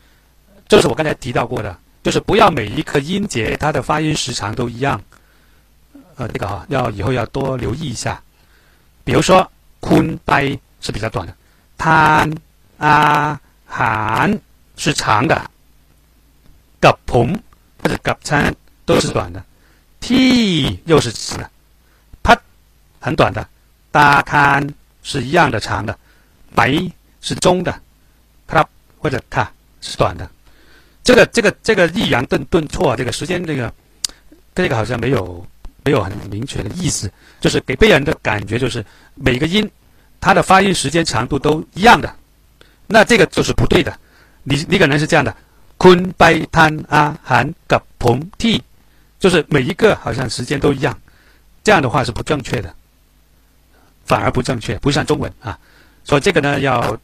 [0.69, 5.01] 就是我刚才提到过的，就是不要每一个音节它的发音时长都一样。
[6.17, 8.23] 呃，这个哈，要以后要多留意一下。
[9.05, 9.49] 比如说“
[9.81, 11.35] 坤拜”是比较短的，“
[11.79, 12.31] 贪
[12.79, 14.39] 啊含”
[14.77, 15.41] 是长的，“
[16.85, 17.29] กับผม”
[17.81, 18.53] 或者“กับฉัน”
[18.89, 19.43] 都是短的，“
[20.05, 21.49] ที่”又是直的，“
[22.25, 22.39] พัด”
[23.01, 23.47] 很短的，“
[23.93, 24.33] ตาค
[25.03, 25.95] 是一样的长的，“
[26.55, 27.73] ไป”是中的，“
[28.49, 28.67] ครับ”
[29.01, 30.29] 或者“卡”是短的。
[31.03, 33.73] 这个这个这个抑扬顿顿挫，这个时间这个
[34.55, 35.47] 这个好像没有。
[35.87, 37.09] 没有很明确的意思，
[37.39, 38.85] 就是给别人的感觉就是
[39.15, 39.71] 每个音，
[40.19, 42.13] 它的发音时间长度都一样的，
[42.89, 43.97] 那这个就是不对的。
[44.43, 45.33] 你你可能是这样的，
[45.81, 48.63] 坤拜贪阿含噶彭替，
[49.19, 50.99] 就是每一个好像时间都一样，
[51.63, 52.75] 这样的话是不正确的，
[54.05, 55.59] 反而不正确，不像中文啊。
[56.05, 56.99] 所以这个呢要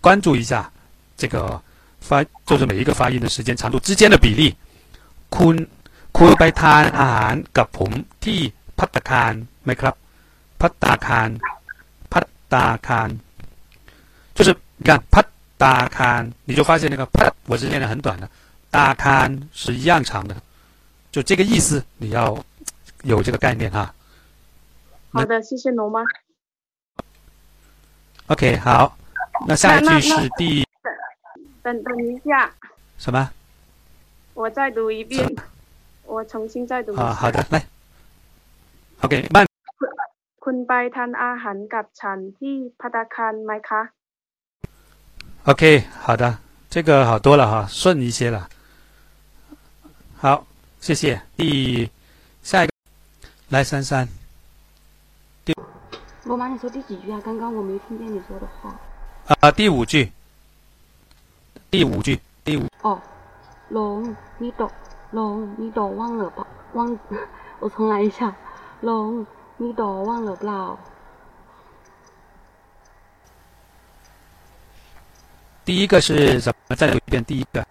[0.00, 0.70] 关注一下
[1.16, 1.60] 这个
[2.00, 4.54] 发，就是每一个发音的时间长度之间的比例，
[5.30, 5.66] 坤。
[6.18, 7.90] คุณไปทานอาหารกับผม
[8.24, 8.38] ที่
[8.78, 9.32] พัตคาร
[9.64, 9.94] ไหมครับ
[10.60, 11.30] พัตตาคาร
[12.12, 13.08] พัตตาคาร
[14.36, 14.48] 就是
[14.80, 15.26] 你看พัต
[15.62, 18.24] ตาคาร你就发现那个พัต我是念的很短的
[18.76, 20.32] ตาคาร是一样长的
[21.12, 21.68] 就这个意思
[22.02, 22.18] 你要
[23.12, 23.94] 有这个概念哈
[25.12, 26.02] 好的谢谢罗妈
[28.32, 28.96] OK 好
[29.48, 30.66] 那下一句是第
[31.62, 32.50] 等等一下
[32.98, 33.30] 什么
[34.34, 35.14] 我再读一遍
[36.04, 37.66] 我重新再读啊，好的，来，
[39.00, 39.46] OK，慢。
[40.44, 43.82] คุณไปทานอาหารกับฉันที่พัตตาคารไหมคะ
[45.45, 46.37] OK，好的，
[46.69, 48.47] 这个好多了哈，顺一些了。
[50.15, 50.45] 好，
[50.79, 51.19] 谢谢。
[51.35, 51.89] 第
[52.43, 52.73] 下一个，
[53.49, 54.07] 来珊珊。
[55.43, 55.51] 第，
[56.25, 57.19] 罗马，你说第几句啊？
[57.25, 58.79] 刚刚我没听见你说的话。
[59.39, 60.11] 啊，第五句。
[61.71, 62.67] 第五句，第五。
[62.83, 63.01] 哦，
[63.69, 64.69] 龙，你懂。
[65.09, 66.45] 龙，你懂忘了吧？
[66.73, 66.99] 忘，
[67.59, 68.35] 我重来一下。
[68.81, 69.25] 龙，
[69.57, 70.77] 你懂忘了不啦
[75.63, 76.75] 第一个是什么？
[76.75, 77.65] 再读一遍第一个。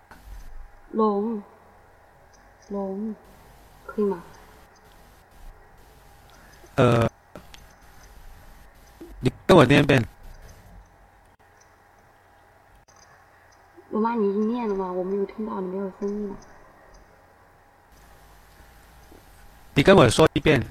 [0.92, 1.42] 龙，
[2.68, 3.14] 龙，
[3.84, 4.22] 可以吗？
[6.76, 7.10] 呃，
[9.18, 10.02] 你跟我念一遍。
[13.90, 14.90] 我妈，你已经念了吗？
[14.92, 16.34] 我没有听到，你没有声音。
[19.74, 20.64] 你跟我说一遍。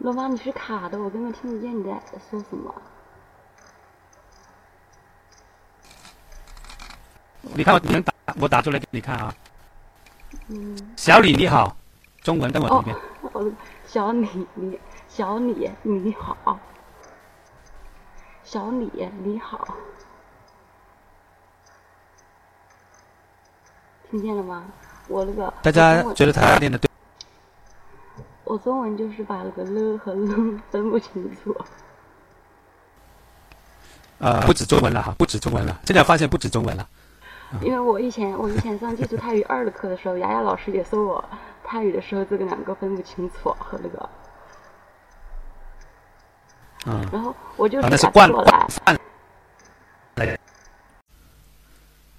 [0.00, 1.90] 罗妈，你是卡的，我根本听不见你在
[2.30, 2.74] 说什么。
[7.42, 9.34] 你看我能打，我打出来给你看啊。
[10.48, 10.94] 嗯。
[10.96, 11.76] 小李你好，
[12.22, 12.96] 中文跟我一遍。
[13.32, 13.52] 哦，
[13.84, 16.58] 小李你，小李你好，
[18.42, 18.90] 小李
[19.22, 19.76] 你好，
[24.10, 24.64] 听见了吗？
[25.08, 25.52] 我那个。
[25.62, 26.88] 大家觉得他念的对？
[28.50, 30.26] 我中文就是把那个了和了
[30.72, 31.56] 分不清楚。
[34.18, 35.80] 呃，不止中文了哈，不止中文了。
[35.84, 36.88] 现在发现不止中文了。
[37.62, 41.24] 因为我以前我以前上基础泰语二的课的时候，雅雅老师也说我
[41.62, 44.08] 泰语的时候这个两个分不清楚和那个。
[46.86, 47.08] 嗯。
[47.12, 48.28] 然后我就那是惯
[48.68, 48.98] 犯
[50.16, 50.36] 来。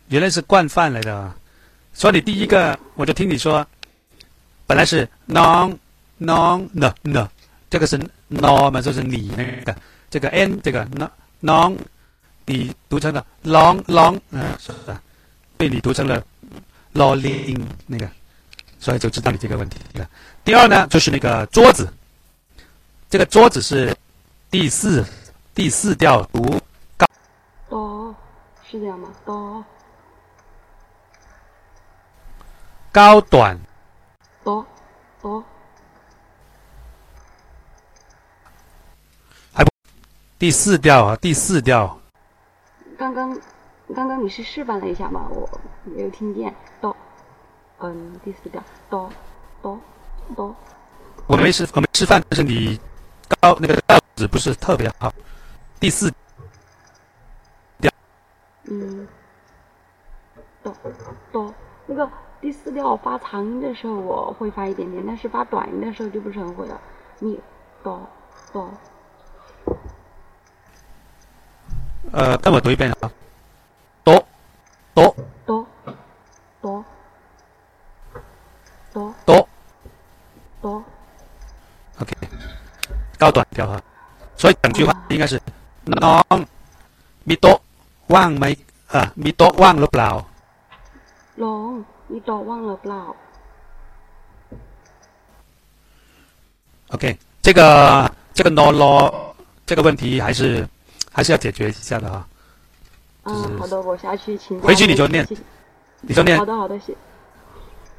[0.07, 1.33] 原来是惯犯来的，
[1.91, 3.67] 所以你第一个我就听你说，
[4.65, 5.77] 本来是 non。
[6.21, 7.29] Non n n，
[7.67, 9.75] 这个是 no 嘛，就是你那个
[10.09, 11.09] 这个 n 这个 non
[11.41, 11.75] non，
[12.45, 15.01] 你读成了 long long，嗯，是的，
[15.57, 16.23] 被你读成了
[16.93, 18.07] lolling 那个，
[18.79, 20.07] 所以就知道你这个问题了。
[20.43, 21.91] 第二呢，就是那个桌子，
[23.09, 23.95] 这个桌子是
[24.51, 25.03] 第四
[25.55, 26.59] 第四调读
[26.97, 27.07] 高，
[27.67, 28.15] 哆，
[28.69, 29.09] 是这样吗？
[29.25, 29.65] 哆，
[32.91, 33.59] 高短，
[34.43, 34.63] 哆
[35.21, 35.43] 哆。
[40.41, 41.99] 第四调啊，第四调。
[42.97, 43.39] 刚刚，
[43.93, 45.27] 刚刚你是示范了一下吗？
[45.29, 45.47] 我
[45.83, 46.51] 没有听见。
[46.81, 46.97] 哆，
[47.77, 49.07] 嗯，第四调，哆，
[49.61, 49.79] 哆，
[50.35, 50.55] 哆。
[51.27, 52.79] 我没示，我没示范，但是你
[53.39, 55.13] 高那个调子不是特别好。
[55.79, 56.11] 第四
[57.79, 57.91] 调。
[58.63, 59.07] 嗯。
[60.63, 60.73] 哆，
[61.31, 61.53] 哆，
[61.85, 62.09] 那个
[62.41, 66.81] 第四调发长音的时候我会发一点点，但是发短音的时候就不是很会了。
[67.19, 67.39] 你，
[67.83, 68.01] 哆，
[68.51, 68.71] 哆。
[72.12, 73.10] 呃，跟我读一遍啊，
[74.04, 74.24] 哆，
[74.94, 75.14] 哆，
[75.44, 75.66] 哆，
[76.62, 76.84] 哆，
[78.92, 79.48] 哆，哆，
[80.62, 80.84] 哆。
[81.98, 82.12] OK，
[83.18, 83.82] 高短调啊，
[84.36, 85.40] 所以整句话应该是
[85.84, 86.36] น้อง
[87.28, 87.58] มีโต๊ะ
[88.14, 88.44] ว่างไหม
[88.94, 90.10] อ่ะมีโต๊ะว่างหรือเปล่า
[91.42, 91.70] ลอง
[92.12, 93.02] มีโต๊ะว่างหรือเปล่า
[96.92, 97.04] OK，
[97.42, 97.60] 这个
[98.32, 99.12] 这个 no lo
[99.66, 100.66] 这个问题还是。
[101.12, 102.28] 还是要解决一下的啊。
[103.24, 104.60] 嗯，好的，我下去请。
[104.60, 105.26] 回去你就念，
[106.00, 106.38] 你就念。
[106.38, 106.96] 好的，好的，谢。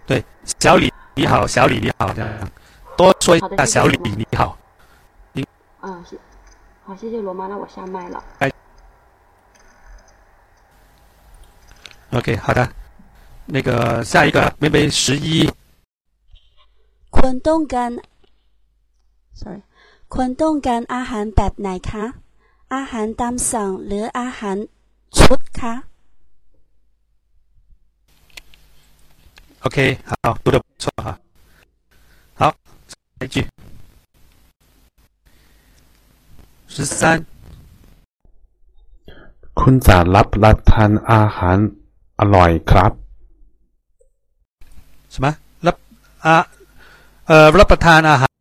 [0.06, 0.24] 对，
[0.60, 2.52] 小李你好，小李你好，这样
[2.96, 4.58] 多说一下小李你好。
[5.34, 5.46] 你。
[5.82, 6.18] 嗯，谢，
[6.86, 8.24] 好，谢谢罗妈，那我下麦了。
[8.40, 8.52] 哎。
[12.12, 12.70] OK，好的，
[13.46, 15.50] 那个下一个妹妹十一。
[17.16, 17.92] คุณต้องการ
[19.40, 19.62] sorry
[20.14, 22.06] คุณต้องการอาหารแบบไหนคะ
[22.74, 24.58] อาหารตามสั่งหรืออาหาร
[25.20, 25.74] ชุดคะ
[29.66, 29.78] OK，
[30.10, 30.14] 好，
[30.44, 31.20] 读的不错哈。
[32.40, 32.42] 好，
[32.92, 33.36] 下一句。
[36.74, 37.26] 十三。
[39.60, 41.58] คุณจะรับประทานอาหาร
[42.20, 42.94] อร่อยครับ。
[45.14, 45.26] 什么？
[45.66, 45.76] รับ
[46.26, 46.36] อา
[47.30, 48.34] 呃รับประทานอาหาร。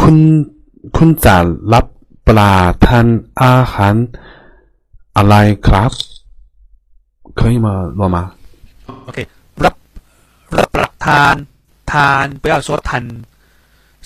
[0.00, 0.16] คุณ
[0.96, 1.36] คุณจะ
[1.72, 1.86] รับ
[2.26, 2.52] ปลา
[2.84, 3.06] ทาน
[3.42, 3.96] อาหาร
[5.16, 5.34] อะไร
[5.66, 5.92] ครับ
[7.38, 7.68] 可以吗
[7.98, 8.16] 罗马
[9.08, 9.18] OK
[9.64, 9.74] รับ
[10.58, 11.34] รับประทาน
[11.92, 13.04] ทาน不要说ทาน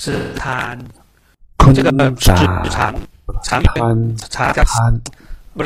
[0.02, 0.04] 是
[0.42, 0.76] ทาน
[1.76, 1.88] 这个
[2.24, 2.28] 是
[2.76, 2.94] 长
[3.42, 3.62] 长
[4.34, 4.60] 长加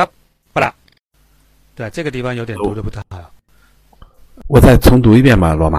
[0.01, 0.11] รับ
[0.55, 0.70] ประ
[1.77, 3.16] 对这个地方有点读的不太好
[4.48, 5.78] 我再重读一遍吧罗马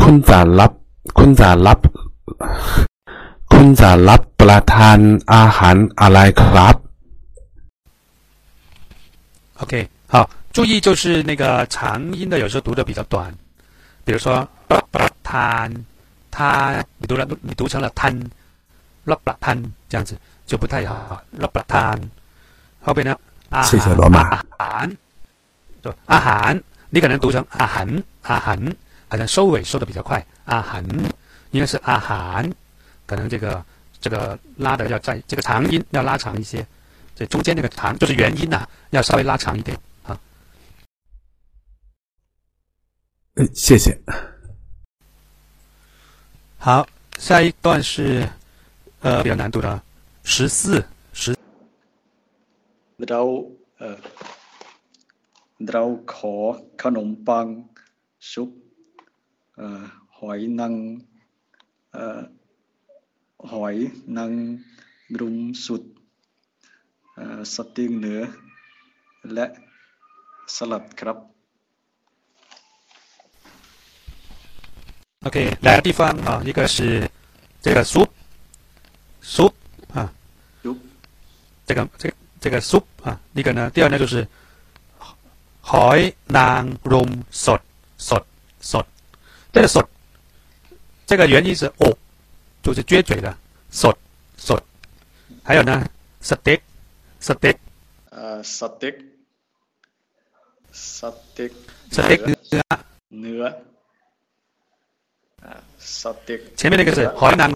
[0.00, 0.72] คุณจะรับ
[1.18, 1.78] คุณจะรับ
[3.52, 4.98] คุณจะรับประทาน
[5.34, 6.76] อาหารอะไรครับ
[9.60, 9.74] OK，
[10.12, 10.14] 好，
[10.54, 11.76] 注意就是那个长
[12.18, 13.16] 音的，有时候读的比较短，
[14.04, 14.26] 比如说
[14.72, 15.66] รับประทาน
[16.34, 16.36] 他
[17.00, 18.14] 你读了你读成了ท่าน
[19.10, 19.56] รับประทาน
[19.90, 20.10] 这样子
[20.48, 20.92] 就不太好，
[21.42, 21.96] รับประทาน
[22.86, 23.10] 后边呢
[23.54, 24.86] อาหารอาหาร
[25.82, 26.52] 对อาหาร
[26.92, 27.88] 你可能读成อาหาร
[28.30, 28.60] อาหาร
[29.12, 30.84] 好像收尾收的比较快，阿含
[31.50, 32.50] 应该是阿含，
[33.06, 33.64] 可能这个
[34.00, 36.66] 这个拉的要在这个长音要拉长一些，
[37.14, 40.18] 这中间那个长就是元音呐、要稍微拉长一点啊。
[43.36, 43.98] 嗯，谢谢。
[46.58, 46.86] 好，
[47.18, 48.28] 下一段是
[49.00, 49.80] 呃比较难度的
[50.24, 51.34] 十四十。
[52.98, 53.22] เรา
[53.78, 53.98] เอ่อ
[55.70, 55.82] เรา
[56.12, 56.34] ขอ
[56.82, 57.46] ขนมปัง
[58.30, 58.61] ซุปเอ่อ
[60.18, 60.72] หอยนาง
[61.92, 62.20] เอ่อ
[63.52, 63.76] หอย
[64.16, 64.30] นาง
[65.20, 65.82] รุมสุด
[67.16, 68.20] เอ่อสเต็กเนื้อ
[69.34, 69.46] และ
[70.56, 71.18] สลัดครับ
[75.26, 75.36] OK，
[75.66, 76.76] 两个地方啊，一个是
[77.60, 78.08] 这个 soup
[79.34, 79.52] soup
[79.92, 79.98] 啊，
[81.66, 84.14] 这个这个这个 soup 啊，一个呢，第二呢就是
[85.70, 86.00] หอย
[86.38, 87.10] นางรม
[87.44, 87.60] สด
[88.08, 88.24] สด
[88.72, 88.86] สด，
[89.52, 89.86] 这个 sod
[91.06, 91.96] 这个原因是哦，
[92.62, 93.34] 就是撅嘴的
[93.72, 93.96] sod
[94.38, 94.60] sod，
[95.42, 95.84] 还有呢
[96.22, 96.60] steak
[97.20, 97.56] steak
[98.12, 98.94] เอ่อสเต็ก
[100.98, 101.00] ส
[101.32, 101.52] เต็ก
[101.94, 102.62] steak เนื้อ
[103.20, 103.42] เนื้อ
[105.44, 105.52] อ่า
[106.00, 107.50] สเต็ก 前面那个是หอยนาง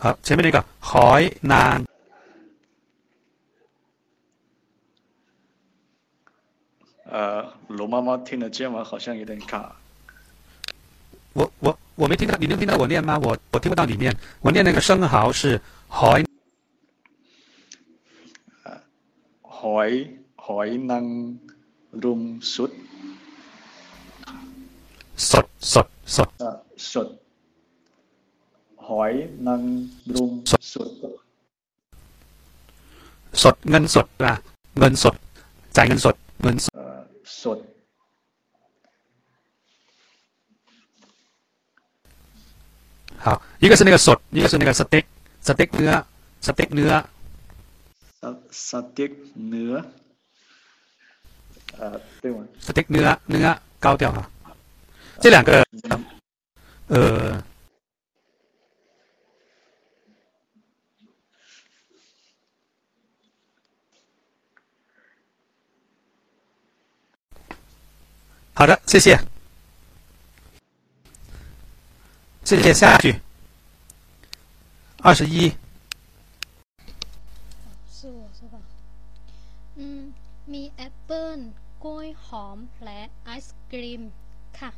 [0.00, 1.84] 好，前面那个海南。
[7.10, 8.84] 呃，罗妈妈听得见吗？
[8.84, 9.74] 好像有点卡。
[11.32, 13.18] 我我我没听到，你能听到我念吗？
[13.18, 16.24] 我我听不到里面，我念那个生蚝是海
[19.42, 21.02] 海海南
[21.90, 22.70] 乳笋
[25.16, 25.84] 笋笋
[26.76, 27.18] 笋。
[28.87, 29.13] หอย
[29.47, 29.61] นาง
[30.13, 30.61] รุมสุด
[33.43, 34.33] สดเงินสดนะ
[34.79, 35.15] เงินสด
[35.75, 36.99] จ่ายเงินสดเงินสด เอ่อ
[37.43, 37.59] สด
[43.25, 43.27] 好，
[43.63, 45.05] 一个是那个สด，一个是那个 steak
[45.47, 45.91] steak เนื้อ
[46.47, 46.91] steak เนื้อ
[48.21, 48.23] ส
[48.69, 49.11] สเต็ก
[49.49, 49.73] เนื้อ
[51.77, 53.47] เอ่อ对吗 steak เนื้อเนื้อ
[53.85, 54.19] 高调啊，
[55.21, 55.51] 这两个
[56.93, 56.97] 呃
[68.57, 69.19] 好的，谢谢，
[72.43, 72.73] 谢谢。
[72.73, 73.19] 下一句，
[74.99, 75.55] 二十一，
[77.91, 78.59] 是我是吧？
[79.75, 80.13] 嗯，
[80.51, 81.39] มีแอปเปิ้ล
[81.83, 84.01] กล้วยหอมและไอศกรีม
[84.59, 84.71] ค่ะ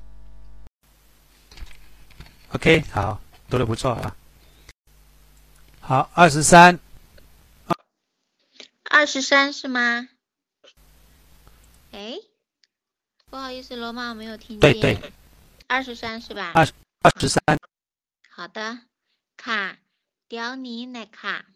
[2.53, 4.15] OK，好，读的不错啊。
[5.81, 6.79] 好，二十三，
[8.89, 10.07] 二十三是吗？
[11.91, 12.19] 哎，
[13.30, 14.72] 不好意思，罗马没有听见。
[14.72, 15.12] 对对，
[15.68, 16.50] 二十三是吧？
[16.52, 16.66] 二
[17.02, 17.40] 二十三。
[18.28, 18.80] 好的，
[19.36, 19.78] 卡，
[20.28, 21.46] 辽宁哪卡？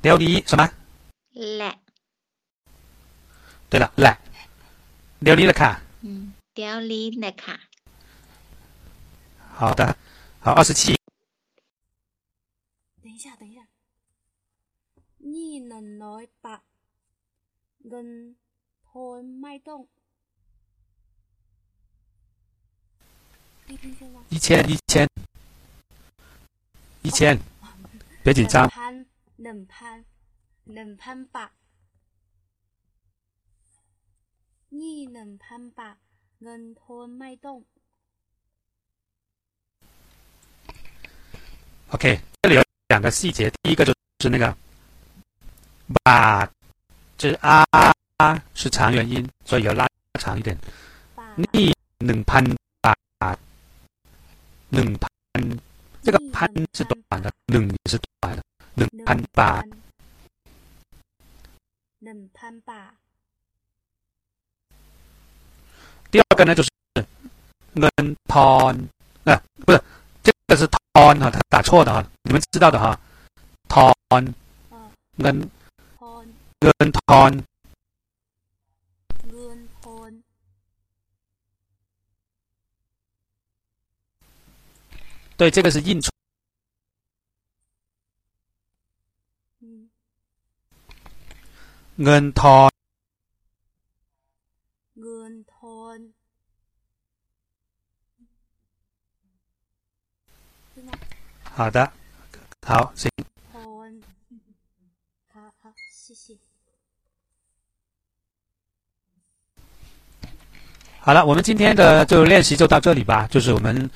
[0.00, 0.72] 辽宁什么？
[1.58, 1.78] 来。
[3.68, 4.18] 对了，来。
[5.18, 5.78] 辽宁的卡。
[6.00, 7.60] 嗯，辽宁的卡。
[9.54, 9.94] 好的，
[10.40, 10.98] 好，二十七。
[13.02, 13.60] 等一下，等一下，
[15.18, 16.62] 你能来八？
[17.89, 18.07] เงิน
[18.83, 19.81] โทนไม่ต้อง
[23.65, 24.17] 可以听见吗？
[24.29, 24.93] 一千，一千，
[27.03, 27.19] 一千，
[28.23, 28.77] 别紧张 หนึ่ง。
[28.77, 28.93] พัน
[29.43, 29.97] หนึ่งพัน
[30.75, 31.51] หนึ่งพันบาท
[34.79, 35.97] นี่หนึ่งพันบาท
[36.43, 37.57] เงินโทนไม่ต้อง
[41.93, 42.05] OK，
[42.41, 44.45] 这里有两个细节，第一个就是那个
[46.03, 46.49] 把，
[47.22, 47.64] 是啊
[48.52, 49.86] 是长元音所以要拉
[50.18, 50.58] 长一点。
[51.36, 52.44] 你能判
[52.80, 53.38] 断
[54.70, 55.08] 能判
[56.02, 58.42] 这个潘是短的能是短的
[58.74, 59.70] 能判断
[62.00, 62.92] 能判断
[66.10, 66.70] 第二个呢就是
[67.70, 67.88] 能
[68.24, 68.44] 判
[69.22, 69.80] 啊不是
[70.24, 72.98] 这个是弹啊他打错的哈你们知道的哈。
[73.68, 73.94] 弹
[75.14, 75.48] 能
[76.63, 77.31] เงิน ทอน
[79.29, 80.19] เงินทอน เงิ
[85.17, 86.07] นทอน 对，这个是印出
[89.61, 89.81] อืม
[92.03, 92.71] เงินทอน
[95.01, 95.99] เงินทอน
[101.57, 101.91] 好的，
[102.67, 103.09] 好，行。
[111.04, 113.26] 好了，我们今天的就练习就到这里吧。
[113.28, 113.90] 就是我们，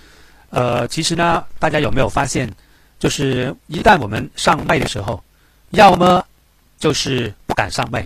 [0.50, 2.52] 呃，其实呢，大家有没有发现，
[2.98, 5.22] 就是一旦我们上麦的时候，
[5.70, 6.24] 要么
[6.80, 8.04] 就是不敢上麦，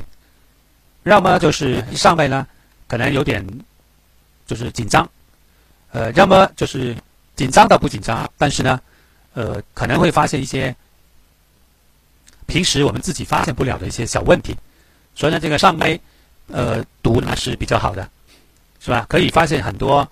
[1.05, 2.47] 要么就是一上麦呢，
[2.87, 3.43] 可能有点
[4.47, 5.09] 就是紧张，
[5.93, 6.95] 呃，要么就是
[7.37, 8.79] 紧张倒不紧张，但是呢，
[9.33, 10.77] 呃，可能会发现一些
[12.45, 14.55] 平时我们自己发现不了的一些小问题，
[15.15, 15.99] 所以呢，这个上麦，
[16.49, 18.07] 呃，读呢是比较好的。
[18.81, 19.05] 是吧？
[19.09, 20.09] 可以发现很多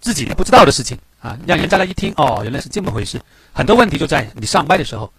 [0.00, 3.20] 自己不知道的事情啊，让人家来一听，哦，原来是这么回事。
[3.52, 5.12] 很多问题就在你上麦的时候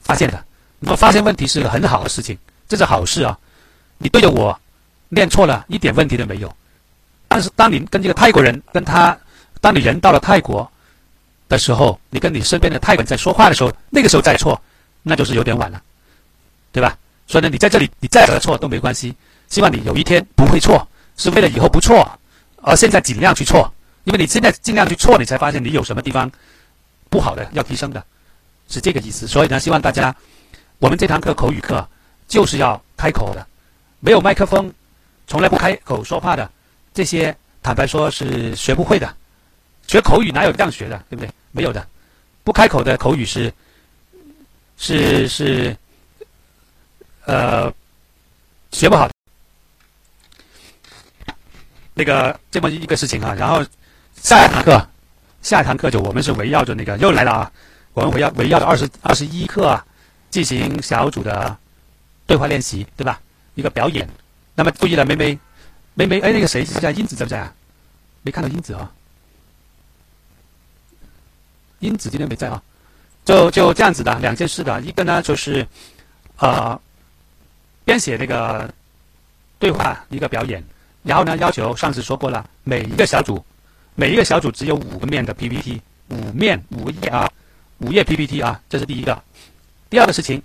[0.00, 0.44] 发现的。
[0.78, 2.36] 那么发现问题是个很好的事情，
[2.68, 3.38] 这是好事啊。
[3.98, 4.58] 你对着我
[5.08, 6.54] 念错了一点问题都没有。
[7.28, 9.16] 但是当你跟这个泰国人跟他，
[9.60, 10.70] 当你人到了泰国
[11.48, 14.60] 的时候，你跟你身边的泰国人在说话的时候，那个时候再错，
[15.02, 15.80] 那就是有点晚了，
[16.72, 16.98] 对吧？
[17.26, 19.14] 所以呢，你在这里你再怎么错都没关系。
[19.48, 22.10] 希望你有一天不会错，是为了以后不错。
[22.62, 23.70] 而现在尽量去错，
[24.04, 26.30] 因为你现在尽量去错，你才发现你有什么地方
[27.10, 28.02] 不好的要提升的，
[28.68, 29.26] 是这个意思。
[29.26, 30.14] 所以呢，希望大家，
[30.78, 31.86] 我们这堂课口语课
[32.28, 33.46] 就是要开口的，
[34.00, 34.72] 没有麦克风，
[35.26, 36.48] 从来不开口说话的，
[36.94, 39.12] 这些坦白说是学不会的。
[39.88, 41.28] 学口语哪有这样学的，对不对？
[41.50, 41.86] 没有的，
[42.44, 43.52] 不开口的口语是
[44.76, 45.76] 是是，
[47.26, 47.72] 呃，
[48.70, 49.10] 学不好。
[51.94, 53.64] 那个这么一个事情啊，然后
[54.16, 54.88] 下一堂课，
[55.42, 57.52] 下一堂课就我们是围绕着那个又来了啊，
[57.92, 59.84] 我们围绕围绕着二十二十一课啊，
[60.30, 61.56] 进行小组的
[62.26, 63.20] 对话练习，对吧？
[63.54, 64.08] 一个表演。
[64.54, 65.38] 那么注意了，妹妹，
[65.94, 67.52] 妹妹，哎，那个谁在英子在不在啊？
[68.22, 68.90] 没看到英子啊？
[71.80, 72.62] 英子今天没在啊？
[73.24, 75.66] 就就这样子的两件事的，一个呢就是
[76.38, 76.80] 呃
[77.84, 78.72] 编写那个
[79.58, 80.64] 对话一个表演。
[81.02, 83.44] 然后呢，要求上次说过了，每一个小组，
[83.96, 87.28] 每一个小组只有五个面的 PPT，五面五页啊，
[87.78, 89.20] 五页 PPT 啊，这是第一个。
[89.90, 90.40] 第二个事情，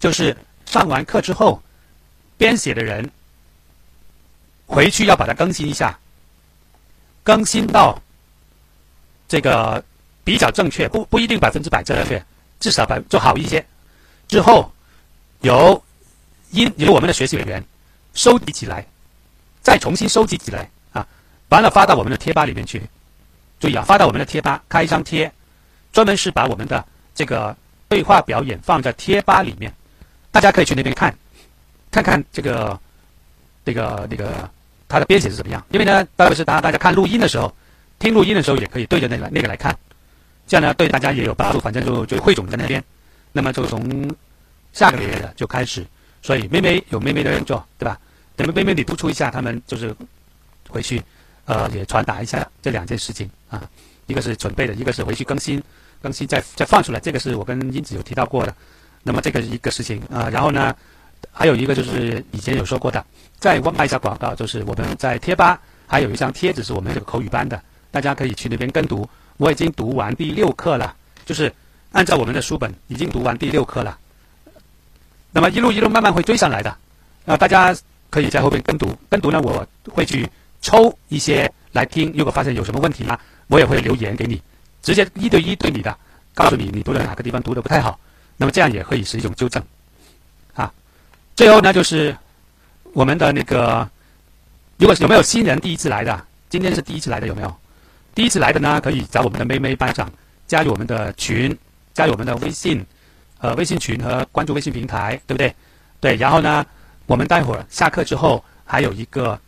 [0.00, 1.62] 就是上完课之后，
[2.36, 3.08] 编写的人
[4.66, 5.96] 回去要把它更新一下，
[7.22, 8.02] 更新到
[9.28, 9.82] 这个
[10.24, 12.20] 比较正确，不不一定百分之百正确，
[12.58, 13.64] 至少百就好一些。
[14.26, 14.72] 之后
[15.42, 15.80] 由
[16.50, 17.64] 因由我们的学习委员
[18.12, 18.84] 收集起来。
[19.66, 21.04] 再重新收集起来啊，
[21.48, 22.80] 完了发到我们的贴吧里面去。
[23.58, 25.32] 注意啊，发到我们的贴吧，开一张贴，
[25.92, 26.84] 专门是把我们的
[27.16, 27.56] 这个
[27.88, 29.74] 对话表演放在贴吧里面，
[30.30, 31.12] 大家可以去那边看，
[31.90, 32.78] 看看这个
[33.64, 34.48] 这个那个
[34.86, 35.60] 它的编写是怎么样。
[35.70, 37.52] 因为呢，特别是当大家看录音的时候，
[37.98, 39.76] 听录音的时候也可以对着那个那个来看，
[40.46, 41.58] 这样呢对大家也有帮助。
[41.58, 42.80] 反正就就汇总在那边，
[43.32, 44.14] 那么就从
[44.72, 45.84] 下个月的就开始。
[46.22, 47.98] 所以妹妹有妹妹的人做，对吧？
[48.36, 49.94] 等妹妹你突出一下，他们就是
[50.68, 51.02] 回去，
[51.46, 53.68] 呃，也传达一下这两件事情啊。
[54.06, 55.60] 一个是准备的，一个是回去更新，
[56.00, 57.00] 更新再再放出来。
[57.00, 58.54] 这个是我跟英子有提到过的。
[59.02, 60.72] 那么这个一个事情啊，然后呢，
[61.32, 63.04] 还有一个就是以前有说过的，
[63.40, 67.60] 再卖一下广告，就是我们在贴吧还有一张贴纸是我们这个口语班的，
[67.90, 69.08] 大家可以去那边跟读。
[69.38, 70.94] 我已经读完第六课了，
[71.24, 71.52] 就是
[71.90, 73.98] 按照我们的书本已经读完第六课了。
[75.32, 76.76] 那么一路一路慢慢会追上来的
[77.24, 77.74] 啊，大家。
[78.10, 80.28] 可以在后边跟读，跟读呢，我会去
[80.60, 82.12] 抽一些来听。
[82.16, 83.18] 如果发现有什么问题呢，
[83.48, 84.40] 我也会留言给你，
[84.82, 85.96] 直接一对一对你的，
[86.34, 87.98] 告诉你你读的哪个地方读的不太好。
[88.36, 89.62] 那么这样也可以是一种纠正，
[90.54, 90.72] 啊。
[91.34, 92.16] 最后呢，就是
[92.92, 93.88] 我们的那个，
[94.78, 96.24] 如果有没有新人第一次来的？
[96.48, 97.56] 今天是第一次来的有没有？
[98.14, 100.10] 第一次来的呢，可以找我们的妹妹班长
[100.46, 101.56] 加入我们的群，
[101.92, 102.84] 加入我们的微信，
[103.40, 105.54] 呃，微信群和关注微信平台，对不对？
[106.00, 106.64] 对，然后呢？
[107.06, 109.38] 我们待会儿下课之后还有一个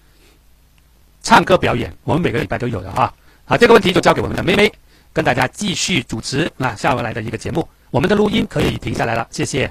[1.23, 3.13] 唱歌表演，我们每个礼拜都有的哈。
[3.45, 4.73] 好，这个问题就交给我们的妹妹
[5.13, 7.69] 跟大家继续主持那下回来的一个节目。
[7.91, 9.71] 我们的录音可以停下来了，谢谢。